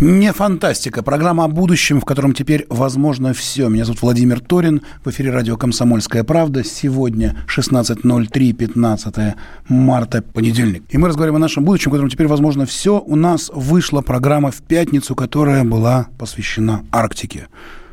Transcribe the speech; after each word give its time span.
Не 0.00 0.32
фантастика. 0.32 1.02
Программа 1.02 1.42
о 1.42 1.48
будущем, 1.48 2.00
в 2.00 2.04
котором 2.04 2.32
теперь 2.32 2.66
возможно 2.68 3.34
все. 3.34 3.68
Меня 3.68 3.84
зовут 3.84 4.00
Владимир 4.02 4.38
Торин. 4.38 4.82
В 5.04 5.10
эфире 5.10 5.32
радио 5.32 5.56
«Комсомольская 5.56 6.22
правда». 6.22 6.62
Сегодня 6.62 7.36
16.03, 7.48 8.52
15 8.52 9.34
марта, 9.68 10.22
понедельник. 10.22 10.84
И 10.90 10.98
мы 10.98 11.08
разговариваем 11.08 11.42
о 11.42 11.44
нашем 11.44 11.64
будущем, 11.64 11.90
в 11.90 11.94
котором 11.94 12.10
теперь 12.10 12.28
возможно 12.28 12.64
все. 12.64 13.00
У 13.00 13.16
нас 13.16 13.50
вышла 13.52 14.00
программа 14.00 14.52
в 14.52 14.58
пятницу, 14.58 15.16
которая 15.16 15.64
была 15.64 16.06
посвящена 16.16 16.84
Арктике. 16.92 17.48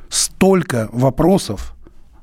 Столько 0.08 0.90
вопросов, 0.92 1.74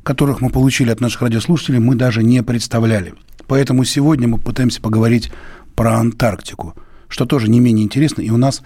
которых 0.05 0.41
мы 0.41 0.51
получили 0.51 0.93
от 0.93 1.01
наших 1.01 1.23
радиослушателей, 1.23 1.81
мы 1.81 1.97
даже 1.97 2.23
не 2.23 2.41
представляли. 2.45 3.15
Поэтому 3.49 3.83
сегодня 3.83 4.29
мы 4.29 4.39
пытаемся 4.39 4.81
поговорить 4.81 5.33
про 5.75 5.95
Антарктику, 5.97 6.77
что 7.09 7.27
тоже 7.27 7.51
не 7.51 7.59
менее 7.59 7.85
интересно. 7.85 8.23
И 8.23 8.31
у 8.31 8.37
нас 8.37 8.63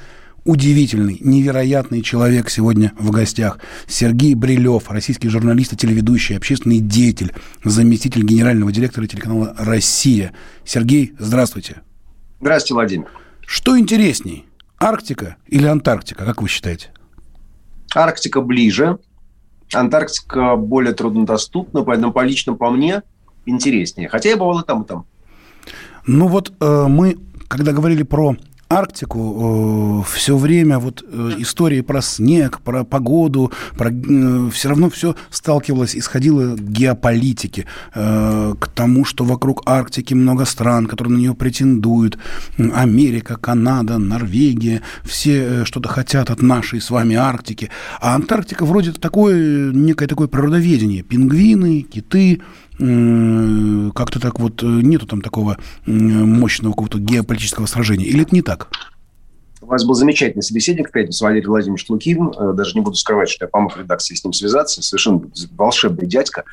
удивительный, 0.46 1.18
невероятный 1.20 2.02
человек 2.02 2.48
сегодня 2.48 2.92
в 2.98 3.10
гостях. 3.10 3.58
Сергей 3.86 4.34
Брилев, 4.34 4.88
российский 4.90 5.28
журналист 5.28 5.72
и 5.72 5.76
телеведущий, 5.76 6.36
общественный 6.36 6.78
деятель, 6.78 7.34
заместитель 7.64 8.22
генерального 8.22 8.72
директора 8.72 9.06
телеканала 9.06 9.54
«Россия». 9.58 10.32
Сергей, 10.64 11.14
здравствуйте. 11.18 11.82
Здравствуйте, 12.40 12.74
Владимир. 12.74 13.06
Что 13.46 13.78
интересней, 13.78 14.46
Арктика 14.78 15.36
или 15.46 15.66
Антарктика, 15.66 16.24
как 16.24 16.42
вы 16.42 16.48
считаете? 16.48 16.90
Арктика 17.94 18.40
ближе, 18.40 18.98
Антарктика 19.72 20.56
более 20.56 20.94
труднодоступна, 20.94 21.82
поэтому 21.82 22.12
по 22.12 22.24
лично 22.24 22.54
по 22.54 22.70
мне 22.70 23.02
интереснее. 23.46 24.08
Хотя 24.08 24.30
я 24.30 24.36
бывал 24.36 24.60
и 24.60 24.64
там, 24.64 24.82
и 24.82 24.86
там. 24.86 25.06
Ну 26.06 26.28
вот 26.28 26.52
э, 26.60 26.86
мы, 26.88 27.18
когда 27.48 27.72
говорили 27.72 28.04
про 28.04 28.36
Арктику 28.68 30.02
э, 30.04 30.12
все 30.12 30.36
время 30.36 30.78
вот 30.78 31.04
э, 31.06 31.34
истории 31.38 31.82
про 31.82 32.02
снег, 32.02 32.60
про 32.62 32.84
погоду, 32.84 33.52
про, 33.76 33.90
э, 33.90 34.50
все 34.50 34.68
равно 34.68 34.90
все 34.90 35.14
сталкивалось, 35.30 35.96
исходило 35.96 36.56
к 36.56 36.60
геополитике, 36.60 37.66
э, 37.94 38.54
к 38.58 38.66
тому, 38.68 39.04
что 39.04 39.24
вокруг 39.24 39.62
Арктики 39.66 40.14
много 40.14 40.44
стран, 40.44 40.86
которые 40.86 41.14
на 41.14 41.18
нее 41.18 41.34
претендуют. 41.34 42.18
Америка, 42.58 43.36
Канада, 43.36 43.98
Норвегия, 43.98 44.82
все 45.04 45.60
э, 45.60 45.64
что-то 45.64 45.88
хотят 45.88 46.30
от 46.30 46.42
нашей 46.42 46.80
с 46.80 46.90
вами 46.90 47.14
Арктики. 47.14 47.70
А 48.00 48.16
Антарктика 48.16 48.64
вроде 48.64 48.92
такое, 48.92 49.70
некое 49.72 50.08
такое 50.08 50.26
природоведение. 50.26 51.04
Пингвины, 51.04 51.82
киты, 51.82 52.40
как-то 52.78 54.20
так 54.20 54.38
вот 54.38 54.62
э, 54.62 54.66
нету 54.66 55.06
там 55.06 55.22
такого 55.22 55.56
мощного 55.86 56.72
какого-то 56.72 56.98
геополитического 56.98 57.66
сражения. 57.66 58.04
Или 58.04 58.22
это 58.22 58.34
не 58.34 58.42
так? 58.42 58.68
У 59.62 59.66
вас 59.66 59.84
был 59.84 59.94
замечательный 59.94 60.42
собеседник 60.42 60.90
в 60.90 60.92
пятницу, 60.92 61.24
Валерий 61.24 61.46
Владимирович 61.46 61.88
Лукин. 61.88 62.32
Э, 62.38 62.52
даже 62.52 62.74
не 62.74 62.82
буду 62.82 62.96
скрывать, 62.96 63.30
что 63.30 63.46
я 63.46 63.48
помог 63.48 63.76
редакции 63.78 64.14
с 64.14 64.22
ним 64.22 64.32
связаться. 64.32 64.82
Совершенно 64.82 65.22
волшебный 65.56 66.06
дядька. 66.06 66.44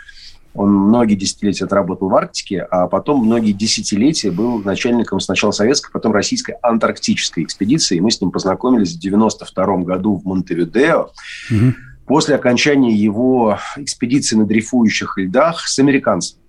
Он 0.56 0.72
многие 0.72 1.16
десятилетия 1.16 1.66
отработал 1.66 2.10
в 2.10 2.16
Арктике, 2.16 2.62
а 2.62 2.88
потом 2.88 3.26
многие 3.26 3.52
десятилетия 3.52 4.32
был 4.32 4.60
начальником 4.60 5.20
сначала 5.20 5.52
советской, 5.52 5.92
потом 5.92 6.14
российской 6.14 6.56
антарктической 6.62 7.44
экспедиции. 7.44 7.98
И 7.98 8.02
мы 8.02 8.12
с 8.12 8.22
ним 8.22 8.32
познакомились 8.32 8.94
в 8.94 9.00
92 9.00 9.78
году 9.78 10.16
в 10.16 10.26
Монтевидео. 10.26 11.12
Угу 11.52 11.74
после 12.06 12.36
окончания 12.36 12.94
его 12.94 13.58
экспедиции 13.78 14.36
на 14.36 14.46
дрейфующих 14.46 15.18
льдах 15.18 15.68
с 15.68 15.80
американцами. 15.80 16.44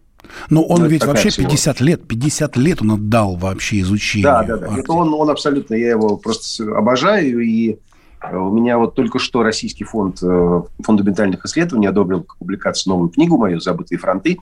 Но 0.51 0.63
он 0.65 0.81
ну, 0.81 0.87
ведь 0.87 1.05
вообще 1.05 1.31
всего. 1.31 1.49
50 1.49 1.81
лет, 1.81 2.09
50 2.09 2.57
лет 2.57 2.83
он 2.83 2.93
отдал 2.93 3.37
вообще 3.37 3.81
изучению. 3.81 4.25
Да, 4.25 4.43
да, 4.43 4.57
да. 4.57 4.79
Это 4.79 4.93
он, 4.93 5.13
он 5.15 5.31
абсолютно, 5.31 5.75
я 5.75 5.91
его 5.91 6.17
просто 6.17 6.65
обожаю. 6.77 7.41
И 7.41 7.79
э, 8.21 8.37
у 8.37 8.51
меня 8.53 8.79
вот 8.79 8.95
только 8.95 9.19
что 9.19 9.43
Российский 9.43 9.85
фонд 9.85 10.23
э, 10.23 10.63
фундаментальных 10.83 11.45
исследований 11.45 11.87
одобрил 11.87 12.23
к 12.23 12.37
публикации 12.39 12.89
новую 12.91 13.11
книгу 13.11 13.37
мою 13.37 13.61
«Забытые 13.61 13.99
фронты», 13.99 14.39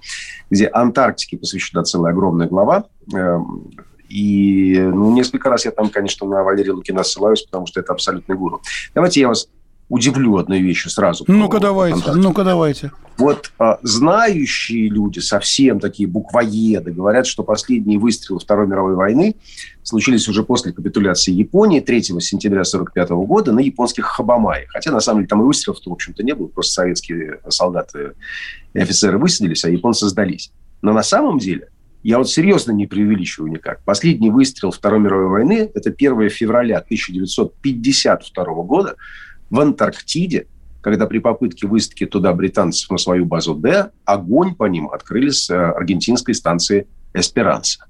где 0.50 0.68
Антарктике 0.68 1.36
посвящена 1.36 1.82
целая 1.84 2.12
огромная 2.12 2.48
глава. 2.48 2.86
Эм, 3.12 3.70
и 4.08 4.78
ну, 4.78 5.12
несколько 5.12 5.48
раз 5.48 5.64
я 5.64 5.70
там, 5.70 5.88
конечно, 5.88 6.26
на 6.26 6.42
Валерия 6.42 6.72
Лукина 6.72 7.02
ссылаюсь, 7.02 7.42
потому 7.42 7.66
что 7.66 7.80
это 7.80 7.92
абсолютный 7.92 8.36
гуру. 8.36 8.60
Давайте 8.94 9.20
я 9.20 9.28
вас 9.28 9.48
удивлю 9.92 10.38
одной 10.38 10.62
вещью 10.62 10.90
сразу. 10.90 11.24
Ну-ка 11.28 11.60
давайте, 11.60 12.12
ну-ка 12.12 12.44
давайте. 12.44 12.92
Вот 13.18 13.52
а, 13.58 13.78
знающие 13.82 14.88
люди, 14.88 15.18
совсем 15.18 15.80
такие 15.80 16.08
буквоеды, 16.08 16.92
говорят, 16.92 17.26
что 17.26 17.42
последние 17.42 17.98
выстрелы 17.98 18.40
Второй 18.40 18.66
мировой 18.66 18.94
войны 18.94 19.34
случились 19.82 20.26
уже 20.28 20.44
после 20.44 20.72
капитуляции 20.72 21.30
Японии 21.30 21.80
3 21.80 22.04
сентября 22.04 22.60
1945 22.60 23.10
года 23.26 23.52
на 23.52 23.60
японских 23.60 24.06
Хабамае. 24.06 24.64
Хотя, 24.68 24.92
на 24.92 25.00
самом 25.00 25.20
деле, 25.20 25.28
там 25.28 25.42
и 25.42 25.44
выстрелов-то, 25.44 25.90
в 25.90 25.92
общем-то, 25.92 26.22
не 26.22 26.34
было. 26.34 26.46
Просто 26.46 26.72
советские 26.72 27.40
солдаты 27.50 28.12
и 28.72 28.78
офицеры 28.78 29.18
высадились, 29.18 29.62
а 29.66 29.68
японцы 29.68 30.08
сдались. 30.08 30.52
Но 30.80 30.94
на 30.94 31.02
самом 31.02 31.38
деле 31.38 31.68
я 32.02 32.16
вот 32.16 32.30
серьезно 32.30 32.72
не 32.72 32.86
преувеличиваю 32.86 33.52
никак. 33.52 33.82
Последний 33.84 34.30
выстрел 34.30 34.70
Второй 34.70 35.00
мировой 35.00 35.28
войны– 35.28 35.70
это 35.74 35.90
1 35.90 36.30
февраля 36.30 36.78
1952 36.78 38.44
года, 38.62 38.96
в 39.52 39.60
Антарктиде, 39.60 40.46
когда 40.80 41.06
при 41.06 41.18
попытке 41.18 41.66
высадки 41.66 42.06
туда 42.06 42.32
британцев 42.32 42.90
на 42.90 42.96
свою 42.96 43.26
базу 43.26 43.54
Д, 43.54 43.90
огонь 44.06 44.54
по 44.54 44.64
ним 44.64 44.88
открыли 44.88 45.28
с 45.28 45.50
э, 45.50 45.54
аргентинской 45.54 46.34
станции 46.34 46.88
«Эсперанса». 47.12 47.84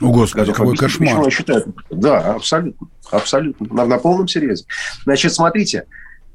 О, 0.00 0.12
Господи, 0.12 0.52
какой 0.52 0.76
кошмар. 0.76 1.24
Я 1.24 1.30
считаю, 1.30 1.74
да, 1.90 2.34
абсолютно. 2.34 2.86
Абсолютно. 3.10 3.66
На, 3.74 3.84
на 3.84 3.98
полном 3.98 4.28
серьезе. 4.28 4.64
Значит, 5.02 5.32
смотрите, 5.32 5.86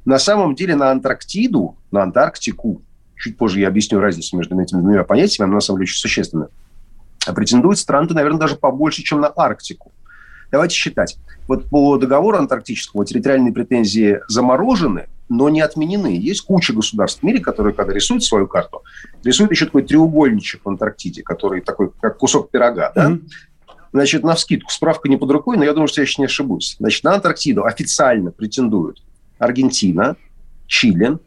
на 0.04 0.18
самом 0.18 0.54
деле 0.54 0.76
на 0.76 0.90
Антарктиду, 0.90 1.78
на 1.90 2.02
Антарктику, 2.02 2.82
чуть 3.16 3.38
позже 3.38 3.60
я 3.60 3.68
объясню 3.68 4.00
разницу 4.00 4.36
между 4.36 4.60
этими 4.60 4.80
двумя 4.80 5.02
понятиями, 5.04 5.48
она 5.48 5.54
на 5.54 5.60
самом 5.60 5.78
деле 5.78 5.84
очень 5.84 5.98
существенная, 5.98 6.48
претендуют 7.34 7.78
страны, 7.78 8.08
наверное, 8.10 8.38
даже 8.38 8.56
побольше, 8.56 9.02
чем 9.02 9.22
на 9.22 9.32
Арктику. 9.34 9.92
Давайте 10.54 10.76
считать. 10.76 11.18
Вот 11.48 11.68
по 11.68 11.98
договору 11.98 12.38
антарктическому 12.38 13.04
территориальные 13.04 13.52
претензии 13.52 14.20
заморожены, 14.28 15.08
но 15.28 15.48
не 15.48 15.60
отменены. 15.60 16.16
Есть 16.16 16.42
куча 16.42 16.72
государств 16.72 17.22
в 17.22 17.22
мире, 17.24 17.40
которые, 17.40 17.74
когда 17.74 17.92
рисуют 17.92 18.22
свою 18.22 18.46
карту, 18.46 18.84
рисуют 19.24 19.50
еще 19.50 19.64
такой 19.64 19.82
треугольничек 19.82 20.60
в 20.64 20.68
Антарктиде, 20.68 21.24
который 21.24 21.60
такой, 21.60 21.90
как 22.00 22.18
кусок 22.18 22.52
пирога. 22.52 22.92
Да? 22.94 23.10
Mm-hmm. 23.10 23.22
Значит, 23.92 24.22
на 24.22 24.36
вскидку, 24.36 24.70
справка 24.70 25.08
не 25.08 25.16
под 25.16 25.32
рукой, 25.32 25.56
но 25.56 25.64
я 25.64 25.72
думаю, 25.72 25.88
что 25.88 26.02
я 26.02 26.04
еще 26.04 26.22
не 26.22 26.26
ошибусь. 26.26 26.76
Значит, 26.78 27.02
на 27.02 27.14
Антарктиду 27.14 27.64
официально 27.64 28.30
претендуют 28.30 29.02
Аргентина, 29.40 30.14
Чили, 30.68 31.18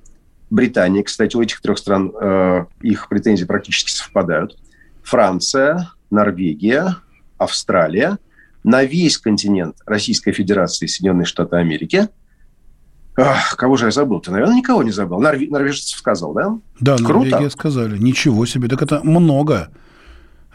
Британия, 0.49 1.03
кстати, 1.03 1.35
у 1.35 1.41
этих 1.41 1.59
трех 1.59 1.77
стран 1.79 2.13
э, 2.17 2.65
их 2.81 3.09
претензии 3.09 3.43
практически 3.43 3.91
совпадают, 3.91 4.57
Франция, 5.03 5.91
Норвегия, 6.09 6.95
Австралия– 7.37 8.19
на 8.67 8.83
весь 8.83 9.17
континент 9.17 9.77
Российской 9.85 10.33
Федерации 10.33 10.85
и 10.85 10.87
Соединенные 10.89 11.25
Штаты 11.25 11.55
Америки. 11.55 12.09
Ах, 13.15 13.55
кого 13.55 13.77
же 13.77 13.85
я 13.85 13.91
забыл? 13.91 14.19
Ты, 14.19 14.29
наверное, 14.29 14.57
никого 14.57 14.83
не 14.83 14.91
забыл. 14.91 15.19
Норве... 15.21 15.47
Норвежцев 15.49 15.97
сказал, 15.97 16.33
да? 16.33 16.59
Да, 16.81 16.97
Круто. 16.97 17.29
Норвегия 17.29 17.49
сказали. 17.49 17.97
Ничего 17.97 18.45
себе. 18.45 18.67
Так 18.67 18.81
это 18.81 18.99
много. 19.05 19.69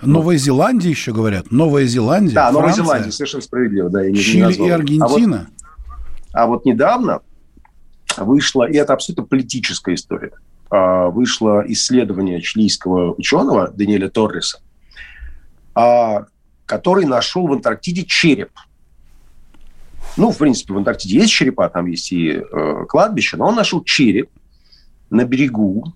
Новая 0.03 0.37
Зеландия 0.37 0.91
еще 0.91 1.14
говорят. 1.14 1.50
Новая 1.50 1.87
Зеландия, 1.87 2.35
Да, 2.35 2.53
Франция, 2.53 2.61
Новая 2.61 2.75
Зеландия, 2.75 3.12
совершенно 3.12 3.43
справедливо. 3.43 3.88
Да, 3.88 4.03
я 4.03 4.11
не, 4.11 4.19
Чили 4.19 4.58
не 4.58 4.69
и 4.69 4.70
Аргентина. 4.70 5.49
А 5.49 5.49
вот, 5.49 6.35
а 6.35 6.47
вот 6.49 6.65
недавно 6.67 7.20
вышло, 8.19 8.69
и 8.69 8.76
это 8.76 8.93
абсолютно 8.93 9.25
политическая 9.25 9.94
история, 9.94 10.32
а, 10.69 11.06
вышло 11.06 11.65
исследование 11.67 12.43
чилийского 12.43 13.15
ученого 13.15 13.69
Даниэля 13.69 14.11
Торреса, 14.11 14.61
а, 15.75 16.26
который 16.67 17.05
нашел 17.05 17.47
в 17.47 17.53
Антарктиде 17.53 18.05
череп. 18.05 18.50
Ну, 20.17 20.31
в 20.31 20.38
принципе, 20.38 20.75
в 20.75 20.79
Антарктиде 20.79 21.19
есть 21.19 21.32
черепа, 21.32 21.69
там 21.69 21.87
есть 21.87 22.12
и 22.12 22.31
э, 22.31 22.85
кладбище, 22.88 23.37
но 23.37 23.47
он 23.47 23.55
нашел 23.55 23.82
череп 23.82 24.31
на 25.11 25.25
берегу, 25.25 25.93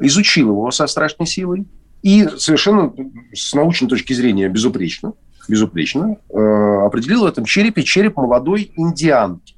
изучил 0.00 0.48
его 0.50 0.70
со 0.70 0.86
страшной 0.86 1.26
силой 1.26 1.66
и 2.02 2.28
совершенно 2.36 2.92
с 3.32 3.54
научной 3.54 3.88
точки 3.88 4.12
зрения 4.12 4.48
безупречно 4.48 5.14
безупречно, 5.48 6.16
э, 6.28 6.86
определил 6.86 7.22
в 7.22 7.26
этом 7.26 7.44
черепе 7.44 7.82
череп 7.82 8.16
молодой 8.16 8.72
индианки. 8.76 9.54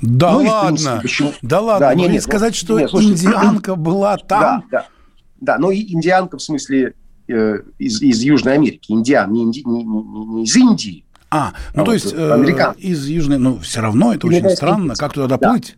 Да 0.00 0.32
ну, 0.32 0.44
ладно, 0.44 0.68
принципе, 0.68 1.00
почему... 1.00 1.32
да 1.42 1.60
ладно, 1.60 1.88
да, 1.88 1.94
нет, 1.94 2.10
нет, 2.10 2.22
сказать, 2.22 2.52
ну, 2.52 2.58
что 2.58 2.80
нет, 2.80 2.90
слушайте, 2.90 3.26
индианка 3.26 3.74
была 3.74 4.16
там? 4.16 4.64
Да, 4.70 4.78
да, 4.78 4.86
да, 5.40 5.58
но 5.58 5.72
индианка 5.72 6.36
в 6.36 6.42
смысле 6.42 6.94
э, 7.28 7.60
из, 7.78 8.02
из 8.02 8.22
Южной 8.22 8.54
Америки, 8.54 8.92
индиан, 8.92 9.32
не, 9.32 9.42
инди, 9.42 9.62
не, 9.64 9.84
не, 9.84 10.02
не 10.02 10.44
из 10.44 10.56
Индии. 10.56 11.04
А, 11.30 11.52
ну 11.74 11.82
а 11.82 11.84
то 11.84 11.90
вот, 11.90 11.94
есть 11.94 12.12
э, 12.16 12.74
из 12.78 13.06
Южной, 13.06 13.38
ну 13.38 13.58
все 13.58 13.80
равно 13.80 14.14
это 14.14 14.26
очень 14.26 14.48
странно, 14.50 14.94
как 14.94 15.12
туда 15.12 15.36
доплыть? 15.36 15.76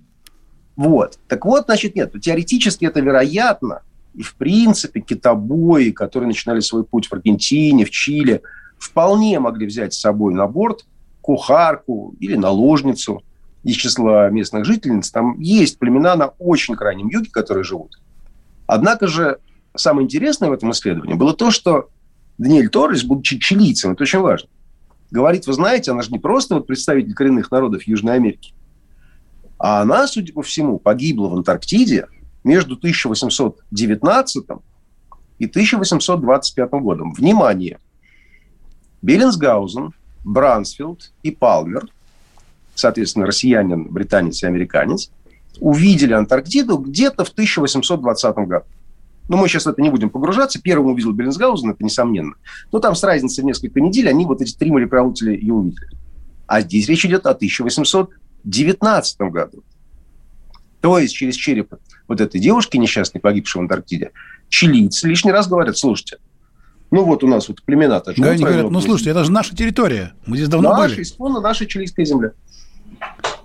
Да. 0.76 0.84
Вот, 0.84 1.18
так 1.28 1.44
вот, 1.46 1.64
значит, 1.66 1.94
нет, 1.94 2.12
теоретически 2.20 2.84
это 2.84 3.00
вероятно, 3.00 3.82
и 4.14 4.22
в 4.22 4.34
принципе 4.34 5.00
китобои, 5.00 5.90
которые 5.90 6.28
начинали 6.28 6.60
свой 6.60 6.84
путь 6.84 7.06
в 7.06 7.12
Аргентине, 7.14 7.84
в 7.84 7.90
Чили, 7.90 8.42
вполне 8.78 9.40
могли 9.40 9.66
взять 9.66 9.94
с 9.94 10.00
собой 10.00 10.34
на 10.34 10.46
борт 10.46 10.84
кухарку 11.22 12.14
или 12.20 12.36
наложницу– 12.36 13.22
из 13.66 13.74
числа 13.74 14.30
местных 14.30 14.64
жительниц, 14.64 15.10
там 15.10 15.40
есть 15.40 15.80
племена 15.80 16.14
на 16.14 16.26
очень 16.38 16.76
крайнем 16.76 17.08
юге, 17.08 17.30
которые 17.32 17.64
живут. 17.64 18.00
Однако 18.68 19.08
же 19.08 19.38
самое 19.76 20.04
интересное 20.04 20.48
в 20.48 20.52
этом 20.52 20.70
исследовании 20.70 21.14
было 21.14 21.34
то, 21.34 21.50
что 21.50 21.88
Даниэль 22.38 22.68
Торрес, 22.68 23.04
будучи 23.04 23.38
чилийцем, 23.38 23.92
это 23.92 24.02
очень 24.02 24.20
важно, 24.20 24.48
говорит, 25.10 25.46
вы 25.46 25.52
знаете, 25.52 25.90
она 25.90 26.02
же 26.02 26.10
не 26.10 26.18
просто 26.18 26.54
вот 26.54 26.66
представитель 26.66 27.14
коренных 27.14 27.50
народов 27.50 27.82
Южной 27.84 28.14
Америки, 28.14 28.52
а 29.58 29.82
она, 29.82 30.06
судя 30.06 30.32
по 30.32 30.42
всему, 30.42 30.78
погибла 30.78 31.28
в 31.28 31.34
Антарктиде 31.34 32.08
между 32.44 32.74
1819 32.74 34.44
и 35.38 35.46
1825 35.46 36.70
годом. 36.70 37.12
Внимание! 37.14 37.78
Беллинсгаузен, 39.02 39.92
Брансфилд 40.24 41.12
и 41.22 41.30
Палмер 41.30 41.88
соответственно, 42.76 43.26
россиянин, 43.26 43.84
британец 43.84 44.42
и 44.42 44.46
американец, 44.46 45.10
увидели 45.58 46.12
Антарктиду 46.12 46.76
где-то 46.76 47.24
в 47.24 47.30
1820 47.30 48.36
году. 48.46 48.66
Но 49.28 49.36
мы 49.36 49.48
сейчас 49.48 49.64
в 49.64 49.68
это 49.68 49.82
не 49.82 49.90
будем 49.90 50.10
погружаться. 50.10 50.60
Первым 50.60 50.92
увидел 50.92 51.12
Беллинсгаузен, 51.12 51.70
это 51.70 51.84
несомненно. 51.84 52.34
Но 52.72 52.78
там 52.78 52.94
с 52.94 53.02
разницей 53.02 53.42
в 53.42 53.46
несколько 53.46 53.80
недель 53.80 54.08
они 54.08 54.24
вот 54.24 54.40
эти 54.40 54.56
три 54.56 54.70
мореплавателя 54.70 55.34
и 55.34 55.50
увидели. 55.50 55.88
А 56.46 56.60
здесь 56.60 56.88
речь 56.88 57.04
идет 57.04 57.26
о 57.26 57.30
1819 57.30 59.20
году. 59.20 59.64
То 60.80 60.98
есть 60.98 61.14
через 61.14 61.34
череп 61.34 61.74
вот 62.06 62.20
этой 62.20 62.40
девушки, 62.40 62.76
несчастной, 62.76 63.20
погибшей 63.20 63.60
в 63.60 63.62
Антарктиде, 63.62 64.12
чилийцы 64.48 65.08
лишний 65.08 65.32
раз 65.32 65.48
говорят, 65.48 65.76
слушайте, 65.76 66.18
ну 66.92 67.04
вот 67.04 67.24
у 67.24 67.26
нас 67.26 67.48
вот 67.48 67.62
племена-то 67.62 68.14
живут. 68.14 68.24
Да, 68.24 68.32
они 68.32 68.44
говорят, 68.44 68.70
ну 68.70 68.80
слушайте, 68.80 69.10
это 69.10 69.24
же 69.24 69.32
наша 69.32 69.56
территория, 69.56 70.12
мы 70.26 70.36
здесь 70.36 70.48
давно 70.48 70.70
наша, 70.70 70.94
были. 70.94 71.06
Наша, 71.18 71.40
наша 71.40 71.66
чилийская 71.66 72.06
земля. 72.06 72.32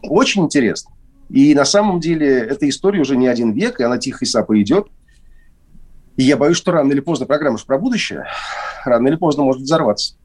Очень 0.03 0.43
интересно. 0.43 0.91
И 1.29 1.55
на 1.55 1.65
самом 1.65 1.99
деле 1.99 2.27
эта 2.27 2.67
история 2.67 2.99
уже 2.99 3.15
не 3.15 3.27
один 3.27 3.53
век, 3.53 3.79
и 3.79 3.83
она 3.83 3.97
тихо 3.97 4.25
и 4.25 4.27
сапо 4.27 4.61
идет. 4.61 4.87
И 6.17 6.23
я 6.23 6.37
боюсь, 6.37 6.57
что 6.57 6.71
рано 6.71 6.91
или 6.91 6.99
поздно 6.99 7.25
программа 7.25 7.57
же 7.57 7.65
про 7.65 7.77
будущее, 7.77 8.25
рано 8.85 9.07
или 9.07 9.15
поздно 9.15 9.43
может 9.43 9.61
взорваться. 9.61 10.15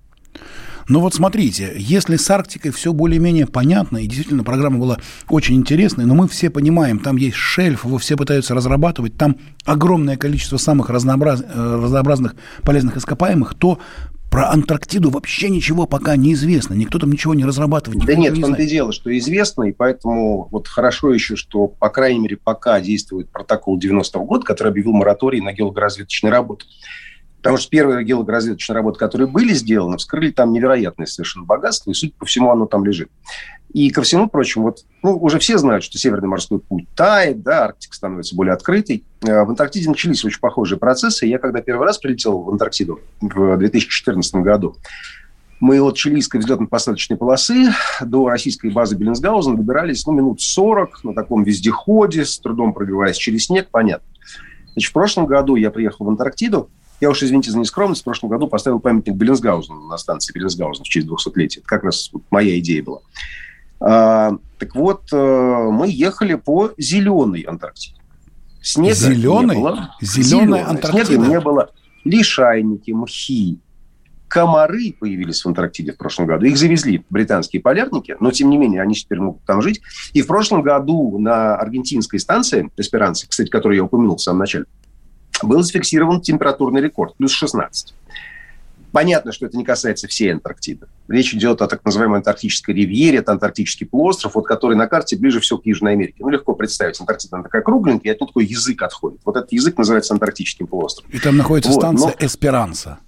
Ну 0.88 1.00
вот 1.00 1.14
смотрите, 1.14 1.72
если 1.76 2.14
с 2.16 2.30
Арктикой 2.30 2.70
все 2.70 2.92
более-менее 2.92 3.46
понятно, 3.46 3.98
и 3.98 4.06
действительно 4.06 4.44
программа 4.44 4.78
была 4.78 4.98
очень 5.28 5.56
интересной, 5.56 6.04
но 6.04 6.14
мы 6.14 6.28
все 6.28 6.48
понимаем, 6.48 7.00
там 7.00 7.16
есть 7.16 7.36
шельф, 7.36 7.84
его 7.84 7.98
все 7.98 8.16
пытаются 8.16 8.54
разрабатывать, 8.54 9.16
там 9.16 9.36
огромное 9.64 10.16
количество 10.16 10.58
самых 10.58 10.88
разнообраз... 10.88 11.42
Э, 11.42 11.80
разнообразных 11.82 12.36
полезных 12.62 12.96
ископаемых, 12.96 13.54
то 13.54 13.80
про 14.30 14.50
Антарктиду 14.50 15.10
вообще 15.10 15.48
ничего 15.48 15.86
пока 15.86 16.16
не 16.16 16.34
известно. 16.34 16.74
Никто 16.74 16.98
там 16.98 17.12
ничего 17.12 17.34
не 17.34 17.44
разрабатывает. 17.44 18.04
Да 18.04 18.14
нет, 18.14 18.36
в 18.36 18.40
том-то 18.40 18.62
и 18.62 18.66
дело, 18.66 18.92
что 18.92 19.16
известно, 19.16 19.64
и 19.64 19.72
поэтому 19.72 20.48
вот 20.50 20.68
хорошо 20.68 21.12
еще, 21.12 21.36
что, 21.36 21.68
по 21.68 21.88
крайней 21.88 22.20
мере, 22.20 22.36
пока 22.36 22.80
действует 22.80 23.30
протокол 23.30 23.78
90-го 23.78 24.24
года, 24.24 24.44
который 24.44 24.68
объявил 24.68 24.92
мораторий 24.92 25.40
на 25.40 25.52
геологоразведочные 25.52 26.30
работы. 26.30 26.66
Потому 27.38 27.58
что 27.58 27.70
первые 27.70 28.04
геологоразведочные 28.04 28.74
работы, 28.74 28.98
которые 28.98 29.28
были 29.28 29.52
сделаны, 29.52 29.98
вскрыли 29.98 30.32
там 30.32 30.52
невероятное 30.52 31.06
совершенно 31.06 31.44
богатство, 31.44 31.90
и, 31.92 31.94
судя 31.94 32.12
по 32.18 32.26
всему, 32.26 32.50
оно 32.50 32.66
там 32.66 32.84
лежит. 32.84 33.08
И 33.76 33.90
ко 33.90 34.00
всему 34.00 34.26
прочему, 34.26 34.64
вот, 34.64 34.86
ну, 35.02 35.18
уже 35.18 35.38
все 35.38 35.58
знают, 35.58 35.84
что 35.84 35.98
Северный 35.98 36.28
морской 36.28 36.58
путь 36.58 36.86
тает, 36.96 37.42
да, 37.42 37.64
Арктика 37.64 37.94
становится 37.94 38.34
более 38.34 38.54
открытой. 38.54 39.04
Э, 39.20 39.44
в 39.44 39.50
Антарктиде 39.50 39.90
начались 39.90 40.24
очень 40.24 40.40
похожие 40.40 40.78
процессы. 40.78 41.26
Я 41.26 41.38
когда 41.38 41.60
первый 41.60 41.84
раз 41.84 41.98
прилетел 41.98 42.38
в 42.38 42.48
Антарктиду 42.48 43.00
в 43.20 43.58
2014 43.58 44.36
году, 44.36 44.76
мы 45.60 45.78
от 45.82 45.94
чилийской 45.94 46.40
взлетно-посадочной 46.40 47.18
полосы 47.18 47.66
до 48.00 48.30
российской 48.30 48.70
базы 48.70 48.96
Беллинсгаузен 48.96 49.56
добирались 49.56 50.06
ну, 50.06 50.14
минут 50.14 50.40
40 50.40 51.04
на 51.04 51.12
таком 51.12 51.44
вездеходе, 51.44 52.24
с 52.24 52.38
трудом 52.38 52.72
пробиваясь 52.72 53.18
через 53.18 53.44
снег, 53.44 53.68
понятно. 53.70 54.08
Значит, 54.72 54.88
в 54.88 54.94
прошлом 54.94 55.26
году 55.26 55.54
я 55.54 55.70
приехал 55.70 56.06
в 56.06 56.08
Антарктиду, 56.08 56.70
я 57.02 57.10
уж, 57.10 57.22
извините 57.22 57.50
за 57.50 57.58
нескромность, 57.58 58.00
в 58.00 58.04
прошлом 58.04 58.30
году 58.30 58.48
поставил 58.48 58.80
памятник 58.80 59.16
Беллинсгаузену 59.16 59.82
на 59.82 59.98
станции 59.98 60.32
Беллинсгаузен 60.32 60.82
в 60.82 60.88
честь 60.88 61.06
200-летия. 61.06 61.58
Это 61.58 61.68
как 61.68 61.84
раз 61.84 62.10
моя 62.30 62.58
идея 62.58 62.82
была. 62.82 63.00
А, 63.80 64.32
так 64.58 64.74
вот, 64.74 65.12
э, 65.12 65.16
мы 65.16 65.88
ехали 65.88 66.34
по 66.34 66.72
зеленой 66.78 67.42
Антарктиде. 67.42 68.00
Снега 68.62 68.94
зеленый? 68.94 69.56
не 69.56 69.62
было. 69.62 69.94
Зеленая 70.00 70.68
Антарктида? 70.68 71.06
Снега 71.06 71.26
не 71.26 71.40
было. 71.40 71.70
Лишайники, 72.04 72.90
мхи, 72.90 73.60
комары 74.28 74.94
появились 74.98 75.42
в 75.42 75.48
Антарктиде 75.48 75.92
в 75.92 75.96
прошлом 75.98 76.26
году. 76.26 76.46
Их 76.46 76.56
завезли 76.56 77.04
британские 77.10 77.62
полярники, 77.62 78.16
но, 78.20 78.30
тем 78.30 78.50
не 78.50 78.58
менее, 78.58 78.82
они 78.82 78.94
теперь 78.94 79.20
могут 79.20 79.44
там 79.44 79.62
жить. 79.62 79.80
И 80.12 80.22
в 80.22 80.26
прошлом 80.26 80.62
году 80.62 81.18
на 81.18 81.56
аргентинской 81.56 82.18
станции 82.18 82.70
Эсперанцы, 82.76 83.28
кстати, 83.28 83.48
которую 83.48 83.76
я 83.76 83.84
упомянул 83.84 84.16
в 84.16 84.22
самом 84.22 84.40
начале, 84.40 84.64
был 85.42 85.62
зафиксирован 85.62 86.20
температурный 86.20 86.80
рекорд, 86.80 87.14
плюс 87.16 87.32
16. 87.32 87.94
Понятно, 88.96 89.30
что 89.30 89.44
это 89.44 89.58
не 89.58 89.64
касается 89.64 90.08
всей 90.08 90.32
Антарктиды. 90.32 90.86
Речь 91.06 91.34
идет 91.34 91.60
о 91.60 91.66
так 91.66 91.84
называемой 91.84 92.20
антарктической 92.20 92.74
ривьере, 92.74 93.18
это 93.18 93.32
антарктический 93.32 93.84
полуостров, 93.84 94.36
вот 94.36 94.46
который 94.46 94.74
на 94.74 94.86
карте 94.86 95.18
ближе 95.18 95.38
всего 95.40 95.58
к 95.58 95.66
Южной 95.66 95.92
Америке. 95.92 96.16
Ну, 96.20 96.30
легко 96.30 96.54
представить, 96.54 96.98
Антарктида 96.98 97.36
она 97.36 97.42
такая 97.42 97.60
кругленькая, 97.60 98.14
и 98.14 98.16
тут 98.16 98.28
такой 98.28 98.46
язык 98.46 98.80
отходит. 98.80 99.20
Вот 99.26 99.36
этот 99.36 99.52
язык 99.52 99.76
называется 99.76 100.14
антарктическим 100.14 100.66
полуостровом. 100.66 101.10
И 101.10 101.18
там 101.18 101.36
находится 101.36 101.72
вот, 101.72 101.78
станция 101.78 102.14
но... 102.18 102.26
Эсперанса. 102.26 102.98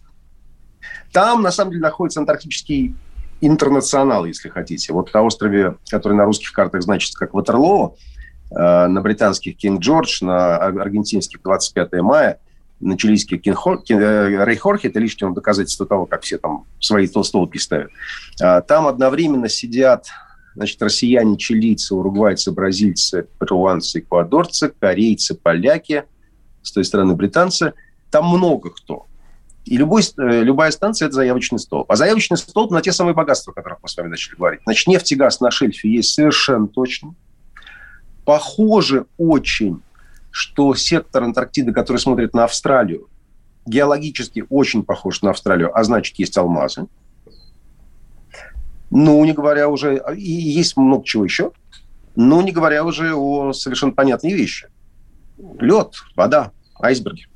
Там, 1.11 1.40
на 1.40 1.50
самом 1.50 1.70
деле, 1.70 1.81
находится 1.85 2.20
антарктический 2.20 2.94
интернационал, 3.41 4.27
если 4.27 4.51
хотите. 4.51 4.93
Вот 4.93 5.15
на 5.15 5.22
острове, 5.22 5.77
который 5.89 6.19
на 6.19 6.27
русских 6.27 6.53
картах 6.53 6.82
значится 6.82 7.19
как 7.19 7.32
Ватерлоо, 7.32 7.96
э, 8.51 8.86
на 8.89 9.01
британских 9.01 9.56
Кинг-Джордж, 9.56 10.22
на 10.22 10.56
аргентинских 10.58 11.41
25 11.43 11.93
мая– 12.03 12.41
на 12.81 12.97
чилийский 12.97 13.39
Кинхор, 13.39 13.82
Кин, 13.82 13.99
э, 13.99 14.44
Рейхорхе, 14.44 14.89
это 14.89 15.01
лишнее 15.01 15.32
доказательство 15.32 15.87
того, 15.87 16.06
как 16.06 16.23
все 16.23 16.39
там 16.39 16.65
свои 16.81 17.08
толстолки 17.08 17.58
ставят. 17.58 17.91
А, 18.41 18.61
там 18.61 18.87
одновременно 18.87 19.49
сидят 19.49 20.06
значит, 20.55 20.81
россияне, 20.82 21.37
чилийцы, 21.37 21.94
уругвайцы, 21.94 22.53
бразильцы, 22.53 23.27
перуанцы, 23.39 24.01
эквадорцы, 24.01 24.73
корейцы, 24.79 25.35
поляки, 25.35 26.05
с 26.63 26.73
той 26.73 26.85
стороны 26.85 27.15
британцы. 27.15 27.75
Там 28.11 28.27
много 28.27 28.70
кто. 28.70 29.06
И 29.65 29.77
любой, 29.77 30.03
э, 30.03 30.43
любая 30.43 30.70
станция– 30.70 31.06
это 31.08 31.17
заявочный 31.17 31.58
столб. 31.58 31.91
А 31.91 31.97
заявочный 31.97 32.37
столб 32.39 32.70
на 32.70 32.81
те 32.81 32.93
самые 32.93 33.15
богатства, 33.15 33.53
о 33.53 33.55
которых 33.55 33.79
мы 33.82 33.89
с 33.89 33.97
вами 33.97 34.08
начали 34.08 34.35
говорить. 34.35 34.61
Значит, 34.65 34.87
нефть 34.87 35.13
и 35.13 35.15
газ 35.15 35.41
на 35.41 35.51
шельфе 35.51 35.91
есть 35.91 36.15
совершенно 36.15 36.67
точно. 36.67 37.15
Похоже 38.25 39.06
очень 39.19 39.82
что 40.38 40.72
сектор 40.76 41.24
Антарктиды, 41.24 41.72
который 41.72 41.96
смотрит 41.96 42.32
на 42.32 42.44
Австралию, 42.44 43.08
геологически 43.66 44.44
очень 44.48 44.84
похож 44.84 45.20
на 45.22 45.30
Австралию, 45.30 45.76
а 45.76 45.82
значит, 45.82 46.16
есть 46.16 46.38
алмазы. 46.38 46.86
Ну, 48.92 49.24
не 49.24 49.32
говоря 49.32 49.68
уже... 49.68 50.00
И 50.16 50.30
есть 50.30 50.76
много 50.76 51.04
чего 51.04 51.24
еще. 51.24 51.50
Ну, 52.14 52.40
не 52.40 52.52
говоря 52.52 52.84
уже 52.84 53.16
о 53.16 53.52
совершенно 53.52 53.90
понятной 53.90 54.32
вещи. 54.32 54.68
Лед, 55.58 55.94
вода, 56.14 56.52
айсберги. 56.80 57.26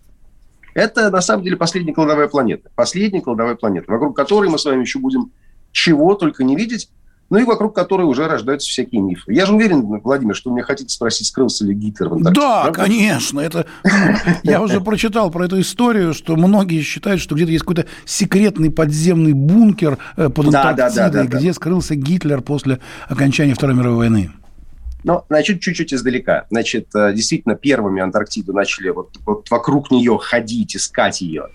Это, 0.73 1.11
на 1.11 1.21
самом 1.23 1.43
деле, 1.43 1.57
последняя 1.57 1.93
кладовая 1.93 2.29
планета. 2.29 2.71
Последняя 2.77 3.21
кладовая 3.21 3.57
планета, 3.57 3.91
вокруг 3.91 4.15
которой 4.15 4.49
мы 4.49 4.59
с 4.59 4.65
вами 4.65 4.83
еще 4.83 5.01
будем 5.01 5.33
чего 5.73 6.15
только 6.15 6.45
не 6.45 6.55
видеть 6.55 6.89
ну 7.31 7.39
и 7.39 7.45
вокруг 7.45 7.75
которой 7.75 8.03
уже 8.03 8.29
рождаются 8.29 8.69
всякие 8.69 9.01
мифы. 9.01 9.33
Я 9.33 9.47
же 9.47 9.55
уверен, 9.55 9.83
Владимир, 10.03 10.35
что 10.35 10.51
вы 10.51 10.57
меня 10.57 10.67
хотите 10.67 10.95
спросить, 10.95 11.27
скрылся 11.27 11.65
ли 11.65 11.75
Гитлер 11.75 12.11
в 12.11 12.15
Антарктиде. 12.15 12.47
Да, 12.47 12.63
правда? 12.65 12.81
конечно. 12.81 13.41
Это, 13.41 13.67
ну, 13.85 13.91
я 14.43 14.61
уже 14.61 14.81
прочитал 14.81 15.31
про 15.31 15.47
эту 15.47 15.61
историю, 15.61 16.13
что 16.13 16.37
многие 16.37 16.83
считают, 16.83 17.21
что 17.21 17.35
где-то 17.35 17.53
есть 17.53 17.65
какой-то 17.65 17.87
секретный 18.05 18.71
подземный 18.71 19.33
бункер 19.33 19.99
э, 20.17 20.29
под 20.29 20.55
Антарктидой, 20.55 21.27
где 21.27 21.53
скрылся 21.55 21.95
Гитлер 21.95 22.43
после 22.43 22.81
окончания 23.09 23.55
Второй 23.55 23.77
мировой 23.77 23.97
войны. 23.97 24.31
Ну, 25.05 25.23
значит, 25.29 25.61
чуть-чуть 25.61 25.95
издалека. 25.95 26.45
Значит, 26.51 26.89
э, 26.95 27.15
действительно, 27.15 27.55
первыми 27.55 28.03
Антарктиду 28.03 28.53
начали 28.53 28.91
вот, 28.91 29.17
вот 29.25 29.51
вокруг 29.51 29.91
нее 29.91 30.19
ходить, 30.21 30.77
искать 30.77 31.23
ее 31.23 31.47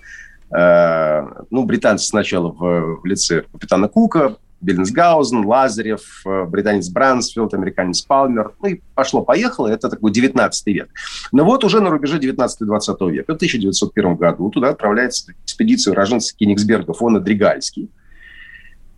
ну, 0.49 1.65
британцы 1.65 2.05
сначала 2.05 2.53
в, 2.53 3.01
в 3.01 3.05
лице 3.05 3.43
капитана 3.51 3.89
Кука, 3.89 4.37
Беллинсгаузен, 4.61 5.45
Лазарев, 5.45 6.21
э, 6.25 6.45
британец 6.45 6.89
Брансфилд, 6.89 7.53
американец 7.53 8.01
Палмер. 8.01 8.53
Ну 8.61 8.69
и 8.69 8.81
пошло-поехало. 8.95 9.67
Это 9.67 9.89
такой 9.89 10.11
19 10.11 10.67
век. 10.67 10.89
Но 11.31 11.45
вот 11.45 11.63
уже 11.63 11.79
на 11.79 11.89
рубеже 11.89 12.19
19-20 12.19 13.11
века, 13.11 13.33
в 13.33 13.35
1901 13.35 14.15
году, 14.15 14.49
туда 14.49 14.69
отправляется 14.69 15.33
экспедиция 15.45 15.91
уроженца 15.91 16.35
Кенигсберга 16.35 16.93
фона 16.93 17.19
Дригальский. 17.19 17.89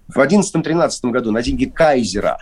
В 0.07 0.17
11-13 0.17 1.11
году 1.11 1.31
на 1.31 1.43
деньги 1.43 1.65
Кайзера 1.65 2.37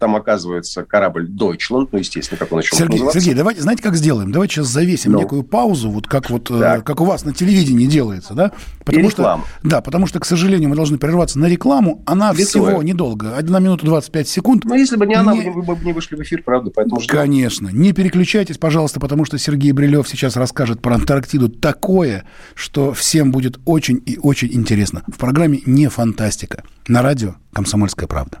там 0.00 0.16
оказывается 0.16 0.82
корабль 0.82 1.28
Deutschland, 1.30 1.88
ну, 1.92 1.98
естественно, 1.98 2.38
как 2.38 2.50
он 2.52 2.60
еще 2.60 2.74
Сергей, 2.74 2.94
называться. 2.94 3.20
Сергей, 3.20 3.34
давайте, 3.34 3.60
знаете, 3.60 3.82
как 3.82 3.94
сделаем? 3.94 4.32
Давайте 4.32 4.54
сейчас 4.54 4.68
завесим 4.68 5.12
ну. 5.12 5.20
некую 5.20 5.44
паузу, 5.44 5.90
вот 5.90 6.08
как 6.08 6.30
вот, 6.30 6.50
э, 6.50 6.80
как 6.82 7.00
у 7.00 7.04
вас 7.04 7.24
на 7.24 7.34
телевидении 7.34 7.86
делается, 7.86 8.34
да? 8.34 8.52
Потому 8.84 9.06
И 9.06 9.10
что, 9.10 9.44
да, 9.62 9.80
потому 9.82 10.06
что, 10.06 10.18
к 10.18 10.24
сожалению, 10.24 10.70
мы 10.70 10.76
должны 10.76 10.98
прерваться 10.98 11.38
на 11.38 11.46
рекламу. 11.46 12.02
Она 12.06 12.32
Лицевая. 12.32 12.70
всего 12.72 12.82
недолго, 12.82 13.36
1 13.36 13.62
минута 13.62 13.84
25 13.84 14.28
секунд. 14.28 14.64
Ну, 14.64 14.74
если 14.74 14.96
бы 14.96 15.06
не 15.06 15.14
она, 15.14 15.34
не... 15.34 15.50
вы 15.50 15.62
бы 15.62 15.76
не 15.84 15.92
вышли 15.92 16.16
в 16.16 16.22
эфир, 16.22 16.42
правда, 16.42 16.72
поэтому 16.74 17.00
ждем. 17.00 17.14
Конечно. 17.14 17.68
Не 17.68 17.92
переключайтесь, 17.92 18.56
пожалуйста, 18.56 18.98
потому 18.98 19.26
что 19.26 19.38
Сергей 19.38 19.72
Брилев 19.72 20.08
сейчас 20.08 20.34
расскажет 20.36 20.80
про 20.80 20.94
Антарктиду 20.94 21.50
такое, 21.50 22.24
что 22.54 22.94
всем 22.94 23.30
будет 23.30 23.60
очень 23.66 24.02
и 24.06 24.18
очень 24.20 24.48
интересно. 24.52 25.02
В 25.06 25.18
программе 25.18 25.60
«Не 25.66 25.88
фантастика» 25.88 26.64
на 26.88 27.02
радио 27.02 27.34
«Комсомольская 27.52 28.08
правда». 28.08 28.40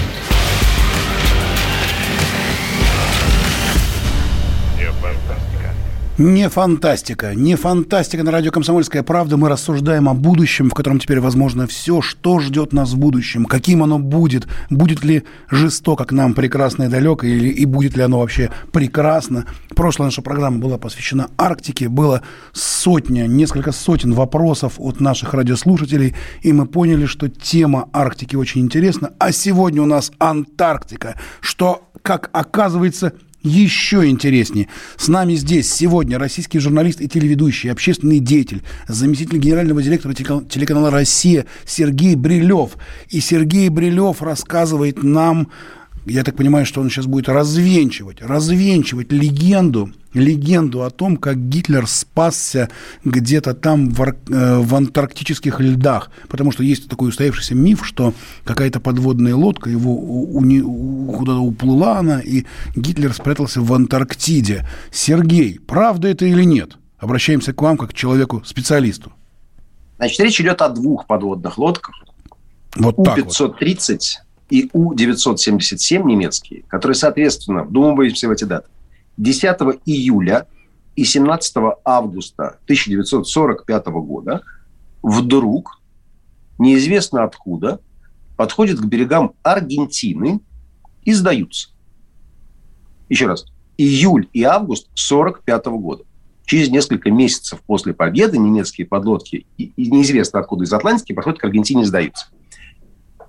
Не 6.23 6.49
фантастика. 6.49 7.33
Не 7.33 7.55
фантастика 7.55 8.21
на 8.21 8.29
радио 8.29 8.51
«Комсомольская 8.51 9.01
правда». 9.01 9.37
Мы 9.37 9.49
рассуждаем 9.49 10.07
о 10.07 10.13
будущем, 10.13 10.69
в 10.69 10.75
котором 10.75 10.99
теперь 10.99 11.19
возможно 11.19 11.65
все. 11.65 11.99
Что 11.99 12.39
ждет 12.39 12.73
нас 12.73 12.91
в 12.91 12.97
будущем? 12.99 13.45
Каким 13.45 13.81
оно 13.81 13.97
будет? 13.97 14.47
Будет 14.69 15.03
ли 15.03 15.23
жестоко 15.49 16.05
к 16.05 16.11
нам 16.11 16.35
прекрасно 16.35 16.83
и 16.83 16.89
далеко? 16.89 17.25
Или, 17.25 17.49
и 17.49 17.65
будет 17.65 17.97
ли 17.97 18.03
оно 18.03 18.19
вообще 18.19 18.51
прекрасно? 18.71 19.47
Прошлая 19.75 20.09
наша 20.09 20.21
программа 20.21 20.59
была 20.59 20.77
посвящена 20.77 21.27
Арктике. 21.39 21.89
Было 21.89 22.21
сотня, 22.53 23.25
несколько 23.25 23.71
сотен 23.71 24.13
вопросов 24.13 24.73
от 24.77 24.99
наших 24.99 25.33
радиослушателей. 25.33 26.15
И 26.43 26.53
мы 26.53 26.67
поняли, 26.67 27.07
что 27.07 27.29
тема 27.29 27.89
Арктики 27.93 28.35
очень 28.35 28.61
интересна. 28.61 29.09
А 29.17 29.31
сегодня 29.31 29.81
у 29.81 29.87
нас 29.87 30.11
Антарктика, 30.19 31.19
что, 31.39 31.89
как 32.03 32.29
оказывается, 32.31 33.13
еще 33.43 34.07
интереснее. 34.07 34.67
С 34.97 35.07
нами 35.07 35.35
здесь 35.35 35.71
сегодня 35.71 36.17
российский 36.19 36.59
журналист 36.59 37.01
и 37.01 37.07
телеведущий, 37.07 37.71
общественный 37.71 38.19
деятель, 38.19 38.61
заместитель 38.87 39.37
генерального 39.37 39.81
директора 39.81 40.13
телеканала 40.13 40.91
«Россия» 40.91 41.45
Сергей 41.65 42.15
Брилев. 42.15 42.71
И 43.09 43.19
Сергей 43.19 43.69
Брилев 43.69 44.21
рассказывает 44.21 45.03
нам 45.03 45.49
я 46.05 46.23
так 46.23 46.35
понимаю, 46.35 46.65
что 46.65 46.81
он 46.81 46.89
сейчас 46.89 47.05
будет 47.05 47.29
развенчивать, 47.29 48.21
развенчивать 48.21 49.11
легенду, 49.11 49.91
легенду 50.13 50.83
о 50.83 50.89
том, 50.89 51.17
как 51.17 51.49
Гитлер 51.49 51.87
спасся 51.87 52.69
где-то 53.03 53.53
там 53.53 53.89
в, 53.89 54.01
э, 54.01 54.59
в 54.59 54.75
антарктических 54.75 55.59
льдах. 55.59 56.09
Потому 56.27 56.51
что 56.51 56.63
есть 56.63 56.89
такой 56.89 57.09
устоявшийся 57.09 57.53
миф, 57.53 57.85
что 57.85 58.13
какая-то 58.43 58.79
подводная 58.79 59.35
лодка, 59.35 59.69
его 59.69 59.91
у, 59.91 60.39
у, 60.39 61.11
куда-то 61.13 61.39
уплыла 61.39 61.99
она, 61.99 62.19
и 62.19 62.45
Гитлер 62.75 63.13
спрятался 63.13 63.61
в 63.61 63.71
Антарктиде. 63.71 64.67
Сергей, 64.91 65.59
правда 65.59 66.07
это 66.07 66.25
или 66.25 66.43
нет? 66.43 66.77
Обращаемся 66.97 67.53
к 67.53 67.61
вам 67.61 67.77
как 67.77 67.91
к 67.91 67.93
человеку-специалисту. 67.93 69.13
Значит, 69.97 70.19
речь 70.19 70.41
идет 70.41 70.61
о 70.61 70.69
двух 70.69 71.05
подводных 71.05 71.57
лодках. 71.59 71.95
Вот 72.75 72.95
У-530 72.97 73.37
вот 73.39 73.61
и 74.51 74.69
У-977 74.73 76.03
немецкие, 76.03 76.63
которые, 76.67 76.95
соответственно, 76.95 77.63
вдумываемся 77.63 78.27
в 78.27 78.31
эти 78.31 78.43
даты, 78.43 78.67
10 79.17 79.43
июля 79.85 80.47
и 80.95 81.05
17 81.05 81.55
августа 81.85 82.59
1945 82.65 83.85
года 83.87 84.41
вдруг, 85.01 85.81
неизвестно 86.59 87.23
откуда, 87.23 87.79
подходят 88.35 88.79
к 88.79 88.85
берегам 88.85 89.33
Аргентины 89.41 90.41
и 91.03 91.13
сдаются. 91.13 91.69
Еще 93.07 93.27
раз. 93.27 93.45
Июль 93.77 94.27
и 94.33 94.43
август 94.43 94.87
1945 94.91 95.65
года. 95.81 96.03
Через 96.45 96.69
несколько 96.69 97.09
месяцев 97.09 97.61
после 97.65 97.93
победы 97.93 98.37
немецкие 98.37 98.85
подлодки, 98.85 99.45
и, 99.57 99.71
и 99.77 99.89
неизвестно 99.89 100.41
откуда 100.41 100.65
из 100.65 100.73
Атлантики, 100.73 101.13
подходят 101.13 101.39
к 101.39 101.45
Аргентине 101.45 101.83
и 101.83 101.85
сдаются. 101.85 102.27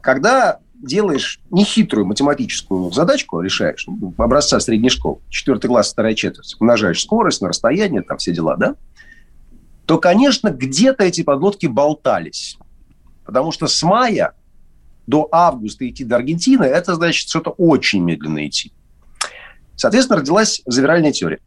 Когда 0.01 0.59
делаешь 0.83 1.41
нехитрую 1.51 2.07
математическую 2.07 2.91
задачку, 2.91 3.41
решаешь, 3.41 3.85
ну, 3.87 4.13
образца 4.19 4.61
средней 4.61 4.91
школы, 4.91 5.21
четвертый 5.31 5.69
класс, 5.69 5.93
вторая 5.93 6.15
четверть, 6.15 6.57
умножаешь 6.59 7.01
скорость 7.01 7.41
на 7.41 7.49
расстояние, 7.49 8.03
там 8.03 8.19
все 8.19 8.33
дела, 8.33 8.57
да, 8.57 8.75
то, 9.87 9.99
конечно, 9.99 10.51
где-то 10.51 11.05
эти 11.05 11.23
подлодки 11.23 11.67
болтались. 11.67 12.59
Потому 13.25 13.53
что 13.53 13.67
с 13.67 13.83
мая 13.83 14.35
до 15.07 15.29
августа 15.31 15.89
идти 15.89 16.05
до 16.05 16.17
Аргентины, 16.17 16.65
это 16.65 16.95
значит 16.95 17.29
что-то 17.29 17.51
очень 17.51 18.03
медленно 18.03 18.47
идти. 18.47 18.73
Соответственно, 19.77 20.21
родилась 20.21 20.63
завиральная 20.67 21.13
теория 21.13 21.41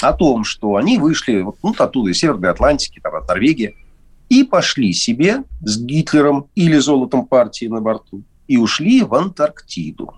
о 0.00 0.12
том, 0.12 0.44
что 0.44 0.76
они 0.76 0.98
вышли 0.98 1.42
вот, 1.42 1.56
ну, 1.62 1.74
оттуда, 1.76 2.10
из 2.10 2.18
Северной 2.18 2.50
Атлантики, 2.50 3.00
там, 3.00 3.14
от 3.14 3.28
Норвегии, 3.28 3.76
и 4.28 4.44
пошли 4.44 4.92
себе 4.92 5.42
с 5.62 5.78
Гитлером 5.78 6.46
или 6.54 6.78
золотом 6.78 7.26
партии 7.26 7.66
на 7.66 7.80
борту 7.80 8.22
и 8.50 8.56
ушли 8.56 9.04
в 9.04 9.14
Антарктиду. 9.14 10.12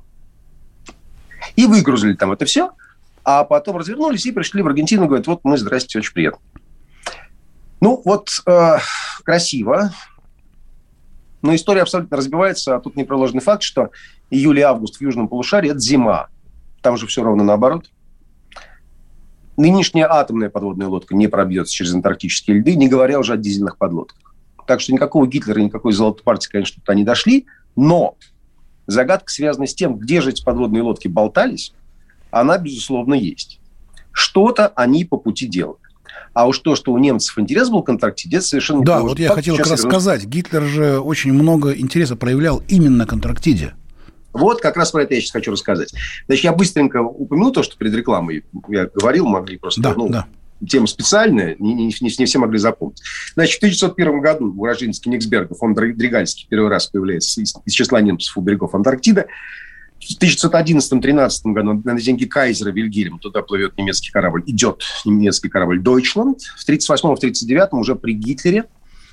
И 1.55 1.67
выгрузили 1.67 2.15
там 2.15 2.33
это 2.33 2.47
все, 2.47 2.71
а 3.25 3.45
потом 3.45 3.77
развернулись 3.77 4.25
и 4.25 4.33
пришли 4.33 4.63
в 4.63 4.67
Аргентину, 4.67 5.07
говорят, 5.07 5.27
вот 5.27 5.41
мы, 5.45 5.59
здрасте, 5.59 5.99
очень 5.99 6.15
приятно. 6.15 6.41
Ну, 7.83 8.01
вот 8.07 8.31
э, 8.47 8.79
красиво, 9.23 9.93
но 11.43 11.55
история 11.55 11.83
абсолютно 11.83 12.17
разбивается, 12.17 12.75
а 12.75 12.81
тут 12.81 12.97
непроложенный 12.97 13.43
факт, 13.43 13.65
что 13.65 13.91
июль 14.31 14.61
и 14.61 14.63
август 14.63 14.97
в 14.97 15.03
южном 15.03 15.29
полушарии– 15.29 15.71
это 15.73 15.81
зима. 15.81 16.29
Там 16.81 16.97
же 16.97 17.07
все 17.07 17.23
ровно 17.23 17.45
наоборот. 17.45 17.91
Нынешняя 19.59 20.11
атомная 20.11 20.49
подводная 20.49 20.89
лодка 20.89 21.15
не 21.15 21.29
пробьется 21.29 21.75
через 21.75 21.93
антарктические 21.93 22.61
льды, 22.61 22.77
не 22.77 22.89
говоря 22.89 23.19
уже 23.19 23.35
о 23.35 23.37
дизельных 23.37 23.77
подлодках. 23.77 24.35
Так 24.67 24.81
что 24.81 24.95
никакого 24.95 25.27
Гитлера, 25.27 25.61
никакой 25.61 25.93
золотой 25.93 26.23
партии, 26.25 26.49
конечно, 26.49 26.81
туда 26.81 26.95
не 26.95 27.05
дошли– 27.05 27.45
но 27.77 28.17
загадка 28.87 29.31
связана 29.31 29.67
с 29.67 29.75
тем, 29.75 29.97
где 29.97 30.21
же 30.21 30.31
эти 30.31 30.43
подводные 30.43 30.83
лодки 30.83 31.09
болтались, 31.09 31.73
она, 32.31 32.59
безусловно, 32.59 33.15
есть. 33.15 33.61
Что-то 34.13 34.69
они 34.69 35.05
по 35.05 35.17
пути 35.17 35.47
делают. 35.47 35.79
А 36.35 36.47
уж 36.47 36.59
то, 36.59 36.77
что 36.77 36.93
у 36.93 36.99
немцев 36.99 37.39
интерес 37.39 37.69
был 37.69 37.83
к 37.83 37.89
Антарктиде, 37.91 38.39
это 38.39 38.47
совершенно 38.47 38.83
Да, 38.83 39.01
вот 39.01 39.19
я 39.19 39.31
хотел 39.31 39.57
как 39.57 39.67
раз 39.67 39.81
сказать. 39.81 40.25
Гитлер 40.25 40.63
же 40.63 40.99
очень 40.99 41.33
много 41.33 41.73
интереса 41.73 42.17
проявлял 42.17 42.63
именно 42.69 43.07
к 43.07 43.13
Антарктиде. 43.13 43.75
Вот 44.33 44.63
как 44.63 44.79
раз 44.79 44.91
про 44.93 45.03
это 45.03 45.15
я 45.15 45.21
сейчас 45.21 45.33
хочу 45.33 45.53
рассказать. 45.53 45.93
Значит, 46.27 46.45
я 46.45 46.53
быстренько 46.53 47.03
упомяну 47.03 47.51
то, 47.51 47.63
что 47.63 47.77
перед 47.77 47.95
рекламой 47.95 48.45
я 48.69 48.87
говорил, 48.87 49.27
могли 49.27 49.59
просто... 49.59 49.83
Да, 49.83 49.95
ну, 49.95 50.09
да. 50.09 50.27
Тема 50.69 50.87
специальная, 50.87 51.57
не, 51.59 51.75
не, 51.75 51.95
не, 52.01 52.25
все 52.25 52.39
могли 52.39 52.59
запомнить. 52.59 53.03
Значит, 53.35 53.57
в 53.57 53.59
1901 53.59 54.21
году 54.21 54.55
уроженец 54.57 55.01
Кенигсберга 55.01 55.55
фон 55.55 55.75
Дригальский 55.75 56.47
первый 56.49 56.69
раз 56.69 56.87
появляется 56.87 57.41
из, 57.41 57.55
из 57.65 57.73
числа 57.73 58.01
немцев 58.01 58.37
у 58.37 58.41
берегов 58.41 58.75
Антарктиды. 58.75 59.27
В 59.99 60.21
1911-13 60.21 61.53
году 61.53 61.81
на 61.85 62.01
деньги 62.01 62.25
Кайзера 62.25 62.71
Вильгельма 62.71 63.19
туда 63.19 63.43
плывет 63.43 63.77
немецкий 63.79 64.11
корабль, 64.11 64.43
идет 64.47 64.83
немецкий 65.05 65.49
корабль 65.49 65.81
«Дойчланд». 65.81 66.41
В 66.43 66.69
1938-1939 66.69 67.69
уже 67.73 67.95
при 67.95 68.15
Гитлере 68.15 68.65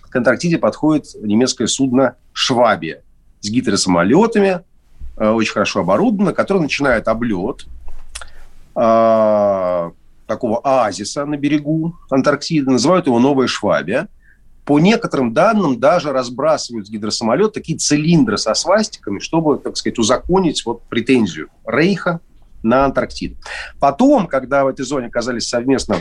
к 0.09 0.15
Антарктиде 0.15 0.57
подходит 0.57 1.05
немецкое 1.21 1.67
судно 1.67 2.15
«Швабия» 2.33 3.03
с 3.41 3.49
гидросамолетами, 3.49 4.61
э, 5.17 5.29
очень 5.29 5.53
хорошо 5.53 5.81
оборудовано, 5.81 6.33
которое 6.33 6.61
начинает 6.61 7.07
облет 7.07 7.65
э, 8.75 9.91
такого 10.29 10.59
оазиса 10.59 11.25
на 11.25 11.35
берегу 11.35 11.97
Антарктиды. 12.09 12.69
Называют 12.69 13.07
его 13.07 13.19
«Новая 13.19 13.47
Швабия» 13.47 14.07
по 14.63 14.79
некоторым 14.79 15.33
данным 15.33 15.79
даже 15.79 16.11
разбрасывают 16.11 16.85
с 16.85 16.91
гидросамолет 16.91 17.53
такие 17.53 17.79
цилиндры 17.79 18.37
со 18.37 18.53
свастиками, 18.53 19.17
чтобы, 19.17 19.57
так 19.57 19.75
сказать, 19.75 19.97
узаконить 19.97 20.63
вот 20.63 20.83
претензию 20.83 21.47
Рейха 21.65 22.19
на 22.61 22.85
Антарктиду. 22.85 23.35
Потом, 23.79 24.27
когда 24.27 24.63
в 24.63 24.67
этой 24.67 24.85
зоне 24.85 25.07
оказались 25.07 25.47
совместно 25.49 25.95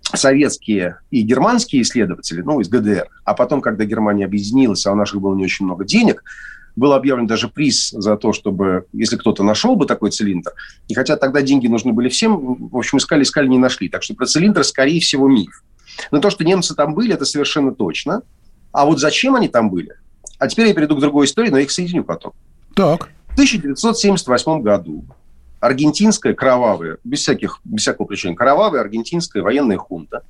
советские 0.00 1.00
и 1.10 1.20
германские 1.20 1.82
исследователи, 1.82 2.40
ну, 2.40 2.60
из 2.60 2.70
ГДР, 2.70 3.08
а 3.24 3.34
потом, 3.34 3.60
когда 3.60 3.84
Германия 3.84 4.24
объединилась, 4.24 4.86
а 4.86 4.92
у 4.92 4.94
наших 4.94 5.20
было 5.20 5.34
не 5.34 5.44
очень 5.44 5.66
много 5.66 5.84
денег, 5.84 6.24
был 6.76 6.92
объявлен 6.92 7.26
даже 7.26 7.48
приз 7.48 7.90
за 7.90 8.16
то, 8.16 8.32
чтобы, 8.32 8.86
если 8.92 9.16
кто-то 9.16 9.42
нашел 9.42 9.74
бы 9.76 9.86
такой 9.86 10.10
цилиндр, 10.10 10.52
и 10.88 10.94
хотя 10.94 11.16
тогда 11.16 11.42
деньги 11.42 11.66
нужны 11.66 11.92
были 11.92 12.08
всем, 12.08 12.68
в 12.68 12.76
общем, 12.76 12.98
искали, 12.98 13.22
искали, 13.22 13.48
не 13.48 13.58
нашли. 13.58 13.88
Так 13.88 14.02
что 14.02 14.14
про 14.14 14.26
цилиндр, 14.26 14.62
скорее 14.62 15.00
всего, 15.00 15.26
миф. 15.26 15.62
Но 16.10 16.20
то, 16.20 16.30
что 16.30 16.44
немцы 16.44 16.74
там 16.74 16.94
были, 16.94 17.14
это 17.14 17.24
совершенно 17.24 17.74
точно. 17.74 18.22
А 18.72 18.84
вот 18.84 19.00
зачем 19.00 19.34
они 19.34 19.48
там 19.48 19.70
были? 19.70 19.94
А 20.38 20.48
теперь 20.48 20.68
я 20.68 20.74
перейду 20.74 20.96
к 20.96 21.00
другой 21.00 21.26
истории, 21.26 21.50
но 21.50 21.56
я 21.56 21.64
их 21.64 21.70
соединю 21.70 22.04
потом. 22.04 22.32
Так. 22.74 23.08
В 23.28 23.32
1978 23.32 24.60
году 24.60 25.04
аргентинская 25.60 26.34
кровавая, 26.34 26.98
без, 27.04 27.20
всяких, 27.20 27.60
без 27.64 27.82
всякого 27.82 28.06
причины, 28.06 28.34
кровавая 28.34 28.82
аргентинская 28.82 29.42
военная 29.42 29.78
хунта 29.78 30.22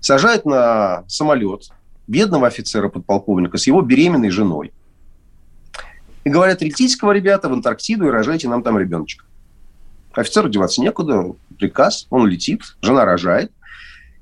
сажает 0.00 0.44
на 0.44 1.04
самолет 1.08 1.70
бедного 2.06 2.46
офицера 2.46 2.88
подполковника 2.88 3.58
с 3.58 3.66
его 3.66 3.82
беременной 3.82 4.30
женой. 4.30 4.72
И 6.24 6.30
говорят, 6.30 6.62
летите-ка 6.62 7.10
ребята 7.12 7.48
в 7.48 7.52
Антарктиду 7.52 8.06
и 8.06 8.10
рожайте 8.10 8.48
нам 8.48 8.62
там 8.62 8.78
ребеночка. 8.78 9.24
Офицеру 10.12 10.48
деваться 10.48 10.80
некуда, 10.80 11.32
приказ, 11.58 12.06
он 12.10 12.26
летит, 12.26 12.62
жена 12.82 13.04
рожает. 13.04 13.52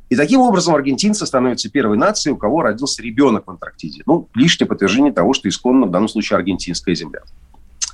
И 0.09 0.15
таким 0.15 0.41
образом 0.41 0.75
аргентинцы 0.75 1.27
становятся 1.27 1.69
первой 1.69 1.97
нацией, 1.97 2.35
у 2.35 2.37
кого 2.37 2.63
родился 2.63 3.03
ребенок 3.03 3.47
в 3.47 3.51
Антарктиде. 3.51 4.03
Ну, 4.07 4.29
лишнее 4.35 4.69
подтверждение 4.69 5.13
того, 5.13 5.33
что 5.33 5.49
исконно 5.49 5.87
в 5.87 5.91
данном 5.91 6.09
случае 6.09 6.37
аргентинская 6.37 6.95
земля. 6.95 7.23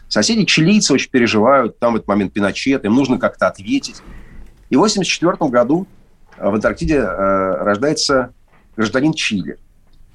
Соседи 0.08 0.44
чилийцы 0.44 0.92
очень 0.92 1.10
переживают, 1.10 1.78
там 1.78 1.94
в 1.94 1.96
этот 1.96 2.08
момент 2.08 2.34
Пиночет, 2.34 2.84
им 2.84 2.94
нужно 2.94 3.18
как-то 3.18 3.48
ответить. 3.48 4.02
И 4.68 4.76
в 4.76 4.80
1984 4.80 5.50
году 5.50 5.86
в 6.36 6.54
Антарктиде 6.54 6.96
э, 6.96 7.64
рождается 7.64 8.34
гражданин 8.76 9.14
Чили. 9.14 9.58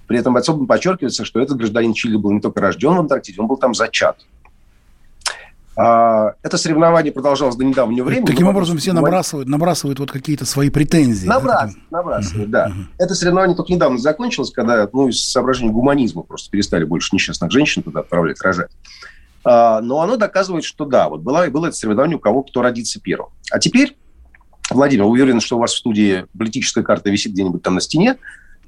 При 0.08 0.18
этом 0.18 0.36
особенно 0.38 0.66
подчеркивается, 0.66 1.26
что 1.26 1.40
этот 1.40 1.58
гражданин 1.58 1.94
Чили 1.94 2.16
был 2.16 2.32
не 2.32 2.40
только 2.40 2.62
рожден 2.62 2.96
в 2.96 3.00
Антарктиде, 3.00 3.42
он 3.42 3.48
был 3.48 3.58
там 3.58 3.74
зачат. 3.74 4.18
А, 5.76 6.34
это 6.42 6.58
соревнование 6.58 7.14
продолжалось 7.14 7.56
до 7.56 7.64
недавнего 7.64 8.06
времени. 8.06 8.26
Таким 8.26 8.48
образом, 8.48 8.78
все 8.78 8.94
набрасывают, 8.94 9.48
набрасывают 9.48 10.00
вот 10.00 10.12
какие-то 10.12 10.44
свои 10.46 10.72
претензии. 10.72 11.28
Набрасывают, 11.28 11.92
набрасывают, 11.92 12.50
да. 12.50 12.70
Uh-huh. 12.70 12.86
Это 12.98 13.14
соревнование 13.14 13.56
только 13.56 13.72
недавно 13.74 14.00
закончилось, 14.00 14.50
когда, 14.50 14.90
ну, 14.92 15.10
из 15.10 15.24
соображений 15.24 15.70
гуманизма 15.70 16.24
просто 16.24 16.50
перестали 16.50 16.84
больше 16.84 17.14
несчастных 17.14 17.52
женщин 17.52 17.84
туда 17.84 18.00
отправлять 18.00 18.42
рожать. 18.42 18.72
А, 19.44 19.82
но 19.82 20.02
оно 20.02 20.18
доказывает, 20.18 20.64
что 20.64 20.86
да, 20.86 21.10
вот 21.10 21.22
было, 21.22 21.46
было 21.48 21.68
это 21.68 21.76
соревнование 21.76 22.18
у 22.18 22.20
кого 22.20 22.42
кто 22.42 22.64
родится 22.64 23.00
первым. 23.00 23.30
А 23.52 23.60
теперь, 23.60 23.96
Владимир, 24.72 25.06
уверен, 25.06 25.40
что 25.40 25.58
у 25.58 25.60
вас 25.60 25.74
в 25.74 25.78
студии 25.78 26.26
политическая 26.36 26.82
карта 26.82 27.12
висит 27.12 27.34
где-нибудь 27.34 27.62
там 27.62 27.76
на 27.76 27.82
стене. 27.82 28.18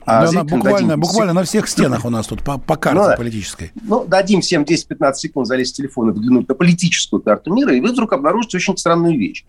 А 0.10 0.24
да, 0.24 0.30
она 0.30 0.44
буквально, 0.44 0.98
буквально 0.98 1.34
на 1.34 1.44
всех 1.44 1.68
стенах 1.68 2.04
у 2.04 2.10
нас 2.10 2.26
тут 2.26 2.44
по, 2.44 2.58
по 2.58 2.76
карте 2.76 3.00
ну, 3.00 3.16
политической. 3.16 3.72
Ну, 3.84 4.06
дадим 4.06 4.42
всем 4.42 4.64
10-15 4.64 5.14
секунд 5.14 5.48
залезть 5.48 5.74
в 5.74 5.78
телефон 5.78 6.10
и 6.10 6.14
взглянуть 6.14 6.48
на 6.48 6.56
политическую 6.56 7.22
карту 7.22 7.54
мира, 7.54 7.76
и 7.76 7.80
вы 7.80 7.92
вдруг 7.92 8.14
обнаружите 8.14 8.58
очень 8.58 8.76
странную 8.76 9.18
вещь. 9.18 9.46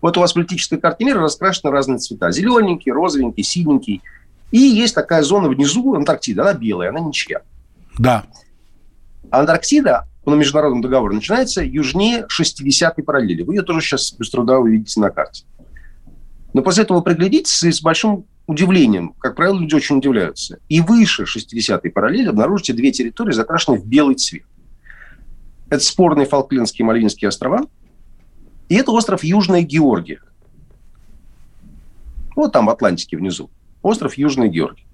Вот 0.00 0.16
у 0.16 0.20
вас 0.20 0.32
политическая 0.32 0.76
карта 0.76 1.04
мира 1.04 1.20
раскрашена 1.20 1.70
в 1.70 1.72
разные 1.72 1.98
цвета. 1.98 2.30
Зелененький, 2.30 2.92
розовенький, 2.92 3.42
синенький. 3.42 4.02
И 4.52 4.58
есть 4.58 4.94
такая 4.94 5.22
зона 5.22 5.48
внизу, 5.48 5.94
Антарктида, 5.94 6.42
она 6.42 6.54
белая, 6.54 6.90
она 6.90 7.00
ничья. 7.00 7.40
Да. 7.98 8.24
Антарктида 9.30 10.06
по 10.24 10.30
международному 10.30 10.82
договору 10.82 11.14
начинается 11.14 11.62
южнее 11.64 12.26
60-й 12.26 13.02
параллели. 13.02 13.42
Вы 13.42 13.56
ее 13.56 13.62
тоже 13.62 13.80
сейчас 13.80 14.12
без 14.12 14.30
труда 14.30 14.58
увидите 14.58 15.00
на 15.00 15.10
карте. 15.10 15.44
Но 16.52 16.62
после 16.62 16.84
этого 16.84 17.00
приглядитесь 17.00 17.64
и 17.64 17.72
с 17.72 17.82
большим 17.82 18.26
удивлением, 18.46 19.14
как 19.18 19.36
правило, 19.36 19.58
люди 19.58 19.74
очень 19.74 19.98
удивляются. 19.98 20.58
И 20.68 20.80
выше 20.80 21.24
60-й 21.24 21.90
параллели 21.90 22.28
обнаружите 22.28 22.72
две 22.72 22.92
территории, 22.92 23.32
закрашенные 23.32 23.80
в 23.80 23.86
белый 23.86 24.16
цвет. 24.16 24.44
Это 25.70 25.82
спорные 25.82 26.26
Фолклендские 26.26 26.84
и 26.84 26.86
Мальвинские 26.86 27.28
острова, 27.28 27.66
и 28.68 28.74
это 28.76 28.92
остров 28.92 29.24
Южная 29.24 29.62
Георгия. 29.62 30.20
Вот 32.36 32.52
там 32.52 32.66
в 32.66 32.70
Атлантике 32.70 33.16
внизу. 33.16 33.50
Остров 33.82 34.18
Южная 34.18 34.48
Георгия. 34.48 34.84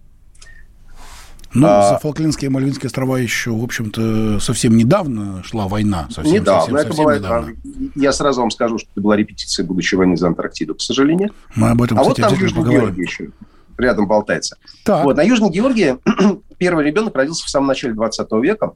Ну, 1.52 1.66
а, 1.66 1.90
за 1.90 1.98
Фолклендские 1.98 2.48
и 2.48 2.52
Мальвинские 2.52 2.86
острова 2.86 3.16
еще, 3.16 3.50
в 3.50 3.64
общем-то, 3.64 4.38
совсем 4.38 4.76
недавно 4.76 5.42
шла 5.42 5.66
война. 5.66 6.06
Совсем, 6.10 6.34
недавно. 6.34 6.60
Совсем, 6.60 6.76
это 6.76 6.86
совсем 6.88 7.04
была, 7.04 7.18
недавно. 7.18 7.52
Я 7.96 8.12
сразу 8.12 8.40
вам 8.40 8.50
скажу, 8.50 8.78
что 8.78 8.88
это 8.92 9.00
была 9.00 9.16
репетиция 9.16 9.66
будущей 9.66 9.96
войны 9.96 10.16
за 10.16 10.28
Антарктиду, 10.28 10.76
к 10.76 10.80
сожалению. 10.80 11.30
Мы 11.56 11.70
об 11.70 11.82
этом, 11.82 11.98
а 11.98 12.02
кстати, 12.02 12.20
вот 12.20 12.30
там 12.30 12.40
Южная 12.40 12.64
Георгия 12.64 13.02
еще 13.02 13.30
рядом 13.78 14.06
болтается. 14.06 14.58
Так. 14.84 15.04
Вот, 15.04 15.16
на 15.16 15.22
Южной 15.22 15.50
Георгии 15.50 15.96
первый 16.58 16.84
ребенок 16.84 17.16
родился 17.16 17.46
в 17.46 17.50
самом 17.50 17.68
начале 17.68 17.94
20 17.94 18.30
века 18.42 18.72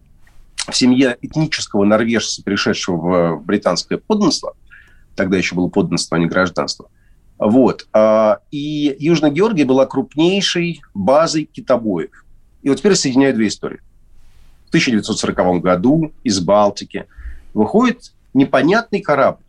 в 0.69 0.75
семье 0.75 1.17
этнического 1.21 1.85
норвежца, 1.85 2.43
пришедшего 2.43 3.37
в 3.37 3.45
британское 3.45 3.99
подданство. 3.99 4.55
Тогда 5.15 5.37
еще 5.37 5.55
было 5.55 5.69
подданство, 5.69 6.17
а 6.17 6.21
не 6.21 6.27
гражданство. 6.27 6.89
Вот. 7.39 7.87
А, 7.93 8.39
и 8.51 8.97
Южная 8.99 9.31
Георгия 9.31 9.65
была 9.65 9.87
крупнейшей 9.87 10.81
базой 10.95 11.45
китобоев 11.45 12.24
и 12.65 12.71
вот 12.71 12.79
теперь 12.79 12.97
соединяю 12.97 13.35
две 13.35 13.49
истории. 13.49 13.81
В 14.65 14.69
1940 14.69 15.61
году 15.63 16.13
из 16.25 16.41
Балтики 16.41 17.07
выходит 17.53 18.13
непонятный 18.33 19.01
корабль. 19.01 19.45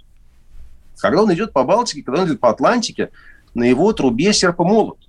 Когда 0.98 1.24
он 1.24 1.34
идет 1.34 1.54
по 1.54 1.64
Балтике, 1.64 2.04
когда 2.04 2.22
он 2.22 2.28
идет 2.28 2.42
по 2.42 2.50
Атлантике, 2.50 3.10
на 3.54 3.64
его 3.64 3.92
трубе 3.94 4.34
серп 4.34 4.60
и 4.60 4.64
молот. 4.64 5.00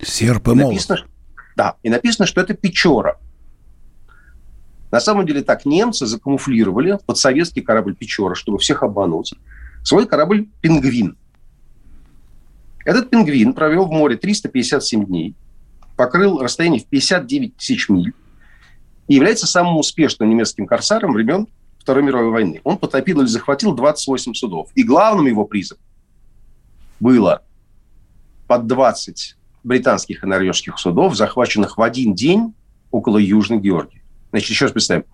Серп 0.00 0.48
и 0.48 0.50
молот. 0.50 0.72
Написано, 0.72 1.06
да, 1.56 1.76
и 1.84 1.90
написано, 1.90 2.26
что 2.26 2.40
это 2.40 2.54
Печора. 2.54 3.18
На 4.90 5.00
самом 5.00 5.24
деле 5.24 5.42
так 5.42 5.64
немцы 5.64 6.06
закамуфлировали 6.06 6.98
под 7.06 7.16
советский 7.18 7.62
корабль 7.62 7.94
Печора, 7.94 8.34
чтобы 8.34 8.58
всех 8.58 8.82
обмануть, 8.82 9.34
свой 9.84 10.08
корабль 10.08 10.48
Пингвин. 10.60 11.16
Этот 12.84 13.10
пингвин 13.10 13.52
провел 13.52 13.86
в 13.86 13.92
море 13.92 14.16
357 14.16 15.06
дней, 15.06 15.36
покрыл 15.96 16.40
расстояние 16.40 16.80
в 16.80 16.86
59 16.86 17.56
тысяч 17.56 17.88
миль 17.88 18.12
и 19.08 19.14
является 19.14 19.46
самым 19.46 19.76
успешным 19.76 20.30
немецким 20.30 20.66
корсаром 20.66 21.12
времен 21.12 21.46
Второй 21.78 22.04
мировой 22.04 22.30
войны. 22.30 22.60
Он 22.62 22.78
потопил 22.78 23.20
или 23.20 23.26
захватил 23.26 23.74
28 23.74 24.34
судов. 24.34 24.70
И 24.76 24.84
главным 24.84 25.26
его 25.26 25.44
призом 25.44 25.78
было 27.00 27.42
под 28.46 28.68
20 28.68 29.36
британских 29.64 30.22
и 30.22 30.26
норвежских 30.26 30.78
судов, 30.78 31.16
захваченных 31.16 31.76
в 31.76 31.82
один 31.82 32.14
день 32.14 32.54
около 32.92 33.18
Южной 33.18 33.58
Георгии. 33.58 34.02
Значит, 34.30 34.50
еще 34.50 34.66
раз 34.66 34.72
представим. 34.72 35.04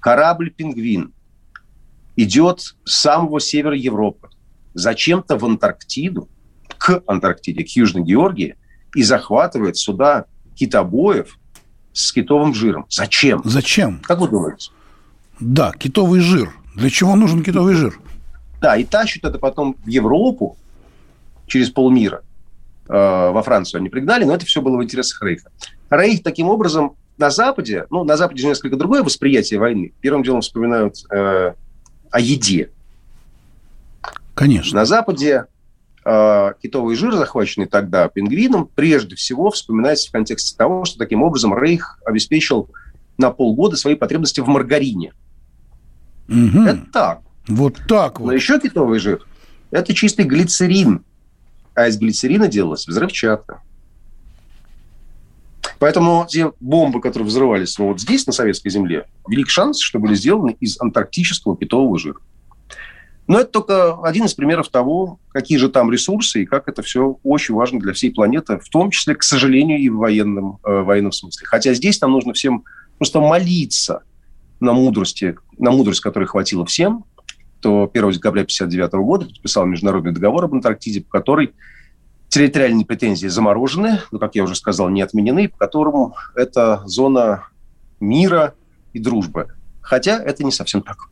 Корабль 0.00 0.50
«Пингвин» 0.50 1.12
идет 2.16 2.60
с 2.84 2.94
самого 3.00 3.40
севера 3.40 3.76
Европы 3.76 4.30
зачем-то 4.74 5.38
в 5.38 5.44
Антарктиду, 5.44 6.28
к 6.76 7.02
Антарктиде, 7.06 7.64
к 7.64 7.68
Южной 7.68 8.02
Георгии, 8.02 8.56
и 8.96 9.02
захватывает 9.02 9.76
сюда 9.76 10.24
китобоев 10.54 11.38
с 11.92 12.12
китовым 12.12 12.54
жиром. 12.54 12.86
Зачем? 12.88 13.42
Зачем? 13.44 14.00
Как 14.02 14.20
вы 14.20 14.28
думаете? 14.28 14.70
Да, 15.38 15.72
китовый 15.72 16.20
жир. 16.20 16.50
Для 16.74 16.88
чего 16.88 17.14
нужен 17.14 17.44
китовый 17.44 17.74
жир? 17.74 18.00
Да, 18.60 18.76
и 18.76 18.84
тащат 18.84 19.24
это 19.24 19.38
потом 19.38 19.76
в 19.84 19.86
Европу 19.86 20.56
через 21.46 21.68
полмира. 21.68 22.22
Э, 22.88 23.30
во 23.30 23.42
Францию 23.42 23.80
они 23.80 23.90
пригнали, 23.90 24.24
но 24.24 24.34
это 24.34 24.46
все 24.46 24.62
было 24.62 24.78
в 24.78 24.82
интересах 24.82 25.22
Рейха. 25.22 25.50
Рейх 25.90 26.22
таким 26.22 26.48
образом 26.48 26.96
на 27.18 27.28
Западе, 27.28 27.84
ну, 27.90 28.02
на 28.02 28.16
Западе 28.16 28.42
же 28.42 28.48
несколько 28.48 28.76
другое 28.76 29.02
восприятие 29.02 29.60
войны. 29.60 29.92
Первым 30.00 30.22
делом 30.22 30.40
вспоминают 30.40 30.96
э, 31.10 31.52
о 32.10 32.20
еде. 32.20 32.70
Конечно. 34.34 34.80
На 34.80 34.86
Западе 34.86 35.46
э, 36.06 36.52
китовый 36.62 36.94
жир, 36.94 37.14
захваченный 37.14 37.66
тогда 37.66 38.08
пингвином, 38.08 38.70
прежде 38.72 39.16
всего 39.16 39.50
вспоминается 39.50 40.08
в 40.08 40.12
контексте 40.12 40.56
того, 40.56 40.84
что 40.84 40.98
таким 40.98 41.22
образом 41.22 41.56
Рейх 41.56 41.98
обеспечил 42.04 42.70
на 43.18 43.30
полгода 43.30 43.76
свои 43.76 43.96
потребности 43.96 44.40
в 44.40 44.46
маргарине. 44.46 45.12
Угу. 46.28 46.62
Это 46.62 46.86
так. 46.92 47.20
Вот 47.48 47.76
так 47.88 48.20
вот. 48.20 48.26
Но 48.26 48.32
еще 48.32 48.60
китовый 48.60 49.00
жир– 49.00 49.26
это 49.70 49.92
чистый 49.94 50.24
глицерин. 50.24 51.04
А 51.74 51.88
из 51.88 51.98
глицерина 51.98 52.48
делалась 52.48 52.86
взрывчатка. 52.86 53.60
Поэтому 55.78 56.26
те 56.28 56.52
бомбы, 56.60 57.00
которые 57.00 57.28
взрывались 57.28 57.78
вот 57.78 58.00
здесь, 58.00 58.26
на 58.26 58.32
советской 58.32 58.70
земле, 58.70 59.06
велик 59.28 59.50
шанс, 59.50 59.80
что 59.80 59.98
были 59.98 60.14
сделаны 60.14 60.56
из 60.58 60.80
антарктического 60.80 61.56
китового 61.56 61.98
жира. 61.98 62.18
Но 63.26 63.40
это 63.40 63.50
только 63.50 63.94
один 64.02 64.26
из 64.26 64.34
примеров 64.34 64.68
того, 64.68 65.18
какие 65.30 65.58
же 65.58 65.68
там 65.68 65.90
ресурсы 65.90 66.42
и 66.42 66.46
как 66.46 66.68
это 66.68 66.82
все 66.82 67.18
очень 67.24 67.54
важно 67.54 67.80
для 67.80 67.92
всей 67.92 68.12
планеты, 68.12 68.58
в 68.58 68.68
том 68.68 68.90
числе, 68.90 69.16
к 69.16 69.24
сожалению, 69.24 69.78
и 69.78 69.88
в 69.88 69.96
военном, 69.96 70.58
э, 70.64 70.80
военном 70.80 71.12
смысле. 71.12 71.46
Хотя 71.46 71.74
здесь 71.74 72.00
нам 72.00 72.12
нужно 72.12 72.34
всем 72.34 72.64
просто 72.98 73.20
молиться 73.20 74.02
на 74.60 74.72
мудрости, 74.72 75.36
на 75.58 75.70
мудрость, 75.72 76.00
которой 76.00 76.26
хватило 76.26 76.64
всем, 76.64 77.04
кто 77.58 77.90
1 77.92 78.12
декабря 78.12 78.42
1959 78.42 78.92
года 79.04 79.26
подписал 79.26 79.66
международный 79.66 80.12
договор 80.12 80.44
об 80.44 80.54
Антарктиде, 80.54 81.00
по 81.00 81.18
которой 81.18 81.52
территориальные 82.28 82.86
претензии 82.86 83.26
заморожены, 83.26 84.00
но, 84.12 84.18
как 84.18 84.34
я 84.34 84.44
уже 84.44 84.54
сказал, 84.54 84.88
не 84.88 85.02
отменены, 85.02 85.48
по 85.48 85.58
которому 85.58 86.14
это 86.34 86.82
зона 86.84 87.48
мира 87.98 88.54
и 88.92 88.98
дружбы. 88.98 89.48
Хотя 89.80 90.22
это 90.22 90.44
не 90.44 90.52
совсем 90.52 90.82
так. 90.82 91.08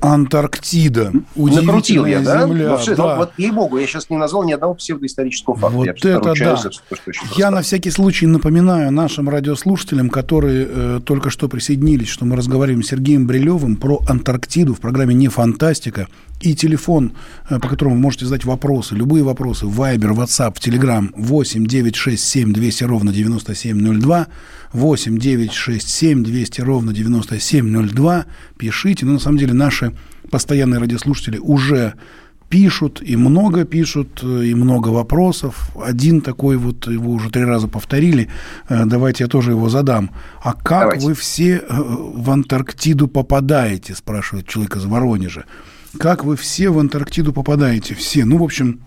Антарктида. 0.00 1.12
Накрутил 1.36 2.06
я, 2.06 2.20
да? 2.20 2.46
земля. 2.46 2.70
Ну, 2.70 2.76
все, 2.78 2.94
да. 2.94 3.02
ну, 3.02 3.16
вот, 3.16 3.32
ей-богу, 3.36 3.78
я 3.78 3.86
сейчас 3.86 4.10
не 4.10 4.16
назвал 4.16 4.44
ни 4.44 4.52
одного 4.52 4.74
псевдоисторического 4.74 5.56
факта. 5.56 5.76
Вот 5.76 5.86
я 5.86 5.92
это 5.92 6.34
да. 6.34 6.56
за 6.56 6.70
то, 6.70 6.96
что 6.96 7.12
Я 7.36 7.50
на 7.50 7.62
всякий 7.62 7.90
случай 7.90 8.26
напоминаю 8.26 8.90
нашим 8.90 9.28
радиослушателям, 9.28 10.10
которые 10.10 10.66
э, 10.68 11.00
только 11.04 11.30
что 11.30 11.48
присоединились, 11.48 12.08
что 12.08 12.24
мы 12.24 12.36
разговариваем 12.36 12.82
с 12.82 12.88
Сергеем 12.88 13.26
Брилевым 13.26 13.76
про 13.76 14.00
Антарктиду 14.08 14.74
в 14.74 14.80
программе 14.80 15.14
«Не 15.14 15.28
фантастика». 15.28 16.08
И 16.40 16.54
телефон, 16.54 17.12
э, 17.50 17.58
по 17.58 17.68
которому 17.68 17.96
вы 17.96 18.00
можете 18.00 18.24
задать 18.24 18.44
вопросы, 18.44 18.94
любые 18.94 19.22
вопросы, 19.22 19.66
в 19.66 19.80
Viber, 19.80 20.14
WhatsApp, 20.14 20.54
в 20.54 20.66
Telegram 20.66 21.08
8 21.14 21.66
967 21.66 22.52
200 22.52 22.84
ровно 22.84 23.12
9702, 23.12 24.26
8 24.72 25.18
967 25.18 26.22
200 26.22 26.60
ровно 26.60 26.92
9702. 26.92 28.26
Пишите. 28.56 29.06
Но 29.06 29.12
на 29.12 29.18
самом 29.18 29.38
деле 29.38 29.52
наши 29.52 29.92
постоянные 30.30 30.80
радиослушатели 30.80 31.38
уже 31.38 31.94
пишут, 32.50 33.00
и 33.00 33.16
много 33.16 33.64
пишут, 33.64 34.20
э, 34.22 34.46
и 34.46 34.54
много 34.54 34.88
вопросов. 34.88 35.70
Один 35.80 36.20
такой 36.20 36.56
вот, 36.56 36.88
его 36.88 37.12
уже 37.12 37.30
три 37.30 37.44
раза 37.44 37.68
повторили, 37.68 38.28
Э, 38.68 38.84
давайте 38.86 39.24
я 39.24 39.28
тоже 39.28 39.52
его 39.52 39.68
задам. 39.68 40.10
А 40.42 40.52
как 40.52 40.80
Давайте. 40.80 41.06
вы 41.06 41.14
все 41.14 41.56
э, 41.56 41.62
в 41.68 42.30
Антарктиду 42.30 43.08
попадаете, 43.08 43.94
спрашивает 43.94 44.48
человек 44.48 44.76
из 44.76 44.84
Воронежа. 44.84 45.44
Как 45.98 46.24
вы 46.24 46.36
все 46.36 46.70
в 46.70 46.78
Антарктиду 46.78 47.32
попадаете? 47.32 47.94
Все. 47.94 48.24
Ну, 48.24 48.38
в 48.38 48.42
общем, 48.42 48.80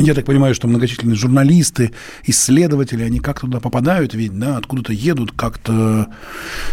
я 0.00 0.14
так 0.14 0.24
понимаю, 0.24 0.54
что 0.54 0.68
многочисленные 0.68 1.16
журналисты, 1.16 1.92
исследователи, 2.24 3.02
они 3.02 3.20
как 3.20 3.40
туда 3.40 3.60
попадают, 3.60 4.14
ведь, 4.14 4.38
да, 4.38 4.56
откуда-то 4.56 4.92
едут, 4.92 5.32
как-то... 5.32 6.08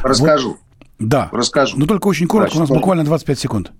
Расскажу, 0.03 0.57
Да. 0.99 1.29
расскажу. 1.31 1.77
Но 1.77 1.85
только 1.85 2.07
очень 2.07 2.27
коротко, 2.27 2.55
Значит, 2.55 2.57
у 2.57 2.61
нас 2.61 2.69
ну- 2.69 2.75
буквально 2.75 3.03
25 3.03 3.39
секунд. 3.39 3.71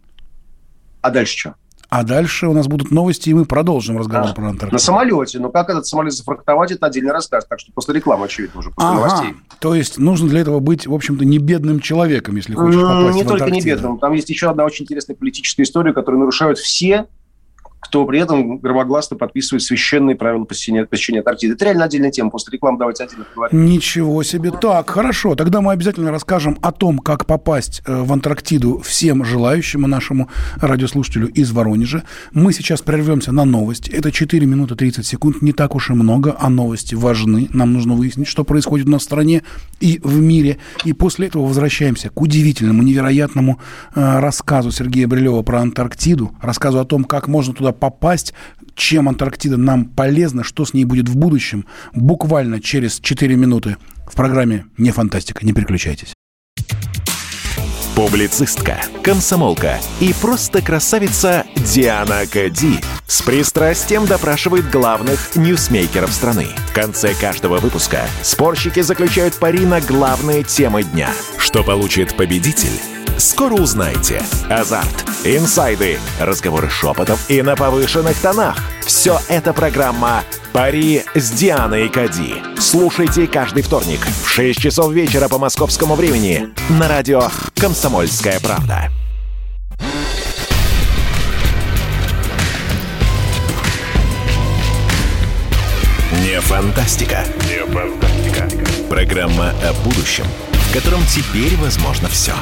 А 1.01 1.09
дальше 1.11 1.37
что? 1.37 1.55
А 1.87 2.03
дальше 2.03 2.47
у 2.47 2.53
нас 2.53 2.67
будут 2.67 2.89
новости, 2.89 3.29
и 3.29 3.33
мы 3.33 3.45
продолжим 3.45 3.97
разговор 3.97 4.31
А, 4.31 4.33
про 4.33 4.45
Антарктиду. 4.49 4.73
На 4.73 4.79
самолете. 4.79 5.39
Но 5.39 5.49
как 5.49 5.69
этот 5.69 5.85
самолет 5.85 6.13
зафрахтовать, 6.13 6.71
это 6.71 6.87
отдельный 6.87 7.11
рассказ. 7.13 7.45
Так 7.45 7.59
что 7.59 7.71
после 7.73 7.93
рекламы, 7.93 8.25
очевидно, 8.25 8.59
уже 8.59 8.71
после 8.71 8.89
Ага. 8.89 8.97
новостей. 8.97 9.33
То 9.59 9.75
есть 9.75 9.99
нужно 9.99 10.27
для 10.27 10.41
этого 10.41 10.59
быть, 10.59 10.87
в 10.87 10.93
общем-то, 10.93 11.23
не 11.23 11.37
бедным 11.37 11.79
человеком, 11.79 12.35
если 12.37 12.55
хочешь 12.55 12.81
попасть 12.81 13.15
Не 13.15 13.23
в 13.23 13.27
только 13.27 13.51
не 13.51 13.61
бедным. 13.61 13.99
Там 13.99 14.13
есть 14.13 14.29
еще 14.29 14.49
одна 14.49 14.65
очень 14.65 14.83
интересная 14.83 15.15
политическая 15.15 15.61
история, 15.63 15.93
которую 15.93 16.19
нарушают 16.21 16.57
все, 16.57 17.05
кто 17.85 18.05
при 18.05 18.19
этом 18.19 18.57
громогласно 18.57 19.15
подписывает 19.15 19.61
священные 19.61 20.15
правила 20.15 20.43
посещения, 20.43 20.85
посещения 20.85 21.19
Антарктиды. 21.19 21.53
Это 21.53 21.65
реально 21.65 21.85
отдельная 21.85 22.11
тема. 22.11 22.31
После 22.31 22.51
рекламы 22.53 22.79
давайте 22.79 23.03
отдельно 23.03 23.25
поговорим. 23.25 23.65
Ничего 23.65 24.23
себе. 24.23 24.51
Так, 24.51 24.89
хорошо. 24.89 25.35
Тогда 25.35 25.61
мы 25.61 25.71
обязательно 25.71 26.11
расскажем 26.11 26.57
о 26.61 26.71
том, 26.71 26.97
как 26.97 27.27
попасть 27.27 27.83
э, 27.85 28.01
в 28.01 28.11
Антарктиду 28.11 28.79
всем 28.79 29.23
желающим, 29.23 29.85
и 29.85 29.87
нашему 29.87 30.29
радиослушателю 30.57 31.27
из 31.27 31.51
Воронежа. 31.51 32.03
Мы 32.31 32.53
сейчас 32.53 32.81
прервемся 32.81 33.31
на 33.31 33.45
новости. 33.45 33.91
Это 33.91 34.11
4 34.11 34.45
минуты 34.47 34.75
30 34.75 35.05
секунд. 35.05 35.41
Не 35.43 35.53
так 35.53 35.75
уж 35.75 35.91
и 35.91 35.93
много, 35.93 36.35
а 36.39 36.49
новости 36.49 36.95
важны. 36.95 37.49
Нам 37.53 37.73
нужно 37.73 37.93
выяснить, 37.93 38.27
что 38.27 38.43
происходит 38.43 38.87
у 38.87 38.91
нас 38.91 39.01
в 39.03 39.05
стране 39.05 39.43
и 39.79 39.99
в 40.03 40.19
мире. 40.19 40.57
И 40.85 40.93
после 40.93 41.27
этого 41.27 41.45
возвращаемся 41.45 42.09
к 42.09 42.19
удивительному, 42.19 42.81
невероятному 42.81 43.59
э, 43.93 44.19
рассказу 44.19 44.71
Сергея 44.71 45.07
Брилева 45.07 45.43
про 45.43 45.61
Антарктиду, 45.61 46.31
рассказу 46.41 46.79
о 46.79 46.85
том, 46.85 47.03
как 47.03 47.27
можно 47.27 47.53
туда 47.53 47.74
попасть, 47.75 48.33
чем 48.75 49.07
Антарктида 49.07 49.57
нам 49.57 49.85
полезна, 49.85 50.43
что 50.43 50.65
с 50.65 50.73
ней 50.73 50.85
будет 50.85 51.07
в 51.09 51.15
будущем, 51.15 51.65
буквально 51.93 52.59
через 52.59 52.99
4 52.99 53.35
минуты 53.35 53.77
в 54.07 54.15
программе 54.15 54.65
«Не 54.77 54.91
фантастика». 54.91 55.45
Не 55.45 55.53
переключайтесь. 55.53 56.13
Публицистка, 57.95 58.81
комсомолка 59.03 59.79
и 60.01 60.13
просто 60.21 60.61
красавица 60.61 61.45
Диана 61.55 62.23
Кади 62.29 62.81
с 63.07 63.21
пристрастием 63.21 64.05
допрашивает 64.05 64.69
главных 64.69 65.37
ньюсмейкеров 65.37 66.11
страны. 66.11 66.47
В 66.71 66.73
конце 66.73 67.13
каждого 67.13 67.59
выпуска 67.59 68.01
спорщики 68.21 68.81
заключают 68.81 69.35
пари 69.35 69.65
на 69.65 69.79
главные 69.79 70.43
темы 70.43 70.83
дня. 70.83 71.09
Что 71.37 71.63
получит 71.63 72.17
победитель? 72.17 72.81
Скоро 73.17 73.53
узнаете. 73.53 74.21
Азарт, 74.49 75.05
инсайды, 75.23 75.99
разговоры 76.19 76.69
шепотов 76.69 77.29
и 77.29 77.41
на 77.41 77.55
повышенных 77.55 78.17
тонах. 78.19 78.57
Все 78.85 79.19
это 79.29 79.53
программа 79.53 80.23
«Пари 80.51 81.03
с 81.15 81.31
Дианой 81.31 81.89
Кади». 81.89 82.35
Слушайте 82.59 83.27
каждый 83.27 83.63
вторник 83.63 83.99
в 84.23 84.29
6 84.29 84.59
часов 84.59 84.91
вечера 84.91 85.27
по 85.29 85.37
московскому 85.37 85.95
времени 85.95 86.49
на 86.69 86.87
радио 86.87 87.29
«Комсомольская 87.55 88.39
правда». 88.41 88.89
Не 96.23 96.41
фантастика. 96.41 97.25
Не 97.47 97.65
фантастика. 97.71 98.47
Программа 98.89 99.51
о 99.63 99.73
будущем, 99.85 100.25
в 100.51 100.73
котором 100.73 101.01
теперь 101.05 101.55
возможно 101.57 102.09
все. 102.09 102.33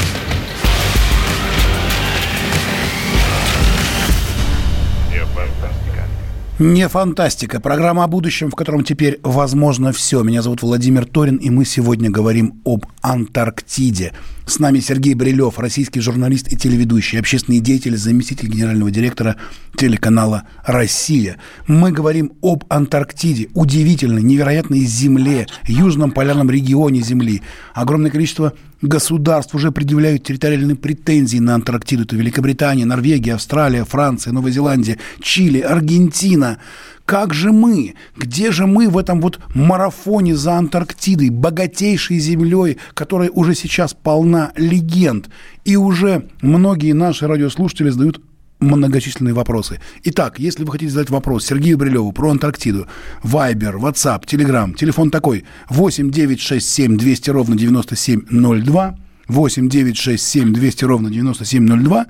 Не 6.59 6.87
фантастика. 6.87 7.59
Программа 7.59 8.03
о 8.03 8.07
будущем, 8.07 8.51
в 8.51 8.55
котором 8.55 8.83
теперь 8.83 9.19
возможно 9.23 9.91
все. 9.91 10.21
Меня 10.21 10.43
зовут 10.43 10.61
Владимир 10.61 11.07
Торин, 11.07 11.37
и 11.37 11.49
мы 11.49 11.65
сегодня 11.65 12.11
говорим 12.11 12.61
об 12.63 12.85
Антарктиде. 13.01 14.13
С 14.45 14.59
нами 14.59 14.79
Сергей 14.79 15.15
Брилев, 15.15 15.57
российский 15.57 15.99
журналист 15.99 16.53
и 16.53 16.55
телеведущий, 16.55 17.19
общественный 17.19 17.59
деятель, 17.59 17.97
заместитель 17.97 18.49
генерального 18.49 18.91
директора 18.91 19.37
телеканала 19.75 20.43
«Россия». 20.63 21.37
Мы 21.65 21.91
говорим 21.91 22.33
об 22.43 22.65
Антарктиде, 22.69 23.49
удивительной, 23.55 24.21
невероятной 24.21 24.81
земле, 24.81 25.47
южном 25.63 26.11
полярном 26.11 26.51
регионе 26.51 27.01
Земли. 27.01 27.41
Огромное 27.73 28.11
количество 28.11 28.53
государств 28.83 29.55
уже 29.55 29.71
предъявляют 29.71 30.23
территориальные 30.23 30.75
претензии 30.75 31.39
на 31.39 31.55
Антарктиду. 31.55 32.03
Это 32.03 32.15
Великобритания, 32.15 32.85
Норвегия, 32.85 33.35
Австралия, 33.35 33.85
Франция, 33.85 34.33
Новая 34.33 34.51
Зеландия, 34.51 34.99
Чили, 35.21 35.59
Аргентина. 35.59 36.59
Как 37.05 37.33
же 37.33 37.51
мы? 37.51 37.95
Где 38.15 38.51
же 38.51 38.65
мы 38.65 38.87
в 38.87 38.97
этом 38.97 39.19
вот 39.19 39.39
марафоне 39.53 40.35
за 40.35 40.53
Антарктидой, 40.53 41.29
богатейшей 41.29 42.19
землей, 42.19 42.77
которая 42.93 43.29
уже 43.29 43.55
сейчас 43.55 43.93
полна 43.93 44.51
легенд? 44.55 45.29
И 45.65 45.75
уже 45.75 46.27
многие 46.41 46.93
наши 46.93 47.27
радиослушатели 47.27 47.89
задают 47.89 48.21
многочисленные 48.63 49.33
вопросы. 49.33 49.79
Итак, 50.03 50.39
если 50.39 50.63
вы 50.63 50.71
хотите 50.71 50.91
задать 50.91 51.09
вопрос 51.09 51.45
Сергею 51.45 51.77
Брилеву 51.77 52.11
про 52.11 52.31
Антарктиду, 52.31 52.87
Вайбер, 53.21 53.77
WhatsApp, 53.77 54.25
Telegram, 54.25 54.73
телефон 54.73 55.11
такой 55.11 55.45
8 55.69 56.09
967 56.09 56.97
200 56.97 57.29
ровно 57.29 57.55
9702, 57.55 58.97
8 59.27 59.69
967 59.69 60.53
200 60.53 60.85
ровно 60.85 61.09
9702. 61.09 62.05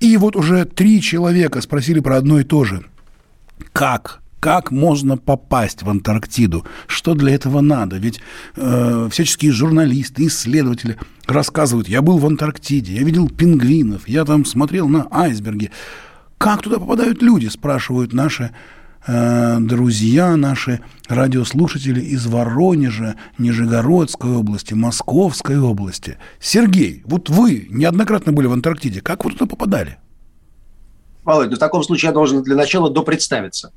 И 0.00 0.16
вот 0.16 0.36
уже 0.36 0.64
три 0.64 1.02
человека 1.02 1.60
спросили 1.60 2.00
про 2.00 2.16
одно 2.16 2.40
и 2.40 2.44
то 2.44 2.64
же. 2.64 2.84
Как 3.72 4.20
как 4.40 4.70
можно 4.70 5.16
попасть 5.16 5.82
в 5.82 5.90
Антарктиду? 5.90 6.64
Что 6.86 7.14
для 7.14 7.34
этого 7.34 7.60
надо? 7.60 7.96
Ведь 7.96 8.20
э, 8.56 9.08
всяческие 9.10 9.52
журналисты, 9.52 10.26
исследователи 10.26 10.96
рассказывают, 11.26 11.88
я 11.88 12.02
был 12.02 12.18
в 12.18 12.26
Антарктиде, 12.26 12.94
я 12.94 13.02
видел 13.02 13.28
пингвинов, 13.28 14.06
я 14.08 14.24
там 14.24 14.44
смотрел 14.44 14.88
на 14.88 15.08
айсберги. 15.10 15.70
Как 16.38 16.62
туда 16.62 16.78
попадают 16.78 17.20
люди, 17.20 17.48
спрашивают 17.48 18.12
наши 18.12 18.54
э, 19.06 19.58
друзья, 19.60 20.36
наши 20.36 20.80
радиослушатели 21.08 22.00
из 22.00 22.26
Воронежа, 22.26 23.16
Нижегородской 23.38 24.30
области, 24.30 24.74
Московской 24.74 25.58
области. 25.58 26.18
Сергей, 26.38 27.02
вот 27.06 27.28
вы 27.28 27.66
неоднократно 27.70 28.32
были 28.32 28.46
в 28.46 28.52
Антарктиде. 28.52 29.00
Как 29.00 29.24
вы 29.24 29.32
туда 29.32 29.46
попадали? 29.46 29.98
Володь, 31.24 31.50
ну 31.50 31.56
в 31.56 31.58
таком 31.58 31.82
случае 31.82 32.08
я 32.08 32.14
должен 32.14 32.42
для 32.42 32.54
начала 32.54 32.88
допредставиться. 32.88 33.72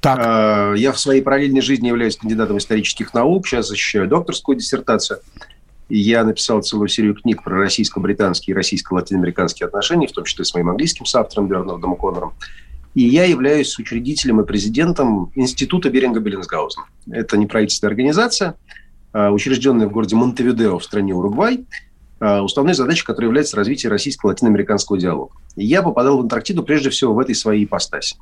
Так. 0.00 0.18
Э, 0.18 0.78
я 0.78 0.92
в 0.92 0.98
своей 0.98 1.22
параллельной 1.22 1.60
жизни 1.62 1.88
являюсь 1.88 2.16
кандидатом 2.16 2.58
исторических 2.58 3.14
наук, 3.14 3.46
сейчас 3.46 3.68
защищаю 3.68 4.08
докторскую 4.08 4.56
диссертацию. 4.56 5.20
Я 5.88 6.24
написал 6.24 6.62
целую 6.62 6.88
серию 6.88 7.14
книг 7.14 7.44
про 7.44 7.58
российско-британские 7.58 8.54
и 8.54 8.56
российско-латиноамериканские 8.56 9.66
отношения, 9.66 10.08
в 10.08 10.12
том 10.12 10.24
числе 10.24 10.44
с 10.44 10.52
моим 10.54 10.70
английским 10.70 11.06
соавтором 11.06 11.46
Бернардом 11.46 11.94
Коннором. 11.96 12.34
И 12.94 13.02
я 13.02 13.24
являюсь 13.24 13.78
учредителем 13.78 14.40
и 14.40 14.46
президентом 14.46 15.30
Института 15.34 15.90
Беринга 15.90 16.18
Беллинсгаузена. 16.18 16.86
Это 17.10 17.36
неправительственная 17.36 17.90
организация, 17.90 18.54
э, 19.12 19.28
учрежденная 19.28 19.86
в 19.86 19.92
городе 19.92 20.16
Монтевидео 20.16 20.78
в 20.78 20.84
стране 20.84 21.14
Уругвай, 21.14 21.66
э, 22.20 22.38
уставной 22.40 22.74
задачей 22.74 23.04
которой 23.04 23.26
является 23.26 23.56
развитие 23.56 23.90
российско-латиноамериканского 23.90 24.98
диалога. 24.98 25.34
И 25.56 25.66
я 25.66 25.82
попадал 25.82 26.16
в 26.16 26.20
Антарктиду 26.22 26.62
прежде 26.64 26.90
всего 26.90 27.12
в 27.12 27.18
этой 27.18 27.34
своей 27.34 27.64
ипостаси. 27.64 28.16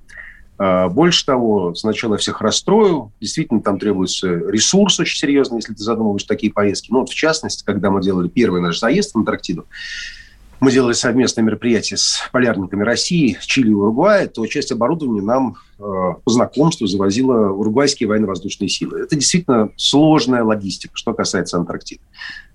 А, 0.56 0.88
больше 0.88 1.26
того, 1.26 1.74
сначала 1.74 2.16
всех 2.16 2.40
расстрою. 2.40 3.12
Действительно, 3.20 3.60
там 3.60 3.78
требуется 3.78 4.28
ресурс 4.28 5.00
очень 5.00 5.18
серьезный, 5.18 5.58
если 5.58 5.74
ты 5.74 5.82
задумываешь 5.82 6.24
такие 6.24 6.52
поездки. 6.52 6.90
Ну, 6.90 7.00
вот 7.00 7.10
в 7.10 7.14
частности, 7.14 7.64
когда 7.64 7.90
мы 7.90 8.00
делали 8.00 8.28
первый 8.28 8.60
наш 8.60 8.78
заезд 8.78 9.12
в 9.12 9.18
Антарктиду, 9.18 9.66
мы 10.60 10.70
делали 10.70 10.92
совместное 10.92 11.44
мероприятие 11.44 11.98
с 11.98 12.28
полярниками 12.32 12.84
России, 12.84 13.36
Чили 13.40 13.70
и 13.70 13.74
Уругвая, 13.74 14.28
то 14.28 14.46
часть 14.46 14.70
оборудования 14.70 15.20
нам 15.20 15.56
э, 15.78 15.82
по 15.82 16.30
знакомству 16.30 16.86
завозила 16.86 17.50
уругвайские 17.50 18.08
военно-воздушные 18.08 18.68
силы. 18.68 19.00
Это 19.00 19.16
действительно 19.16 19.70
сложная 19.76 20.44
логистика, 20.44 20.96
что 20.96 21.12
касается 21.12 21.58
Антарктиды. 21.58 22.00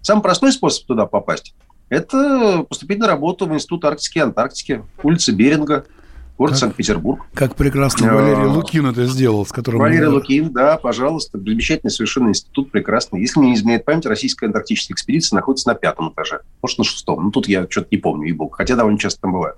Самый 0.01 0.21
простой 0.21 0.53
способ 0.53 0.87
туда 0.87 1.05
попасть– 1.05 1.53
это 1.89 2.65
поступить 2.69 2.99
на 2.99 3.07
работу 3.07 3.45
в 3.45 3.53
Институт 3.53 3.83
Арктики 3.83 4.19
и 4.19 4.21
Антарктики, 4.21 4.83
улица 5.03 5.33
Беринга– 5.33 5.85
город 6.39 6.57
Санкт-Петербург. 6.57 7.25
Как 7.33 7.55
прекрасно 7.55 8.15
Валерий 8.15 8.45
Лукин 8.45 8.85
это 8.87 9.05
сделал, 9.05 9.45
с 9.45 9.51
которым... 9.51 9.81
Валерий 9.81 10.07
мы... 10.07 10.13
Лукин, 10.13 10.53
да, 10.53 10.77
пожалуйста. 10.77 11.37
Замечательный 11.37 11.89
совершенно 11.89 12.29
институт, 12.29 12.71
прекрасный. 12.71 13.19
Если 13.19 13.39
мне 13.39 13.49
не 13.49 13.55
изменяет 13.55 13.83
память, 13.83 14.05
российская 14.05 14.45
антарктическая 14.45 14.95
экспедиция 14.95 15.35
находится 15.35 15.67
на 15.67 15.75
пятом 15.75 16.13
этаже. 16.13 16.39
Может, 16.61 16.77
на 16.77 16.83
шестом. 16.85 17.25
Ну, 17.25 17.31
тут 17.31 17.49
я 17.49 17.67
что-то 17.69 17.89
не 17.91 17.97
помню, 17.97 18.29
и 18.29 18.31
бог. 18.31 18.55
Хотя 18.55 18.77
довольно 18.77 18.97
часто 18.97 19.19
там 19.21 19.33
бываю. 19.33 19.55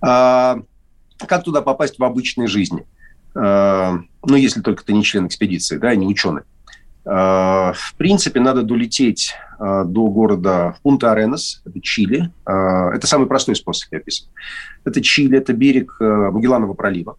А, 0.00 0.60
как 1.18 1.44
туда 1.44 1.60
попасть 1.60 1.98
в 1.98 2.04
обычной 2.04 2.46
жизни? 2.46 2.86
А, 3.34 3.98
ну, 4.24 4.36
если 4.36 4.62
только 4.62 4.82
ты 4.84 4.94
не 4.94 5.04
член 5.04 5.26
экспедиции, 5.26 5.76
да, 5.76 5.94
не 5.94 6.06
ученый. 6.06 6.42
А, 7.04 7.72
в 7.74 7.94
принципе, 7.96 8.40
надо 8.40 8.62
долететь 8.62 9.34
а, 9.58 9.84
до 9.84 10.06
города 10.08 10.76
Пунта-Аренас, 10.82 11.62
это 11.64 11.80
Чили. 11.80 12.30
А, 12.44 12.90
это 12.94 13.06
самый 13.06 13.26
простой 13.26 13.56
способ, 13.56 13.90
я 13.92 13.98
описываю. 13.98 14.32
Это 14.84 15.00
Чили, 15.00 15.38
это 15.38 15.52
берег 15.52 15.96
Магелланова 16.00 16.74
пролива. 16.74 17.16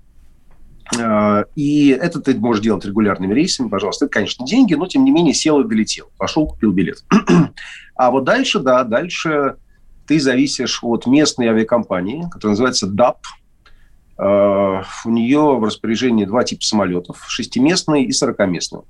И 1.55 1.97
это 1.99 2.19
ты 2.19 2.35
можешь 2.35 2.61
делать 2.61 2.85
регулярными 2.85 3.33
рейсами, 3.33 3.69
пожалуйста. 3.69 4.05
Это, 4.05 4.13
конечно, 4.13 4.45
деньги, 4.45 4.75
но, 4.75 4.85
тем 4.85 5.03
не 5.05 5.11
менее, 5.11 5.33
сел 5.33 5.59
и 5.61 5.67
долетел. 5.67 6.11
Пошел, 6.17 6.45
купил 6.45 6.71
билет. 6.71 7.03
А 7.95 8.09
вот 8.09 8.23
дальше, 8.23 8.59
да, 8.59 8.83
дальше 8.83 9.55
ты 10.07 10.19
зависишь 10.19 10.79
от 10.81 11.05
местной 11.05 11.47
авиакомпании, 11.47 12.27
которая 12.31 12.53
называется 12.53 12.87
DAP. 12.87 13.17
У 14.17 15.09
нее 15.09 15.57
в 15.57 15.63
распоряжении 15.63 16.25
два 16.25 16.43
типа 16.43 16.63
самолетов, 16.63 17.23
шестиместный 17.27 18.03
и 18.03 18.11
сорокаместный. 18.11 18.81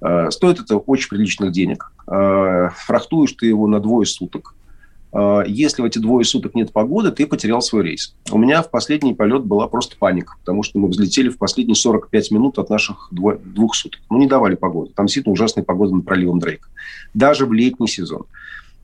Э, 0.00 0.30
стоит 0.30 0.60
это 0.60 0.76
очень 0.76 1.08
приличных 1.08 1.52
денег. 1.52 1.92
Э, 2.06 2.70
фрахтуешь 2.74 3.32
ты 3.32 3.46
его 3.46 3.66
на 3.66 3.80
двое 3.80 4.06
суток. 4.06 4.54
Э, 5.12 5.42
если 5.46 5.82
в 5.82 5.84
эти 5.84 5.98
двое 5.98 6.24
суток 6.24 6.54
нет 6.54 6.72
погоды, 6.72 7.10
ты 7.10 7.26
потерял 7.26 7.60
свой 7.60 7.82
рейс. 7.84 8.14
У 8.30 8.38
меня 8.38 8.62
в 8.62 8.70
последний 8.70 9.14
полет 9.14 9.44
была 9.44 9.68
просто 9.68 9.96
паника, 9.98 10.34
потому 10.40 10.62
что 10.62 10.78
мы 10.78 10.88
взлетели 10.88 11.28
в 11.28 11.38
последние 11.38 11.74
45 11.74 12.30
минут 12.30 12.58
от 12.58 12.70
наших 12.70 13.08
двух 13.10 13.74
суток. 13.74 14.00
Ну, 14.10 14.18
не 14.18 14.26
давали 14.26 14.54
погоды. 14.54 14.92
Там 14.94 15.06
действительно 15.06 15.32
ужасная 15.32 15.64
погода 15.64 15.94
над 15.94 16.04
проливом 16.04 16.38
Дрейка. 16.38 16.68
Даже 17.12 17.46
в 17.46 17.52
летний 17.52 17.88
сезон. 17.88 18.24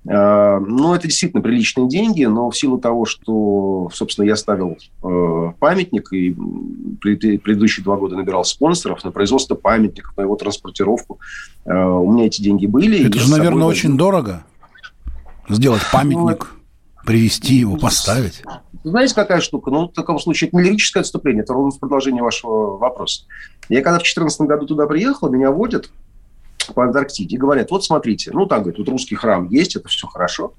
Э, 0.09 0.59
ну, 0.61 0.95
это 0.95 1.09
действительно 1.09 1.43
приличные 1.43 1.89
деньги, 1.89 2.25
но 2.25 2.51
в 2.51 2.57
силу 2.57 2.79
того, 2.79 3.05
что, 3.07 3.91
собственно, 3.93 4.27
я 4.27 4.37
ставил 4.37 4.77
э, 5.03 5.53
памятник 5.59 6.13
и 6.13 6.35
предыдущие 7.01 7.83
два 7.83 7.97
года 7.97 8.17
набирал 8.17 8.45
спонсоров 8.45 9.03
на 9.05 9.11
производство 9.11 9.55
памятников, 9.55 10.17
на 10.17 10.23
его 10.23 10.37
транспортировку, 10.37 11.19
э, 11.65 11.73
у 11.73 12.13
меня 12.13 12.27
эти 12.27 12.41
деньги 12.41 12.67
были. 12.67 13.07
Это 13.07 13.19
же, 13.19 13.31
наверное, 13.31 13.67
очень 13.67 13.97
дорого 13.97 14.45
сделать 15.49 15.83
памятник, 15.93 16.53
привести 17.05 17.55
его, 17.57 17.77
поставить. 17.77 18.43
Знаете, 18.85 19.15
какая 19.15 19.41
штука? 19.41 19.71
Ну, 19.71 19.89
в 19.89 19.93
таком 19.93 20.21
случае 20.21 20.49
это 20.49 20.57
не 20.57 20.63
лирическое 20.63 21.01
отступление, 21.01 21.43
это 21.43 21.53
ровно 21.53 21.73
в 21.73 21.81
продолжении 21.81 22.21
вашего 22.21 22.77
вопроса. 22.77 23.25
Я 23.69 23.81
когда 23.83 23.99
в 23.99 24.03
2014 24.03 24.41
году 24.43 24.67
туда 24.67 24.87
приехал, 24.87 25.29
меня 25.29 25.51
водят 25.51 25.91
по 26.73 26.85
Антарктиде 26.85 27.37
и 27.37 27.39
говорят, 27.39 27.71
вот 27.71 27.85
смотрите, 27.85 28.31
ну, 28.33 28.47
там, 28.47 28.61
говорит, 28.63 28.79
вот 28.79 28.89
русский 28.89 29.15
храм 29.15 29.49
есть, 29.49 29.77
это 29.77 29.89
все 29.89 30.07
хорошо. 30.07 30.55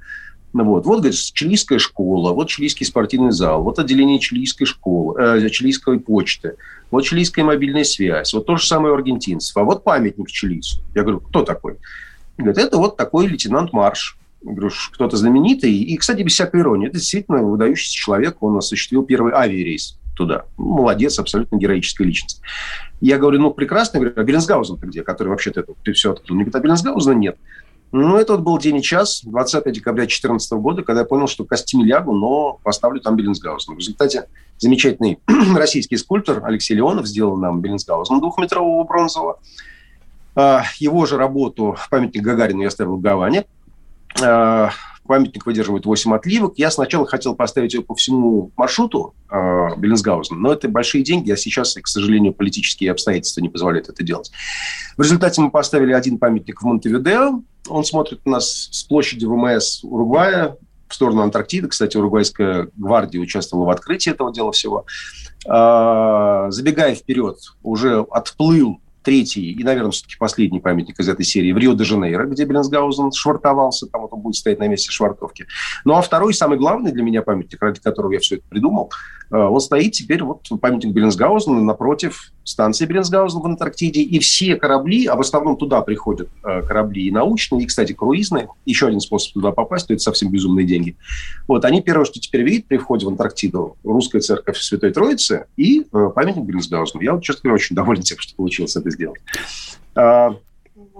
Ну, 0.53 0.63
вот, 0.63 0.85
вот, 0.85 0.99
говорит, 0.99 1.15
чилийская 1.15 1.77
школа, 1.77 2.33
вот 2.33 2.47
чилийский 2.47 2.85
спортивный 2.85 3.31
зал, 3.31 3.63
вот 3.63 3.79
отделение 3.79 4.19
чилийской 4.19 4.65
школы, 4.65 5.19
э, 5.19 5.49
чилийской 5.49 5.99
почты, 5.99 6.55
вот 6.89 7.01
чилийская 7.01 7.43
мобильная 7.43 7.83
связь, 7.83 8.33
вот 8.33 8.45
то 8.45 8.55
же 8.55 8.65
самое 8.65 8.93
у 8.93 8.95
аргентинцев, 8.95 9.55
а 9.57 9.63
вот 9.63 9.83
памятник 9.83 10.29
чилийцу. 10.29 10.81
Я 10.95 11.03
говорю, 11.03 11.19
кто 11.19 11.43
такой? 11.43 11.77
Говорит, 12.37 12.57
это 12.57 12.77
вот 12.77 12.97
такой 12.97 13.27
лейтенант 13.27 13.73
Марш. 13.73 14.17
Я 14.43 14.53
говорю, 14.53 14.71
кто-то 14.93 15.17
знаменитый. 15.17 15.73
И, 15.73 15.97
кстати, 15.97 16.21
без 16.21 16.33
всякой 16.33 16.61
иронии, 16.61 16.87
это 16.87 16.97
действительно 16.97 17.43
выдающийся 17.43 17.95
человек, 17.95 18.37
он 18.41 18.57
осуществил 18.57 19.03
первый 19.03 19.33
авиарейс 19.33 19.97
туда. 20.17 20.45
Молодец, 20.57 21.19
абсолютно 21.19 21.57
героическая 21.57 22.05
личность. 22.05 22.41
Я 22.99 23.17
говорю, 23.17 23.39
ну, 23.39 23.51
прекрасно. 23.51 23.97
Я 23.97 24.01
говорю, 24.01 24.19
а 24.19 24.23
Беллинсгаузен-то 24.23 24.87
где? 24.87 25.03
Который 25.03 25.29
вообще-то 25.29 25.61
это 25.61 25.73
ты 25.83 25.93
все 25.93 26.11
открыл. 26.11 26.35
Он 26.35 26.39
говорит, 26.39 26.55
а 26.55 26.59
Беллинсгаузена 26.59 27.13
нет. 27.13 27.37
Ну, 27.93 28.17
это 28.17 28.33
вот 28.33 28.41
был 28.41 28.57
день 28.57 28.77
и 28.77 28.81
час, 28.81 29.21
20 29.23 29.71
декабря 29.71 30.03
2014 30.03 30.51
года, 30.53 30.83
когда 30.83 31.01
я 31.01 31.05
понял, 31.05 31.27
что 31.27 31.45
костюм 31.45 31.85
лягу, 31.85 32.13
но 32.13 32.59
поставлю 32.61 32.99
там 32.99 33.15
Беллинсгаузен. 33.15 33.75
В 33.75 33.77
результате 33.77 34.27
замечательный 34.57 35.19
российский 35.55 35.95
скульптор 35.95 36.45
Алексей 36.45 36.75
Леонов 36.75 37.07
сделал 37.07 37.37
нам 37.37 37.61
Беллинсгаузен 37.61 38.19
двухметрового 38.19 38.83
бронзового. 38.83 39.39
А, 40.35 40.63
его 40.79 41.05
же 41.05 41.17
работу, 41.17 41.77
памятник 41.89 42.23
Гагарину, 42.23 42.61
я 42.61 42.67
оставил 42.67 42.97
в 42.97 43.01
Гаване. 43.01 43.45
Памятник 45.07 45.45
выдерживает 45.45 45.85
8 45.85 46.13
отливок. 46.13 46.53
Я 46.57 46.69
сначала 46.69 47.07
хотел 47.07 47.35
поставить 47.35 47.73
его 47.73 47.83
по 47.83 47.95
всему 47.95 48.51
маршруту 48.55 49.15
э, 49.29 49.69
Беллинсгаузена, 49.77 50.39
но 50.39 50.53
это 50.53 50.69
большие 50.69 51.03
деньги, 51.03 51.31
а 51.31 51.37
сейчас, 51.37 51.75
к 51.75 51.87
сожалению, 51.87 52.33
политические 52.33 52.91
обстоятельства 52.91 53.41
не 53.41 53.49
позволяют 53.49 53.89
это 53.89 54.03
делать. 54.03 54.31
В 54.97 55.01
результате 55.01 55.41
мы 55.41 55.49
поставили 55.49 55.93
один 55.93 56.17
памятник 56.17 56.61
в 56.61 56.65
Монтевидео. 56.65 57.41
Он 57.67 57.83
смотрит 57.83 58.25
на 58.25 58.33
нас 58.33 58.69
с 58.71 58.83
площади 58.83 59.25
ВМС 59.25 59.83
Уругвая 59.83 60.57
в 60.87 60.93
сторону 60.93 61.21
Антарктиды. 61.21 61.67
Кстати, 61.67 61.97
Уругвайская 61.97 62.69
гвардия 62.75 63.19
участвовала 63.19 63.65
в 63.65 63.69
открытии 63.69 64.11
этого 64.11 64.33
дела 64.33 64.51
всего. 64.51 64.85
Э, 65.47 66.47
забегая 66.49 66.95
вперед, 66.95 67.37
уже 67.63 68.05
отплыл 68.11 68.79
третий 69.07 69.53
и, 69.53 69.63
наверное, 69.63 69.91
все-таки 69.91 70.17
последний 70.17 70.59
памятник 70.59 70.99
из 70.99 71.07
этой 71.07 71.23
серии 71.23 71.53
в 71.53 71.57
Рио-де-Жанейро, 71.57 72.25
где 72.25 72.43
Беллинсгаузен 72.43 73.13
швартовался, 73.13 73.87
там 73.87 74.01
вот 74.01 74.11
он 74.11 74.19
будет 74.19 74.35
стоять 74.35 74.59
на 74.59 74.67
месте 74.67 74.91
швартовки. 74.91 75.45
Ну, 75.85 75.95
а 75.95 76.01
второй, 76.01 76.33
самый 76.33 76.57
главный 76.57 76.91
для 76.91 77.03
меня 77.03 77.21
памятник, 77.21 77.61
ради 77.61 77.79
которого 77.79 78.11
я 78.11 78.19
все 78.19 78.35
это 78.35 78.43
придумал, 78.49 78.91
э, 79.31 79.37
он 79.37 79.61
стоит 79.61 79.93
теперь, 79.93 80.23
вот 80.23 80.49
памятник 80.59 80.91
Беллинсгаузена 80.91 81.61
напротив 81.61 82.33
станции 82.47 82.85
Беллинсгаузен 82.85 83.41
в 83.41 83.45
Антарктиде, 83.45 84.01
и 84.01 84.19
все 84.19 84.55
корабли, 84.55 85.05
а 85.05 85.15
в 85.15 85.19
основном 85.19 85.57
туда 85.57 85.81
приходят 85.81 86.29
э, 86.45 86.61
корабли 86.61 87.07
и 87.07 87.11
научные, 87.11 87.63
и, 87.63 87.65
кстати, 87.65 87.91
круизные, 87.91 88.47
еще 88.65 88.87
один 88.87 89.01
способ 89.01 89.33
туда 89.33 89.51
попасть, 89.51 89.87
то 89.87 89.93
это 89.93 90.01
совсем 90.01 90.31
безумные 90.31 90.65
деньги. 90.65 90.95
Вот, 91.47 91.65
они 91.65 91.81
первое, 91.81 92.05
что 92.05 92.21
теперь 92.21 92.43
видят 92.43 92.65
при 92.67 92.77
входе 92.77 93.05
в 93.05 93.09
Антарктиду, 93.09 93.75
русская 93.83 94.21
церковь 94.21 94.57
Святой 94.59 94.93
Троицы 94.93 95.47
и 95.57 95.81
э, 95.81 96.09
памятник 96.15 96.45
Беллинсгаузену. 96.45 97.03
Я, 97.03 97.13
вот, 97.13 97.23
честно 97.23 97.41
говоря, 97.43 97.55
очень 97.55 97.75
доволен 97.75 98.01
тем, 98.01 98.17
что 98.17 98.33
получилось 98.35 98.77
это 98.77 98.89
сделать. 98.91 99.19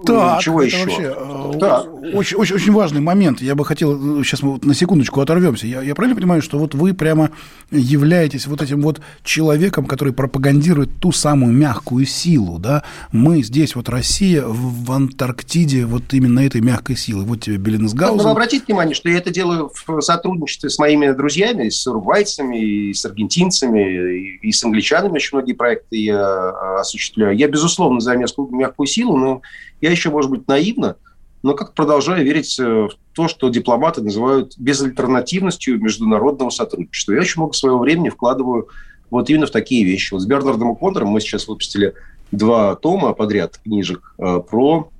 Так, 0.06 0.40
Чего 0.40 0.62
это 0.62 0.76
еще? 0.76 0.84
вообще 0.84 1.14
э, 1.16 1.58
так. 1.58 1.94
Очень, 2.14 2.36
очень, 2.36 2.54
очень 2.54 2.72
важный 2.72 3.00
момент. 3.00 3.42
Я 3.42 3.54
бы 3.54 3.64
хотел, 3.64 4.22
сейчас 4.22 4.42
мы 4.42 4.52
вот 4.52 4.64
на 4.64 4.74
секундочку 4.74 5.20
оторвемся. 5.20 5.66
Я, 5.66 5.82
я 5.82 5.94
правильно 5.94 6.16
понимаю, 6.16 6.40
что 6.40 6.58
вот 6.58 6.74
вы 6.74 6.94
прямо 6.94 7.30
являетесь 7.70 8.46
вот 8.46 8.62
этим 8.62 8.82
вот 8.82 9.00
человеком, 9.24 9.86
который 9.86 10.12
пропагандирует 10.12 10.90
ту 11.00 11.10
самую 11.10 11.52
мягкую 11.52 12.06
силу, 12.06 12.58
да? 12.58 12.84
Мы 13.12 13.42
здесь, 13.42 13.74
вот 13.74 13.88
Россия, 13.88 14.42
в, 14.42 14.84
в 14.84 14.92
Антарктиде, 14.92 15.84
вот 15.84 16.02
именно 16.12 16.40
этой 16.40 16.60
мягкой 16.60 16.96
силы. 16.96 17.24
Вот 17.24 17.42
тебе 17.42 17.56
Беллинсгаузен. 17.56 18.24
Ну, 18.24 18.30
обратите 18.30 18.64
внимание, 18.66 18.94
что 18.94 19.08
я 19.08 19.18
это 19.18 19.30
делаю 19.30 19.70
в 19.86 20.00
сотрудничестве 20.00 20.70
с 20.70 20.78
моими 20.78 21.10
друзьями, 21.12 21.68
с 21.68 21.86
уругвайцами, 21.86 22.58
и 22.58 22.94
с 22.94 23.04
аргентинцами, 23.04 24.16
и, 24.16 24.48
и 24.48 24.52
с 24.52 24.62
англичанами 24.64 25.14
очень 25.14 25.36
многие 25.36 25.54
проекты 25.54 25.96
я 25.96 26.20
а, 26.20 26.80
осуществляю. 26.80 27.36
Я, 27.36 27.48
безусловно, 27.48 28.00
за 28.00 28.16
мягкую, 28.16 28.48
мягкую 28.52 28.86
силу, 28.86 29.16
но 29.16 29.42
я 29.80 29.90
еще, 29.90 30.10
может 30.10 30.30
быть, 30.30 30.48
наивно, 30.48 30.96
но 31.42 31.54
как 31.54 31.74
продолжаю 31.74 32.24
верить 32.24 32.58
э, 32.58 32.64
в 32.64 32.90
то, 33.14 33.28
что 33.28 33.48
дипломаты 33.48 34.02
называют 34.02 34.58
безальтернативностью 34.58 35.80
международного 35.80 36.50
сотрудничества. 36.50 37.12
Я 37.12 37.20
очень 37.20 37.40
много 37.40 37.54
своего 37.54 37.78
времени 37.78 38.08
вкладываю 38.08 38.68
вот 39.10 39.30
именно 39.30 39.46
в 39.46 39.50
такие 39.50 39.84
вещи. 39.84 40.12
Вот 40.12 40.22
с 40.22 40.26
Бернардом 40.26 40.74
Коннором 40.76 41.08
мы 41.08 41.20
сейчас 41.20 41.46
выпустили 41.48 41.94
два 42.32 42.74
тома 42.76 43.12
подряд 43.14 43.58
книжек 43.58 44.14
э, 44.18 44.40
про 44.40 44.90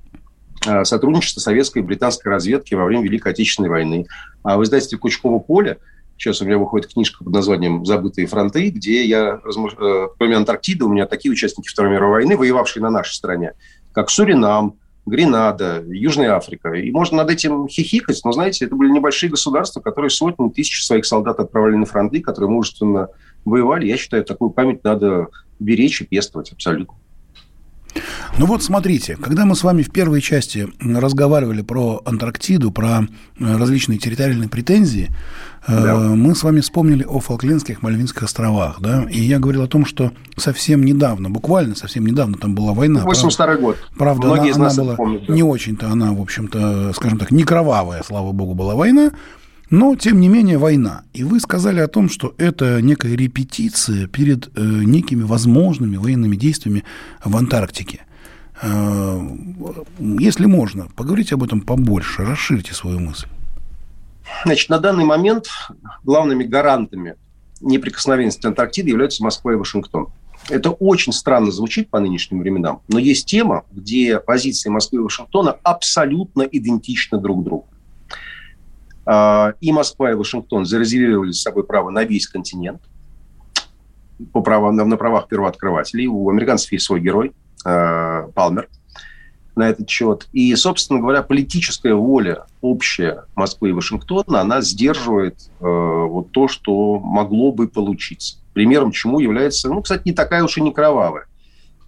э, 0.67 0.85
сотрудничество 0.85 1.41
советской 1.41 1.79
и 1.79 1.83
британской 1.83 2.31
разведки 2.31 2.75
во 2.75 2.85
время 2.85 3.05
Великой 3.05 3.33
Отечественной 3.33 3.69
войны. 3.69 4.07
А 4.43 4.57
в 4.57 4.62
издательстве 4.62 4.99
Кучково 4.99 5.41
поле 5.41 5.79
сейчас 6.17 6.41
у 6.41 6.45
меня 6.45 6.59
выходит 6.59 6.93
книжка 6.93 7.25
под 7.25 7.33
названием 7.33 7.85
«Забытые 7.85 8.27
фронты», 8.27 8.71
где 8.71 9.05
я, 9.05 9.41
кроме 10.19 10.37
Антарктиды, 10.37 10.85
у 10.85 10.88
меня 10.88 11.07
такие 11.07 11.31
участники 11.31 11.69
Второй 11.69 11.93
мировой 11.93 12.23
войны, 12.23 12.37
воевавшие 12.37 12.83
на 12.83 12.91
нашей 12.91 13.14
стороне, 13.14 13.53
как 13.92 14.11
Суринам, 14.11 14.77
Гренада, 15.09 15.83
Южная 15.88 16.35
Африка. 16.35 16.72
И 16.72 16.90
можно 16.90 17.18
над 17.18 17.31
этим 17.31 17.66
хихикать, 17.68 18.20
но, 18.24 18.33
знаете, 18.33 18.66
это 18.66 18.77
были 18.77 18.90
небольшие 18.90 19.31
государства, 19.31 19.81
которые 19.81 20.11
сотни 20.11 20.51
тысяч 20.51 20.85
своих 20.85 21.07
солдат 21.07 21.40
отправляли 21.40 21.77
на 21.77 21.87
фронты, 21.87 22.20
которые 22.20 22.51
мужественно 22.51 23.09
воевали. 23.44 23.87
Я 23.87 23.96
считаю, 23.96 24.24
такую 24.24 24.51
память 24.51 24.85
надо 24.85 25.29
беречь 25.59 26.03
и 26.03 26.05
пестовать 26.05 26.53
абсолютно. 26.53 26.94
Ну 28.38 28.46
вот 28.46 28.62
смотрите, 28.62 29.16
когда 29.16 29.44
мы 29.44 29.57
с 29.57 29.64
вами 29.64 29.83
в 29.83 29.90
первой 29.90 30.20
части 30.20 30.68
разговаривали 30.81 31.62
про 31.62 32.01
Антарктиду, 32.05 32.70
про 32.70 33.01
э, 33.01 33.05
различные 33.38 33.98
территориальные 33.98 34.48
претензии, 34.48 35.11
да. 35.66 35.97
мы 35.97 36.35
с 36.35 36.42
вами 36.42 36.61
вспомнили 36.61 37.05
о 37.05 37.21
Фолклендских, 37.21 37.83
Мальвинских 37.83 38.23
островах, 38.23 38.81
да, 38.81 39.05
и 39.11 39.21
я 39.21 39.38
говорил 39.38 39.62
о 39.62 39.68
том, 39.68 39.85
что 39.85 40.12
совсем 40.37 40.85
недавно, 40.85 41.31
буквально 41.31 41.75
совсем 41.75 42.07
недавно 42.07 42.37
там 42.38 42.55
была 42.55 42.73
война. 42.73 43.03
82 43.03 43.57
год. 43.57 43.77
Правда, 43.97 44.27
Многие 44.27 44.55
она, 44.55 44.66
она 44.66 44.75
была 44.75 44.94
помнят, 44.97 45.27
да. 45.27 45.35
не 45.35 45.42
очень-то, 45.42 45.90
она, 45.90 46.12
в 46.12 46.21
общем-то, 46.21 46.92
скажем 46.94 47.18
так, 47.18 47.31
не 47.31 47.44
кровавая, 47.44 48.03
слава 48.03 48.33
богу, 48.33 48.55
была 48.55 48.75
война, 48.75 49.12
но, 49.71 49.97
тем 49.97 50.21
не 50.21 50.29
менее, 50.29 50.57
война. 50.57 51.03
И 51.12 51.25
вы 51.25 51.40
сказали 51.40 51.81
о 51.81 51.88
том, 51.88 52.09
что 52.09 52.35
это 52.38 52.81
некая 52.81 53.14
репетиция 53.14 54.07
перед 54.07 54.49
э, 54.57 54.61
некими 54.62 55.23
возможными 55.23 55.97
военными 55.97 56.37
действиями 56.37 56.85
в 57.23 57.37
Антарктике. 57.37 58.01
Э, 58.62 59.21
если 59.99 60.47
можно, 60.47 60.88
поговорите 60.97 61.35
об 61.35 61.42
этом 61.42 61.61
побольше, 61.61 62.25
расширьте 62.25 62.73
свою 62.73 62.99
мысль. 62.99 63.27
Значит, 64.45 64.69
на 64.69 64.79
данный 64.79 65.05
момент 65.05 65.49
главными 66.05 66.45
гарантами 66.45 67.17
неприкосновенности 67.61 68.47
Антарктиды 68.47 68.91
являются 68.91 69.23
Москва 69.23 69.53
и 69.53 69.57
Вашингтон. 69.57 70.09
Это 70.49 70.71
очень 70.71 71.12
странно 71.12 71.51
звучит 71.51 71.91
по 71.91 72.01
нынешним 72.01 72.41
временам, 72.41 72.83
но 72.88 72.99
есть 72.99 73.27
тема, 73.27 73.64
где 73.73 74.21
позиции 74.21 74.71
Москвы 74.71 75.01
и 75.01 75.03
Вашингтона 75.03 75.57
абсолютно 75.62 76.43
идентичны 76.43 77.19
друг 77.19 77.45
другу. 77.45 77.67
А, 79.05 79.55
и 79.61 79.73
Москва, 79.73 80.11
и 80.11 80.14
Вашингтон 80.14 80.64
зарезервировали 80.64 81.33
с 81.33 81.43
собой 81.43 81.64
право 81.64 81.91
на 81.91 82.05
весь 82.05 82.29
континент 82.29 82.83
по 84.33 84.41
правам, 84.41 84.77
на 84.77 84.97
правах 84.97 85.29
первооткрывателей. 85.29 86.07
У 86.07 86.29
американцев 86.31 86.71
есть 86.73 86.85
свой 86.85 87.01
герой, 87.01 87.33
а, 87.64 88.29
Палмер, 88.35 88.69
на 89.59 89.68
этот 89.68 89.88
счет. 89.88 90.29
И, 90.33 90.55
собственно 90.55 91.01
говоря, 91.01 91.23
политическая 91.23 91.94
воля 91.94 92.47
общая 92.61 93.25
Москвы 93.35 93.71
и 93.71 93.73
Вашингтона, 93.73 94.40
она 94.40 94.62
сдерживает 94.62 95.51
э, 95.61 95.64
вот 95.64 96.31
то, 96.31 96.49
что 96.49 96.99
могло 96.99 97.53
бы 97.53 97.68
получиться. 97.68 98.38
Примером 98.55 98.92
чему 98.92 99.21
является, 99.21 99.68
ну, 99.68 99.83
кстати, 99.83 100.03
не 100.07 100.12
такая 100.12 100.42
уж 100.42 100.57
и 100.57 100.62
не 100.62 100.73
кровавая 100.73 101.27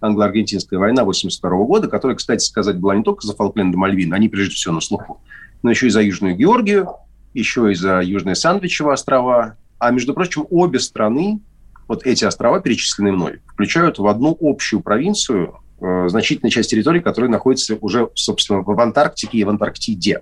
англо-аргентинская 0.01 0.79
война 0.79 1.03
1982 1.03 1.65
года, 1.65 1.87
которая, 1.87 2.17
кстати 2.17 2.43
сказать, 2.43 2.77
была 2.77 2.95
не 2.95 3.03
только 3.03 3.25
за 3.25 3.35
Фолкленд 3.35 3.73
и 3.73 3.77
Мальвин, 3.77 4.13
они 4.13 4.27
прежде 4.29 4.55
всего 4.55 4.73
на 4.73 4.81
слуху, 4.81 5.21
но 5.61 5.69
еще 5.69 5.87
и 5.87 5.91
за 5.91 6.01
Южную 6.01 6.35
Георгию, 6.35 6.89
еще 7.33 7.71
и 7.71 7.75
за 7.75 8.01
Южные 8.01 8.35
Сандвичевы 8.35 8.91
острова. 8.91 9.57
А, 9.79 9.91
между 9.91 10.13
прочим, 10.13 10.45
обе 10.49 10.79
страны, 10.79 11.39
вот 11.87 12.05
эти 12.05 12.25
острова, 12.25 12.59
перечисленные 12.59 13.13
мной, 13.13 13.39
включают 13.47 13.99
в 13.99 14.07
одну 14.07 14.35
общую 14.39 14.81
провинцию 14.81 15.59
значительная 15.81 16.51
часть 16.51 16.69
территории, 16.69 16.99
которая 16.99 17.29
находится 17.29 17.77
уже, 17.81 18.09
собственно, 18.13 18.61
в 18.61 18.79
Антарктике 18.79 19.39
и 19.39 19.43
в 19.43 19.49
Антарктиде 19.49 20.21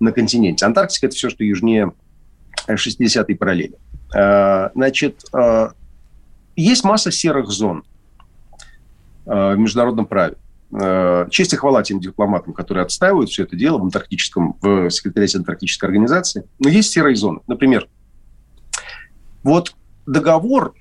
на 0.00 0.12
континенте. 0.12 0.64
Антарктика– 0.64 1.06
это 1.08 1.16
все, 1.16 1.28
что 1.28 1.44
южнее 1.44 1.92
60-й 2.66 3.34
параллели. 3.34 3.74
Э, 4.14 4.70
значит, 4.74 5.24
э, 5.32 5.68
есть 6.56 6.84
масса 6.84 7.10
серых 7.10 7.48
зон 7.48 7.84
э, 9.26 9.54
в 9.54 9.58
международном 9.58 10.06
праве. 10.06 10.36
Э, 10.72 11.26
честь 11.30 11.52
и 11.52 11.56
хвала 11.56 11.82
тем 11.82 12.00
дипломатам, 12.00 12.52
которые 12.52 12.84
отстаивают 12.84 13.30
все 13.30 13.44
это 13.44 13.56
дело 13.56 13.78
в 13.78 13.82
антарктическом, 13.82 14.56
в 14.60 14.90
секретариате 14.90 15.38
антарктической 15.38 15.88
организации. 15.88 16.44
Но 16.58 16.68
есть 16.68 16.92
серые 16.92 17.16
зоны. 17.16 17.40
Например, 17.46 17.88
вот 19.42 19.74
договор, 20.06 20.74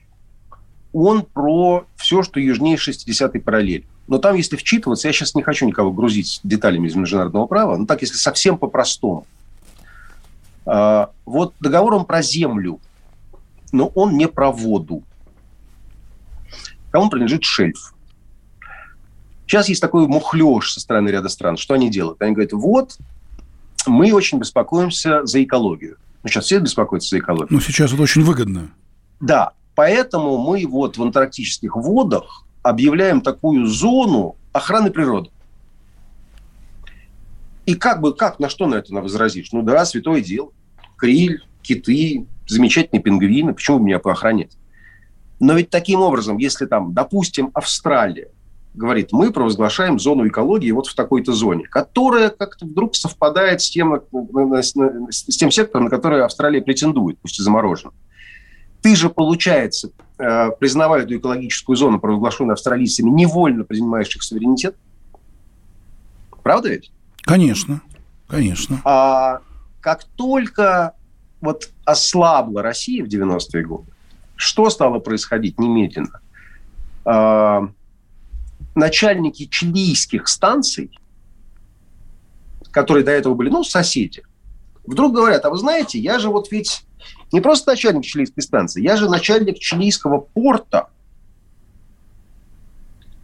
он 0.93 1.23
про 1.23 1.85
все, 1.95 2.23
что 2.23 2.39
южнее 2.39 2.77
60-й 2.77 3.39
параллели. 3.39 3.85
Но 4.07 4.17
там, 4.17 4.35
если 4.35 4.55
вчитываться, 4.55 5.07
я 5.07 5.13
сейчас 5.13 5.35
не 5.35 5.43
хочу 5.43 5.67
никого 5.67 5.91
грузить 5.91 6.39
деталями 6.43 6.87
из 6.87 6.95
международного 6.95 7.45
права, 7.45 7.77
но 7.77 7.85
так, 7.85 8.01
если 8.01 8.17
совсем 8.17 8.57
по-простому. 8.57 9.27
Э, 10.65 11.07
вот 11.25 11.53
договор 11.59 11.93
он 11.93 12.05
про 12.05 12.21
землю, 12.21 12.79
но 13.71 13.87
он 13.87 14.17
не 14.17 14.27
про 14.27 14.51
воду. 14.51 15.03
Кому 16.91 17.09
принадлежит 17.09 17.43
шельф? 17.43 17.93
Сейчас 19.45 19.69
есть 19.69 19.81
такой 19.81 20.07
мухлёж 20.07 20.73
со 20.73 20.79
стороны 20.79 21.09
ряда 21.09 21.29
стран. 21.29 21.57
Что 21.57 21.75
они 21.75 21.89
делают? 21.89 22.21
Они 22.21 22.33
говорят, 22.33 22.53
вот, 22.53 22.97
мы 23.87 24.11
очень 24.13 24.39
беспокоимся 24.39 25.25
за 25.25 25.43
экологию. 25.43 25.97
Ну, 26.23 26.29
сейчас 26.29 26.45
все 26.45 26.59
беспокоятся 26.59 27.09
за 27.09 27.19
экологию. 27.19 27.47
Ну, 27.49 27.59
сейчас 27.59 27.93
это 27.93 28.01
очень 28.01 28.23
выгодно. 28.23 28.69
Да, 29.19 29.53
поэтому 29.79 30.37
мы 30.37 30.67
вот 30.67 30.97
в 30.97 31.03
антарктических 31.03 31.73
водах 31.73 32.43
объявляем 32.63 33.21
такую 33.21 33.65
зону 33.65 34.35
охраны 34.51 34.91
природы. 34.91 35.29
И 37.65 37.75
как 37.75 38.01
бы, 38.01 38.13
как, 38.13 38.39
на 38.39 38.49
что 38.49 38.67
на 38.67 38.75
это 38.75 38.93
возразишь? 38.93 39.53
Ну 39.53 39.61
да, 39.61 39.85
святое 39.85 40.19
дело. 40.19 40.51
Криль, 40.97 41.45
киты, 41.61 42.27
замечательные 42.45 43.01
пингвины. 43.01 43.53
Почему 43.53 43.79
бы 43.79 43.85
меня 43.85 43.99
поохранять? 43.99 44.51
Но 45.39 45.53
ведь 45.53 45.69
таким 45.69 46.01
образом, 46.01 46.39
если 46.39 46.65
там, 46.65 46.93
допустим, 46.93 47.49
Австралия 47.53 48.31
говорит, 48.73 49.13
мы 49.13 49.31
провозглашаем 49.31 49.97
зону 49.97 50.27
экологии 50.27 50.71
вот 50.71 50.87
в 50.87 50.93
такой-то 50.93 51.31
зоне, 51.31 51.63
которая 51.67 52.31
как-то 52.31 52.65
вдруг 52.65 52.97
совпадает 52.97 53.61
с 53.61 53.69
тем, 53.69 54.01
с 55.09 55.37
тем 55.37 55.51
сектором, 55.51 55.85
на 55.85 55.89
который 55.89 56.21
Австралия 56.21 56.61
претендует, 56.61 57.17
пусть 57.19 57.39
и 57.39 57.43
заморожен. 57.43 57.91
Ты 58.81 58.95
же, 58.95 59.09
получается, 59.09 59.91
э, 60.17 60.49
признавая 60.59 61.03
эту 61.03 61.17
экологическую 61.17 61.75
зону, 61.75 61.99
провозглашенную 61.99 62.53
австралийцами, 62.53 63.09
невольно 63.09 63.63
принимаешь 63.63 64.15
их 64.15 64.23
суверенитет. 64.23 64.75
Правда 66.43 66.69
ведь? 66.69 66.91
Конечно, 67.21 67.81
конечно. 68.27 68.81
А 68.85 69.41
как 69.81 70.05
только 70.15 70.93
вот 71.41 71.69
ослабла 71.85 72.61
Россия 72.61 73.03
в 73.03 73.07
90-е 73.07 73.65
годы, 73.65 73.91
что 74.35 74.69
стало 74.69 74.99
происходить 74.99 75.59
немедленно? 75.59 76.21
А, 77.05 77.69
начальники 78.75 79.45
чилийских 79.45 80.27
станций, 80.27 80.97
которые 82.71 83.03
до 83.03 83.11
этого 83.11 83.33
были, 83.33 83.49
ну, 83.49 83.63
соседи, 83.63 84.23
вдруг 84.85 85.13
говорят, 85.13 85.45
а 85.45 85.49
вы 85.49 85.57
знаете, 85.57 85.99
я 85.99 86.19
же 86.19 86.29
вот 86.29 86.51
ведь 86.51 86.83
не 87.31 87.41
просто 87.41 87.71
начальник 87.71 88.03
чилийской 88.03 88.43
станции, 88.43 88.81
я 88.81 88.97
же 88.97 89.09
начальник 89.09 89.59
чилийского 89.59 90.19
порта. 90.19 90.87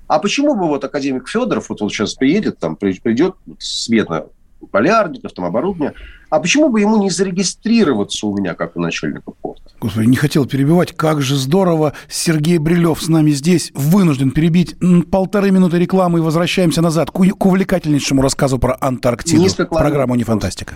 А 0.07 0.19
почему 0.19 0.55
бы 0.55 0.67
вот 0.67 0.83
академик 0.83 1.27
Федоров, 1.27 1.69
вот 1.69 1.81
он 1.81 1.89
сейчас 1.89 2.13
приедет, 2.13 2.59
там 2.59 2.75
придет 2.75 3.35
Света 3.57 4.27
полярников, 4.71 5.33
там 5.33 5.45
оборудования. 5.45 5.93
А 6.29 6.39
почему 6.39 6.69
бы 6.69 6.81
ему 6.81 6.97
не 6.97 7.09
зарегистрироваться 7.09 8.27
у 8.27 8.35
меня, 8.37 8.55
как 8.55 8.75
у 8.75 8.79
начальника 8.79 9.31
порта? 9.31 9.61
Господи, 9.79 10.07
не 10.07 10.15
хотел 10.15 10.45
перебивать. 10.45 10.93
Как 10.93 11.21
же 11.21 11.35
здорово. 11.35 11.93
Сергей 12.09 12.57
Брилев 12.57 13.01
с 13.01 13.07
нами 13.07 13.31
здесь. 13.31 13.71
Вынужден 13.73 14.31
перебить 14.31 14.75
полторы 15.11 15.51
минуты 15.51 15.77
рекламы 15.77 16.19
и 16.19 16.21
возвращаемся 16.21 16.81
назад 16.81 17.11
к, 17.11 17.13
к 17.13 17.45
увлекательнейшему 17.45 18.21
рассказу 18.21 18.57
про 18.57 18.77
Антарктиду. 18.79 19.67
Программу 19.67 20.15
«Не 20.15 20.23
фантастика». 20.23 20.75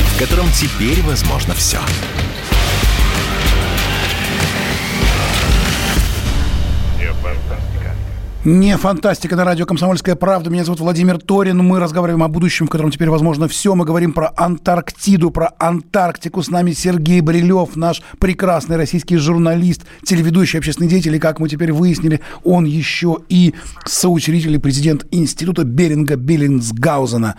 котором 0.21 0.45
теперь 0.51 1.01
возможно 1.01 1.55
все. 1.55 1.79
Не 8.45 8.77
фантастика 8.77 9.35
на 9.35 9.45
радио 9.45 9.65
«Комсомольская 9.65 10.15
правда». 10.15 10.51
Меня 10.51 10.63
зовут 10.63 10.79
Владимир 10.79 11.19
Торин. 11.19 11.57
Мы 11.59 11.79
разговариваем 11.79 12.23
о 12.23 12.27
будущем, 12.27 12.67
в 12.67 12.69
котором 12.69 12.91
теперь 12.91 13.09
возможно 13.09 13.47
все. 13.47 13.73
Мы 13.73 13.83
говорим 13.83 14.13
про 14.13 14.31
Антарктиду, 14.35 15.31
про 15.31 15.53
Антарктику. 15.57 16.43
С 16.43 16.49
нами 16.49 16.71
Сергей 16.71 17.21
Брилев, 17.21 17.75
наш 17.75 18.03
прекрасный 18.19 18.77
российский 18.77 19.17
журналист, 19.17 19.85
телеведущий, 20.03 20.59
общественный 20.59 20.89
деятель. 20.89 21.15
И, 21.15 21.19
как 21.19 21.39
мы 21.39 21.49
теперь 21.49 21.71
выяснили, 21.71 22.21
он 22.43 22.65
еще 22.65 23.19
и 23.29 23.55
соучредитель 23.85 24.53
и 24.53 24.59
президент 24.59 25.07
Института 25.11 25.63
Беринга 25.63 26.15
Биллингсгаузена. 26.15 27.37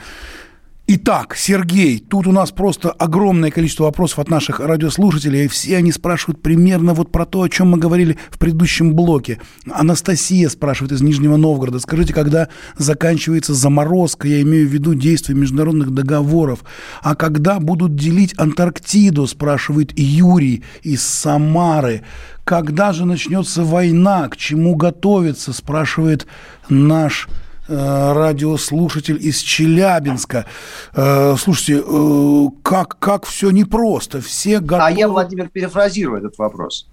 Итак, 0.95 1.37
Сергей, 1.39 2.01
тут 2.01 2.27
у 2.27 2.33
нас 2.33 2.51
просто 2.51 2.91
огромное 2.91 3.51
количество 3.51 3.85
вопросов 3.85 4.19
от 4.19 4.29
наших 4.29 4.61
радиослушателей, 4.61 5.47
и 5.47 5.49
все 5.49 5.79
они 5.79 5.91
спрашивают 5.91 6.43
примерно 6.43 6.93
вот 6.93 7.11
про 7.11 7.25
то, 7.25 7.41
о 7.41 7.49
чем 7.49 7.71
мы 7.71 7.79
говорили 7.79 8.19
в 8.29 8.39
предыдущем 8.39 8.95
блоке. 8.95 9.41
Анастасия 9.71 10.51
спрашивает 10.51 10.93
из 10.93 11.01
Нижнего 11.01 11.39
Новгорода, 11.39 11.79
скажите, 11.79 12.13
когда 12.13 12.49
заканчивается 12.77 13.55
заморозка, 13.55 14.29
я 14.29 14.43
имею 14.43 14.69
в 14.69 14.71
виду 14.71 14.93
действия 14.93 15.35
международных 15.35 15.93
договоров, 15.93 16.63
а 17.01 17.15
когда 17.15 17.59
будут 17.59 17.97
делить 17.97 18.35
Антарктиду, 18.37 19.27
спрашивает 19.27 19.99
Юрий 19.99 20.63
из 20.83 21.01
Самары. 21.01 22.03
Когда 22.45 22.93
же 22.93 23.07
начнется 23.07 23.65
война, 23.65 24.29
к 24.29 24.37
чему 24.37 24.75
готовиться, 24.75 25.55
спрашивает 25.55 26.27
наш 26.69 27.29
радиослушатель 27.69 29.19
из 29.21 29.39
Челябинска. 29.39 30.47
Э, 30.95 31.37
слушайте, 31.39 31.83
э, 31.85 32.47
как, 32.63 32.99
как 32.99 33.25
все 33.25 33.51
непросто. 33.51 34.21
Все 34.21 34.61
готовы... 34.61 34.83
А 34.83 34.91
я, 34.91 35.09
Владимир, 35.09 35.49
перефразирую 35.49 36.19
этот 36.19 36.39
вопрос. 36.39 36.89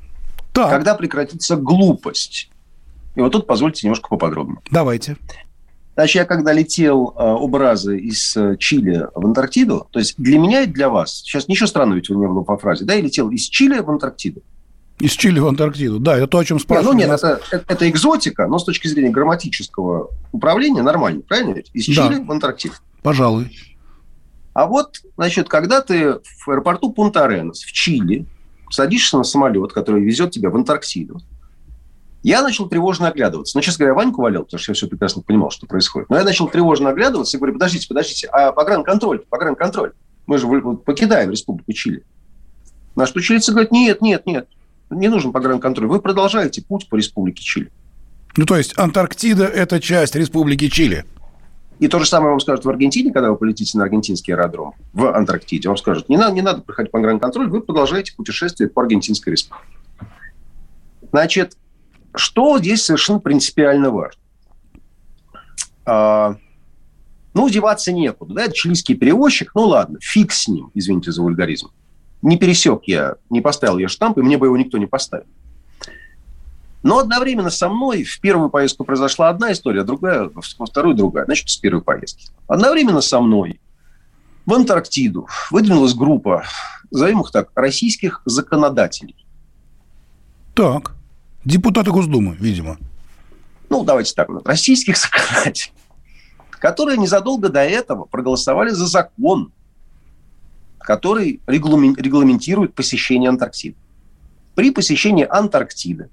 Так. 0.54 0.70
Когда 0.70 0.96
прекратится 0.96 1.56
глупость? 1.56 2.50
И 3.16 3.22
вот 3.22 3.32
тут 3.32 3.48
позвольте 3.48 3.88
немножко 3.88 4.10
поподробнее. 4.10 4.60
Давайте. 4.72 5.18
Значит, 5.96 6.16
я 6.16 6.26
когда 6.26 6.54
летел 6.54 7.14
э, 7.16 7.24
образы 7.24 7.98
из 8.00 8.38
Чили 8.60 9.08
в 9.14 9.26
Антарктиду, 9.26 9.88
то 9.92 10.00
есть 10.00 10.16
для 10.18 10.40
меня 10.40 10.62
и 10.62 10.68
для 10.68 10.90
вас, 10.90 11.22
сейчас 11.26 11.48
ничего 11.48 11.68
странного 11.68 11.98
ведь 11.98 12.10
не 12.10 12.28
было 12.28 12.44
по 12.44 12.58
фразе, 12.58 12.86
да, 12.86 12.94
я 12.94 13.02
летел 13.02 13.30
из 13.32 13.44
Чили 13.44 13.80
в 13.80 13.90
Антарктиду. 13.90 14.42
Из 15.00 15.12
Чили 15.12 15.40
в 15.40 15.48
Антарктиду, 15.48 16.00
да, 16.00 16.18
это 16.18 16.28
то, 16.28 16.40
о 16.40 16.46
чем 16.46 16.60
спрашивали. 16.60 16.98
Нет, 16.98 17.08
ну 17.08 17.14
нет, 17.14 17.20
это, 17.20 17.42
это, 17.52 17.66
это 17.68 17.90
экзотика, 17.90 18.48
но 18.48 18.60
с 18.60 18.66
точки 18.66 18.88
зрения 18.88 19.10
грамматического 19.10 20.10
управления 20.34 20.82
нормально, 20.82 21.22
правильно 21.22 21.54
ведь? 21.54 21.72
Из 21.74 21.86
Чили 21.86 22.16
да. 22.16 22.24
в 22.24 22.32
Антарктиду. 22.32 22.76
Пожалуй. 23.02 23.56
А 24.54 24.66
вот, 24.66 24.98
значит, 25.16 25.48
когда 25.48 25.82
ты 25.82 26.16
в 26.16 26.50
аэропорту 26.50 26.92
Пунта-Аренас 26.92 27.60
в 27.60 27.72
Чили 27.72 28.26
садишься 28.70 29.18
на 29.18 29.24
самолет, 29.24 29.72
который 29.72 30.04
везет 30.04 30.32
тебя 30.32 30.50
в 30.50 30.56
Антарктиду, 30.58 31.22
я 32.22 32.42
начал 32.42 32.68
тревожно 32.68 33.08
оглядываться. 33.08 33.58
Ну, 33.58 33.62
честно 33.62 33.86
говоря, 33.86 33.96
Ваньку 33.96 34.22
валял, 34.22 34.44
потому 34.44 34.60
что 34.60 34.72
я 34.72 34.76
все 34.76 34.88
прекрасно 34.88 35.22
понимал, 35.22 35.52
что 35.52 35.66
происходит. 35.66 36.10
Но 36.10 36.18
я 36.18 36.26
начал 36.26 36.50
тревожно 36.50 36.90
оглядываться 36.90 37.38
и 37.38 37.40
говорю, 37.40 37.54
подождите, 37.54 37.88
подождите, 37.88 38.28
а 38.28 38.52
погранконтроль, 38.52 39.20
погранконтроль. 39.30 39.94
Мы 40.28 40.38
же 40.38 40.48
покидаем 40.86 41.32
Республику 41.32 41.72
Чили. 41.72 42.04
На 42.96 43.06
что 43.06 43.22
чилийцы 43.22 43.52
говорят, 43.52 43.72
нет, 43.72 44.02
нет, 44.02 44.26
нет, 44.26 44.50
не 44.90 45.08
нужен 45.08 45.32
погранконтроль. 45.32 45.88
Вы 45.88 46.02
продолжаете 46.02 46.62
путь 46.62 46.88
по 46.90 46.96
Республике 46.96 47.44
Чили. 47.44 47.72
Ну, 48.38 48.46
то 48.46 48.58
есть 48.58 48.78
Антарктида– 48.78 49.46
это 49.46 49.80
часть 49.80 50.16
Республики 50.16 50.70
Чили? 50.70 51.06
И 51.80 51.88
то 51.88 52.00
же 52.00 52.06
самое 52.06 52.32
вам 52.32 52.40
скажут 52.40 52.66
в 52.66 52.70
Аргентине, 52.70 53.12
когда 53.12 53.32
вы 53.32 53.38
полетите 53.38 53.78
на 53.78 53.86
аргентинский 53.86 54.34
аэродром 54.34 54.74
в 54.92 55.16
Антарктиде. 55.16 55.70
Вам 55.70 55.78
скажут, 55.78 56.10
не 56.10 56.18
надо, 56.18 56.34
не 56.34 56.42
надо 56.42 56.62
проходить 56.62 56.92
погранконтроль, 56.92 57.50
вы 57.50 57.62
продолжаете 57.62 58.14
путешествие 58.16 58.70
по 58.70 58.82
Аргентинской 58.82 59.32
республике. 59.32 59.66
Значит, 61.12 61.58
что 62.14 62.60
здесь 62.60 62.84
совершенно 62.84 63.20
принципиально 63.20 63.92
важно? 63.92 64.22
А, 65.86 66.36
ну, 67.34 67.50
деваться 67.50 67.94
некуда. 67.94 68.34
Да? 68.34 68.44
Это 68.44 68.54
чилийский 68.54 68.96
перевозчик, 68.96 69.52
ну 69.56 69.64
ладно, 69.64 70.00
фиг 70.02 70.34
с 70.34 70.50
ним, 70.50 70.72
извините 70.74 71.12
за 71.12 71.22
вульгаризм 71.22 71.70
не 72.22 72.38
пересек 72.38 72.84
я, 72.86 73.16
не 73.30 73.42
поставил 73.42 73.78
я 73.78 73.88
штамп, 73.88 74.18
и 74.18 74.22
мне 74.22 74.38
бы 74.38 74.48
его 74.48 74.58
никто 74.58 74.78
не 74.78 74.86
поставил. 74.86 75.26
Но 76.82 77.00
одновременно 77.00 77.50
со 77.50 77.68
мной 77.70 78.04
в 78.04 78.20
первую 78.22 78.50
поездку 78.50 78.86
произошла 78.86 79.30
одна 79.30 79.52
история, 79.52 79.84
другая, 79.84 80.30
во 80.34 80.66
вторую 80.66 80.96
другая. 80.96 81.26
Значит, 81.26 81.50
с 81.50 81.58
первой 81.58 81.82
поездки. 81.82 82.28
Одновременно 82.48 83.02
со 83.02 83.20
мной 83.20 83.60
в 84.46 84.54
Антарктиду 84.54 85.28
выдвинулась 85.52 85.94
группа, 85.94 86.46
назовем 86.90 87.22
их 87.22 87.32
так, 87.32 87.50
российских 87.54 88.22
законодателей. 88.26 89.16
Так, 90.56 90.96
депутаты 91.44 91.92
Госдумы, 91.92 92.36
видимо. 92.40 92.78
Ну, 93.70 93.84
давайте 93.84 94.14
так, 94.16 94.30
российских 94.46 94.98
законодателей, 94.98 95.74
которые 96.50 96.98
незадолго 96.98 97.50
до 97.50 97.62
этого 97.62 98.06
проголосовали 98.06 98.70
за 98.70 98.88
закон 98.88 99.52
который 100.80 101.42
регламентирует 101.48 102.74
посещение 102.74 103.30
Антарктиды. 103.30 103.78
При 104.56 104.72
посещении 104.72 105.26
Антарктиды 105.30 106.10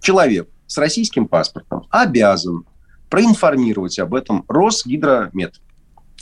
человек 0.00 0.48
с 0.66 0.78
российским 0.78 1.28
паспортом 1.28 1.86
обязан 1.90 2.64
проинформировать 3.08 3.98
об 3.98 4.14
этом 4.14 4.44
Росгидромет 4.48 5.60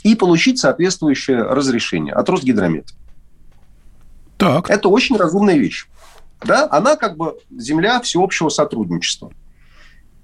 и 0.03 0.15
получить 0.15 0.59
соответствующее 0.59 1.41
разрешение 1.41 2.13
от 2.13 2.29
Росгидромета. 2.29 2.93
Так. 4.37 4.69
Это 4.69 4.89
очень 4.89 5.17
разумная 5.17 5.57
вещь. 5.57 5.87
Да? 6.43 6.67
Она 6.69 6.95
как 6.95 7.17
бы 7.17 7.37
земля 7.49 7.99
всеобщего 8.01 8.49
сотрудничества. 8.49 9.31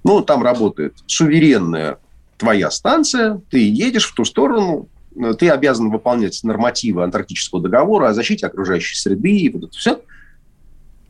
Ну, 0.04 0.22
там 0.22 0.42
работает 0.42 0.96
суверенная 1.06 1.98
твоя 2.36 2.70
станция, 2.70 3.40
ты 3.50 3.68
едешь 3.68 4.06
в 4.06 4.14
ту 4.14 4.24
сторону, 4.24 4.88
ты 5.38 5.50
обязан 5.50 5.90
выполнять 5.90 6.42
нормативы 6.42 7.02
Антарктического 7.04 7.60
договора 7.60 8.08
о 8.08 8.14
защите 8.14 8.46
окружающей 8.46 8.96
среды 8.96 9.36
и 9.36 9.48
вот 9.50 9.64
это 9.64 9.76
все. 9.76 10.02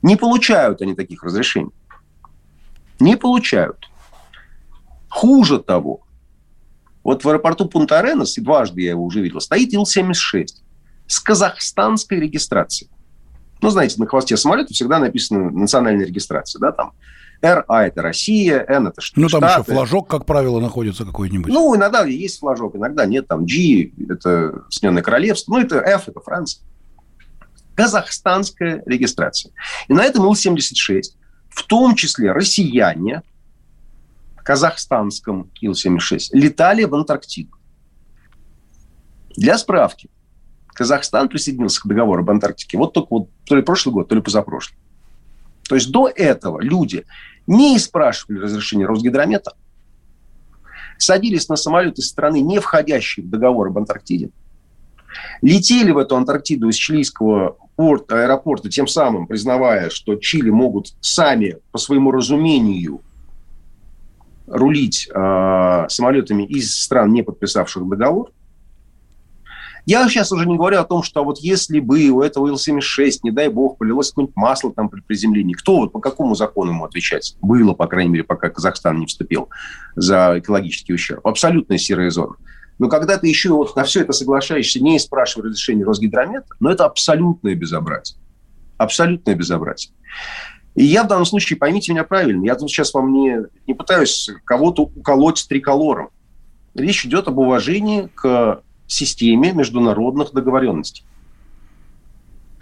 Не 0.02 0.16
получают 0.16 0.82
они 0.82 0.94
таких 0.94 1.22
разрешений. 1.22 1.70
Не 2.98 3.16
получают. 3.16 3.88
Хуже 5.08 5.60
того, 5.60 6.02
вот 7.04 7.24
в 7.24 7.28
аэропорту 7.28 7.66
Пунта-Аренас, 7.66 8.38
и 8.38 8.40
дважды 8.40 8.82
я 8.82 8.90
его 8.90 9.04
уже 9.04 9.20
видел, 9.20 9.40
стоит 9.40 9.72
Ил-76 9.72 10.46
с 11.06 11.20
казахстанской 11.20 12.20
регистрацией. 12.20 12.90
Ну, 13.60 13.70
знаете, 13.70 13.96
на 13.98 14.06
хвосте 14.06 14.36
самолета 14.36 14.72
всегда 14.72 14.98
написано 14.98 15.50
национальная 15.50 16.06
регистрация, 16.06 16.58
да, 16.60 16.72
там 16.72 16.92
РА– 17.42 17.64
это 17.86 18.02
Россия, 18.02 18.64
Н– 18.68 18.86
это 18.88 19.00
Штаты. 19.00 19.20
Ну, 19.20 19.28
там 19.28 19.44
еще 19.44 19.62
флажок, 19.64 20.08
как 20.08 20.24
правило, 20.24 20.60
находится 20.60 21.04
какой-нибудь. 21.04 21.52
Ну, 21.52 21.74
иногда 21.74 22.04
есть 22.04 22.38
флажок, 22.38 22.76
иногда 22.76 23.04
нет. 23.04 23.26
Там 23.28 23.44
G– 23.44 23.90
это 24.08 24.62
Соединенное 24.70 25.02
Королевство, 25.02 25.52
ну, 25.52 25.60
это 25.60 25.78
F– 25.78 26.04
это 26.08 26.20
Франция. 26.20 26.62
Казахстанская 27.74 28.82
регистрация. 28.86 29.52
И 29.88 29.92
на 29.92 30.04
этом 30.04 30.24
Ил-76, 30.24 31.02
в 31.48 31.66
том 31.66 31.96
числе 31.96 32.32
россияне, 32.32 33.22
казахстанском 34.36 35.50
Ил-76, 35.60 36.28
летали 36.32 36.84
в 36.84 36.94
Антарктиду. 36.94 37.56
Для 39.36 39.56
справки, 39.58 40.10
Казахстан 40.68 41.28
присоединился 41.28 41.80
к 41.80 41.86
договору 41.86 42.22
об 42.22 42.30
Антарктике 42.30 42.78
вот 42.78 42.92
только 42.92 43.08
вот 43.10 43.28
то 43.44 43.56
ли 43.56 43.62
прошлый 43.62 43.94
год, 43.94 44.08
то 44.08 44.14
ли 44.14 44.20
позапрошлый. 44.20 44.78
То 45.68 45.74
есть 45.74 45.90
до 45.90 46.08
этого 46.08 46.60
люди 46.60 47.04
не 47.46 47.78
спрашивали 47.78 48.38
разрешения 48.38 48.86
Росгидромета, 48.86 49.54
садились 50.98 51.48
на 51.48 51.56
самолет 51.56 51.98
из 51.98 52.08
страны, 52.08 52.40
не 52.40 52.60
входящей 52.60 53.22
в 53.22 53.30
договор 53.30 53.68
об 53.68 53.78
Антарктиде, 53.78 54.30
летели 55.40 55.90
в 55.90 55.98
эту 55.98 56.16
Антарктиду 56.16 56.68
из 56.68 56.76
чилийского 56.76 57.56
порта, 57.76 58.22
аэропорта, 58.22 58.68
тем 58.70 58.86
самым 58.86 59.26
признавая, 59.26 59.90
что 59.90 60.16
Чили 60.16 60.50
могут 60.50 60.94
сами 61.00 61.58
по 61.70 61.78
своему 61.78 62.10
разумению 62.10 63.02
рулить 64.46 65.08
э, 65.12 65.86
самолетами 65.88 66.44
из 66.44 66.78
стран, 66.78 67.12
не 67.12 67.22
подписавших 67.22 67.88
договор– 67.88 68.30
я 69.84 70.08
сейчас 70.08 70.30
уже 70.30 70.46
не 70.46 70.56
говорю 70.56 70.78
о 70.78 70.84
том, 70.84 71.02
что 71.02 71.24
вот 71.24 71.38
если 71.38 71.80
бы 71.80 72.08
у 72.10 72.22
этого 72.22 72.46
Ил-76, 72.48 73.20
не 73.24 73.30
дай 73.32 73.48
бог, 73.48 73.78
полилось 73.78 74.10
какое-нибудь 74.10 74.36
масло 74.36 74.72
там 74.72 74.88
при 74.88 75.00
приземлении, 75.00 75.54
кто 75.54 75.78
вот 75.78 75.92
по 75.92 76.00
какому 76.00 76.34
закону 76.34 76.72
ему 76.72 76.84
отвечать? 76.84 77.36
Было, 77.40 77.74
по 77.74 77.86
крайней 77.86 78.10
мере, 78.10 78.24
пока 78.24 78.48
Казахстан 78.48 79.00
не 79.00 79.06
вступил 79.06 79.48
за 79.96 80.34
экологический 80.38 80.94
ущерб. 80.94 81.26
Абсолютная 81.26 81.78
серая 81.78 82.10
зона. 82.10 82.36
Но 82.78 82.88
когда 82.88 83.18
ты 83.18 83.26
еще 83.28 83.50
вот 83.50 83.74
на 83.76 83.84
все 83.84 84.00
это 84.02 84.12
соглашаешься, 84.12 84.80
не 84.80 84.98
спрашивая 84.98 85.48
разрешения 85.48 85.84
Росгидромета, 85.84 86.46
но 86.60 86.68
ну, 86.68 86.74
это 86.74 86.84
абсолютное 86.84 87.54
безобразие. 87.54 88.18
Абсолютное 88.78 89.34
безобразие. 89.34 89.92
И 90.74 90.84
я 90.84 91.04
в 91.04 91.08
данном 91.08 91.26
случае, 91.26 91.58
поймите 91.58 91.92
меня 91.92 92.04
правильно, 92.04 92.44
я 92.44 92.54
тут 92.54 92.70
сейчас 92.70 92.94
вам 92.94 93.12
не, 93.12 93.38
не 93.66 93.74
пытаюсь 93.74 94.30
кого-то 94.44 94.84
уколоть 94.84 95.44
триколором. 95.48 96.08
Речь 96.74 97.04
идет 97.04 97.28
об 97.28 97.38
уважении 97.38 98.08
к 98.14 98.62
системе 98.92 99.52
международных 99.52 100.32
договоренностей. 100.32 101.04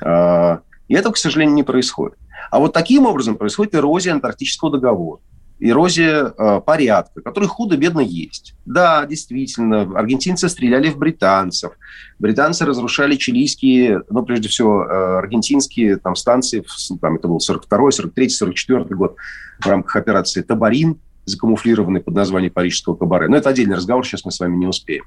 А, 0.02 0.60
и 0.88 0.94
этого, 0.94 1.12
к 1.12 1.18
сожалению, 1.18 1.54
не 1.54 1.62
происходит. 1.62 2.18
А 2.50 2.58
вот 2.58 2.72
таким 2.72 3.06
образом 3.06 3.36
происходит 3.36 3.74
эрозия 3.74 4.12
Антарктического 4.12 4.72
договора, 4.72 5.20
эрозия 5.60 6.32
э, 6.36 6.60
порядка, 6.64 7.20
который 7.20 7.46
худо-бедно 7.48 8.00
есть. 8.00 8.54
Да, 8.64 9.04
действительно, 9.06 9.82
аргентинцы 9.96 10.48
стреляли 10.48 10.88
в 10.88 10.96
британцев, 10.96 11.72
британцы 12.18 12.64
разрушали 12.64 13.16
чилийские, 13.16 14.02
ну, 14.08 14.24
прежде 14.24 14.48
всего, 14.48 14.84
э, 14.84 15.18
аргентинские 15.18 15.96
там, 15.98 16.16
станции, 16.16 16.64
там, 17.00 17.16
это 17.16 17.28
был 17.28 17.38
42-й, 17.38 17.90
43-й, 17.90 18.26
44-й 18.26 18.94
год 18.94 19.16
в 19.60 19.66
рамках 19.66 19.96
операции 19.96 20.42
«Табарин», 20.42 20.98
закамуфлированный 21.26 22.00
под 22.00 22.14
названием 22.14 22.52
Парижского 22.52 22.96
кабаре. 22.96 23.28
Но 23.28 23.36
это 23.36 23.50
отдельный 23.50 23.76
разговор, 23.76 24.04
сейчас 24.04 24.24
мы 24.24 24.32
с 24.32 24.40
вами 24.40 24.56
не 24.56 24.66
успеем. 24.66 25.04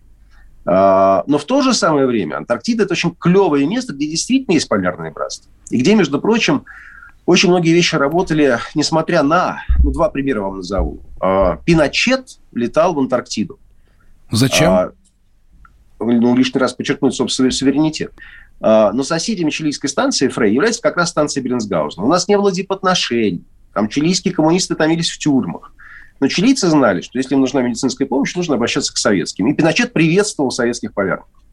А, 0.65 1.23
но 1.27 1.37
в 1.37 1.45
то 1.45 1.61
же 1.61 1.73
самое 1.73 2.05
время 2.07 2.37
Антарктида– 2.37 2.83
это 2.85 2.93
очень 2.93 3.15
клевое 3.19 3.65
место, 3.67 3.93
где 3.93 4.07
действительно 4.07 4.53
есть 4.55 4.69
полярное 4.69 5.11
братство. 5.11 5.51
И 5.69 5.77
где, 5.77 5.95
между 5.95 6.21
прочим, 6.21 6.65
очень 7.25 7.49
многие 7.49 7.73
вещи 7.73 7.95
работали, 7.95 8.59
несмотря 8.75 9.23
на, 9.23 9.61
ну, 9.83 9.91
два 9.91 10.09
примера 10.09 10.41
вам 10.41 10.57
назову. 10.57 11.01
А, 11.19 11.57
Пиночет 11.57 12.39
летал 12.53 12.93
в 12.93 12.99
Антарктиду. 12.99 13.59
Зачем? 14.31 14.69
А, 14.69 14.91
ну, 15.99 16.35
лишний 16.35 16.59
раз 16.59 16.73
подчеркнуть 16.73 17.13
собственный 17.13 17.51
суверенитет. 17.51 18.13
Но 18.59 19.03
соседями 19.03 19.49
чилийской 19.49 19.89
станции 19.89 20.29
Фрей 20.29 20.53
является 20.53 20.81
как 20.81 20.95
раз 20.95 21.09
станция 21.09 21.43
Беренсгаузена. 21.43 22.05
У 22.05 22.07
нас 22.07 22.29
не 22.29 22.37
было 22.37 22.49
дипотношений. 22.51 23.43
Там 23.73 23.89
чилийские 23.89 24.33
коммунисты 24.33 24.75
томились 24.75 25.09
в 25.09 25.17
тюрьмах. 25.17 25.73
Но 26.19 26.27
чилийцы 26.27 26.69
знали, 26.69 27.01
что 27.01 27.17
если 27.17 27.35
им 27.35 27.41
нужна 27.41 27.61
медицинская 27.61 28.07
помощь, 28.07 28.35
нужно 28.35 28.55
обращаться 28.55 28.93
к 28.93 28.97
советским. 28.97 29.47
И 29.47 29.53
Пиночет 29.53 29.93
приветствовал 29.93 30.51
советских 30.51 30.93
полярников. 30.93 31.43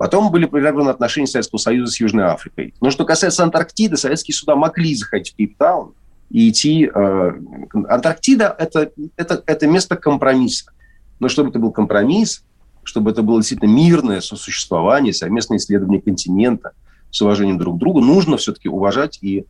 Потом 0.00 0.30
были 0.30 0.46
прерваны 0.46 0.88
отношения 0.88 1.26
Советского 1.26 1.58
Союза 1.58 1.92
с 1.92 2.00
Южной 2.00 2.24
Африкой. 2.24 2.72
Но 2.80 2.90
что 2.90 3.04
касается 3.04 3.42
Антарктиды, 3.42 3.98
советские 3.98 4.34
суда 4.34 4.56
могли 4.56 4.94
заходить 4.94 5.32
в 5.32 5.36
Кейптаун 5.36 5.92
и 6.30 6.48
идти... 6.48 6.90
Э, 6.94 7.32
Антарктида 7.74 8.56
это, 8.58 8.92
это, 9.16 9.42
это 9.44 9.66
место 9.66 9.96
компромисса. 9.96 10.72
Но 11.18 11.28
чтобы 11.28 11.50
это 11.50 11.58
был 11.58 11.70
компромисс, 11.70 12.42
чтобы 12.82 13.10
это 13.10 13.22
было 13.22 13.40
действительно 13.40 13.68
мирное 13.68 14.22
сосуществование, 14.22 15.12
совместное 15.12 15.58
исследование 15.58 16.00
континента 16.00 16.72
с 17.10 17.20
уважением 17.20 17.58
друг 17.58 17.76
к 17.76 17.78
другу, 17.78 18.00
нужно 18.00 18.38
все-таки 18.38 18.70
уважать 18.70 19.18
и 19.20 19.44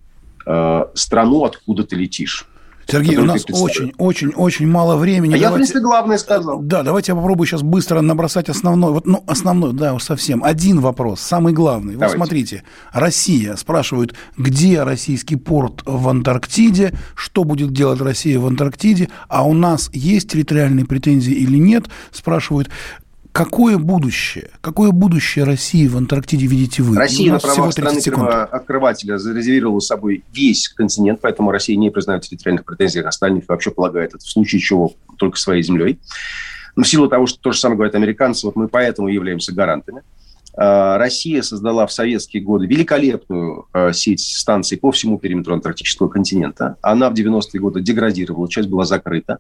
э, 0.46 0.84
страну, 0.94 1.44
откуда 1.44 1.84
ты 1.84 1.94
летишь. 1.94 2.48
Сергей, 2.86 3.16
у 3.16 3.24
нас 3.24 3.44
очень, 3.50 3.92
очень, 3.98 4.28
очень 4.30 4.66
мало 4.66 4.96
времени. 4.96 5.34
А 5.34 5.38
давайте... 5.38 5.42
я, 5.42 5.50
в 5.50 5.54
принципе, 5.54 5.80
главное 5.80 6.18
сказал. 6.18 6.60
Да, 6.60 6.82
давайте 6.82 7.12
я 7.12 7.16
попробую 7.16 7.46
сейчас 7.46 7.62
быстро 7.62 8.00
набросать 8.00 8.48
основной. 8.48 8.92
Вот, 8.92 9.06
ну, 9.06 9.22
основной, 9.26 9.72
да, 9.72 9.98
совсем. 9.98 10.42
Один 10.42 10.80
вопрос, 10.80 11.20
самый 11.20 11.52
главный. 11.52 11.94
Давайте. 11.94 12.16
Вот 12.16 12.26
смотрите, 12.26 12.62
Россия 12.92 13.56
спрашивают, 13.56 14.14
где 14.36 14.82
российский 14.82 15.36
порт 15.36 15.82
в 15.84 16.08
Антарктиде, 16.08 16.92
что 17.14 17.44
будет 17.44 17.72
делать 17.72 18.00
Россия 18.00 18.38
в 18.38 18.46
Антарктиде, 18.46 19.08
а 19.28 19.46
у 19.46 19.54
нас 19.54 19.90
есть 19.92 20.30
территориальные 20.30 20.86
претензии 20.86 21.34
или 21.34 21.58
нет, 21.58 21.86
спрашивают. 22.10 22.70
Какое 23.32 23.78
будущее? 23.78 24.50
Какое 24.60 24.90
будущее 24.90 25.44
России 25.44 25.86
в 25.86 25.96
Антарктиде 25.96 26.46
видите 26.46 26.82
вы? 26.82 26.96
Россия 26.96 27.32
на 27.32 27.38
правах 27.38 27.72
страны 27.72 28.00
открывателя 28.50 29.18
зарезервировала 29.18 29.80
собой 29.80 30.24
весь 30.32 30.68
континент, 30.68 31.20
поэтому 31.20 31.50
Россия 31.50 31.76
не 31.76 31.90
признает 31.90 32.22
территориальных 32.22 32.64
претензий 32.64 33.00
остальных, 33.00 33.44
вообще 33.48 33.70
полагает 33.70 34.14
это 34.14 34.24
в 34.24 34.28
случае 34.28 34.60
чего 34.60 34.94
только 35.16 35.38
своей 35.38 35.62
землей. 35.62 36.00
Но 36.74 36.82
в 36.82 36.88
силу 36.88 37.08
того, 37.08 37.26
что 37.26 37.38
то 37.40 37.52
же 37.52 37.58
самое 37.58 37.76
говорят 37.76 37.94
американцы, 37.94 38.46
вот 38.46 38.56
мы 38.56 38.68
поэтому 38.68 39.08
являемся 39.08 39.54
гарантами. 39.54 40.02
А, 40.56 40.98
Россия 40.98 41.42
создала 41.42 41.86
в 41.86 41.92
советские 41.92 42.42
годы 42.42 42.66
великолепную 42.66 43.66
а, 43.72 43.92
сеть 43.92 44.20
станций 44.20 44.78
по 44.78 44.90
всему 44.90 45.18
периметру 45.18 45.54
антарктического 45.54 46.08
континента. 46.08 46.76
Она 46.82 47.10
в 47.10 47.14
90-е 47.14 47.60
годы 47.60 47.80
деградировала, 47.80 48.48
часть 48.48 48.68
была 48.68 48.84
закрыта. 48.84 49.38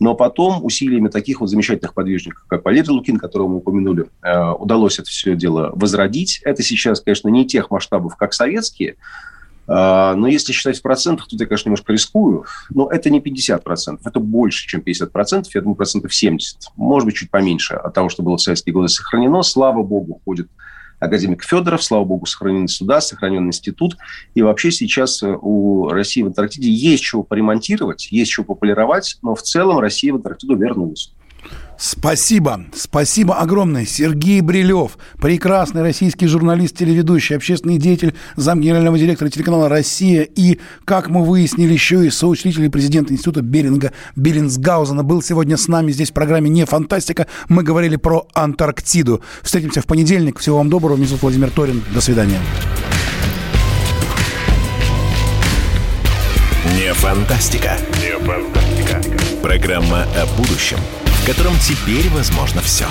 Но 0.00 0.14
потом 0.14 0.64
усилиями 0.64 1.08
таких 1.08 1.40
вот 1.40 1.48
замечательных 1.48 1.94
подвижников, 1.94 2.44
как 2.48 2.64
Валерий 2.64 2.90
Лукин, 2.90 3.18
которого 3.18 3.48
мы 3.48 3.56
упомянули, 3.56 4.06
а, 4.22 4.54
удалось 4.54 4.98
это 4.98 5.08
все 5.08 5.36
дело 5.36 5.72
возродить. 5.74 6.40
Это 6.44 6.62
сейчас, 6.62 7.00
конечно, 7.00 7.28
не 7.28 7.46
тех 7.46 7.70
масштабов, 7.70 8.16
как 8.16 8.32
советские, 8.32 8.96
но 9.74 10.26
если 10.26 10.52
считать 10.52 10.78
в 10.78 10.82
процентах, 10.82 11.28
тут 11.28 11.40
я, 11.40 11.46
конечно, 11.46 11.68
немножко 11.68 11.92
рискую, 11.92 12.44
но 12.70 12.90
это 12.90 13.08
не 13.10 13.20
50%, 13.20 14.00
это 14.04 14.20
больше, 14.20 14.66
чем 14.68 14.80
50%, 14.80 15.44
я 15.54 15.60
думаю, 15.60 15.76
процентов 15.76 16.14
70, 16.14 16.72
может 16.76 17.06
быть, 17.06 17.16
чуть 17.16 17.30
поменьше 17.30 17.74
от 17.74 17.94
того, 17.94 18.08
что 18.08 18.22
было 18.22 18.36
в 18.36 18.42
советские 18.42 18.74
годы 18.74 18.88
сохранено. 18.88 19.42
Слава 19.42 19.82
богу, 19.82 20.20
ходит 20.24 20.48
академик 21.02 21.42
Федоров, 21.42 21.82
слава 21.82 22.04
богу, 22.04 22.26
сохранены 22.26 22.68
суда, 22.68 23.00
сохранен 23.00 23.46
институт. 23.46 23.96
И 24.34 24.42
вообще 24.42 24.70
сейчас 24.70 25.22
э, 25.22 25.36
у 25.40 25.88
России 25.88 26.22
в 26.22 26.26
Антарктиде 26.26 26.70
есть 26.70 27.02
чего 27.02 27.22
поремонтировать, 27.22 28.08
есть 28.12 28.30
чего 28.30 28.44
популировать, 28.44 29.18
но 29.22 29.34
в 29.34 29.42
целом 29.42 29.78
Россия 29.80 30.12
в 30.12 30.16
Антарктиду 30.16 30.56
вернулась. 30.56 31.12
Спасибо. 31.82 32.66
Спасибо 32.76 33.40
огромное. 33.40 33.84
Сергей 33.84 34.40
Брилев, 34.40 34.96
прекрасный 35.20 35.82
российский 35.82 36.28
журналист, 36.28 36.76
телеведущий, 36.76 37.34
общественный 37.34 37.76
деятель, 37.76 38.14
замгенерального 38.36 38.96
директора 38.96 39.30
телеканала 39.30 39.68
«Россия» 39.68 40.22
и, 40.22 40.60
как 40.84 41.08
мы 41.08 41.24
выяснили, 41.24 41.72
еще 41.72 42.06
и 42.06 42.10
соучредитель 42.10 42.70
президента 42.70 43.12
Института 43.12 43.42
Беринга 43.42 43.90
Беринсгаузена 44.14 45.02
был 45.02 45.22
сегодня 45.22 45.56
с 45.56 45.66
нами 45.66 45.90
здесь 45.90 46.12
в 46.12 46.14
программе 46.14 46.48
«Не 46.50 46.66
фантастика». 46.66 47.26
Мы 47.48 47.64
говорили 47.64 47.96
про 47.96 48.28
Антарктиду. 48.32 49.20
Встретимся 49.42 49.82
в 49.82 49.86
понедельник. 49.86 50.38
Всего 50.38 50.58
вам 50.58 50.70
доброго. 50.70 50.96
Меня 50.96 51.08
зовут 51.08 51.22
Владимир 51.22 51.50
Торин. 51.50 51.82
До 51.92 52.00
свидания. 52.00 52.38
Не 56.76 56.94
фантастика. 56.94 57.76
Не 58.00 58.24
фантастика. 58.24 59.02
Программа 59.42 60.04
о 60.14 60.26
будущем– 60.38 60.78
в 61.22 61.26
котором 61.26 61.56
теперь 61.60 62.08
возможно 62.10 62.60
все. 62.62 62.88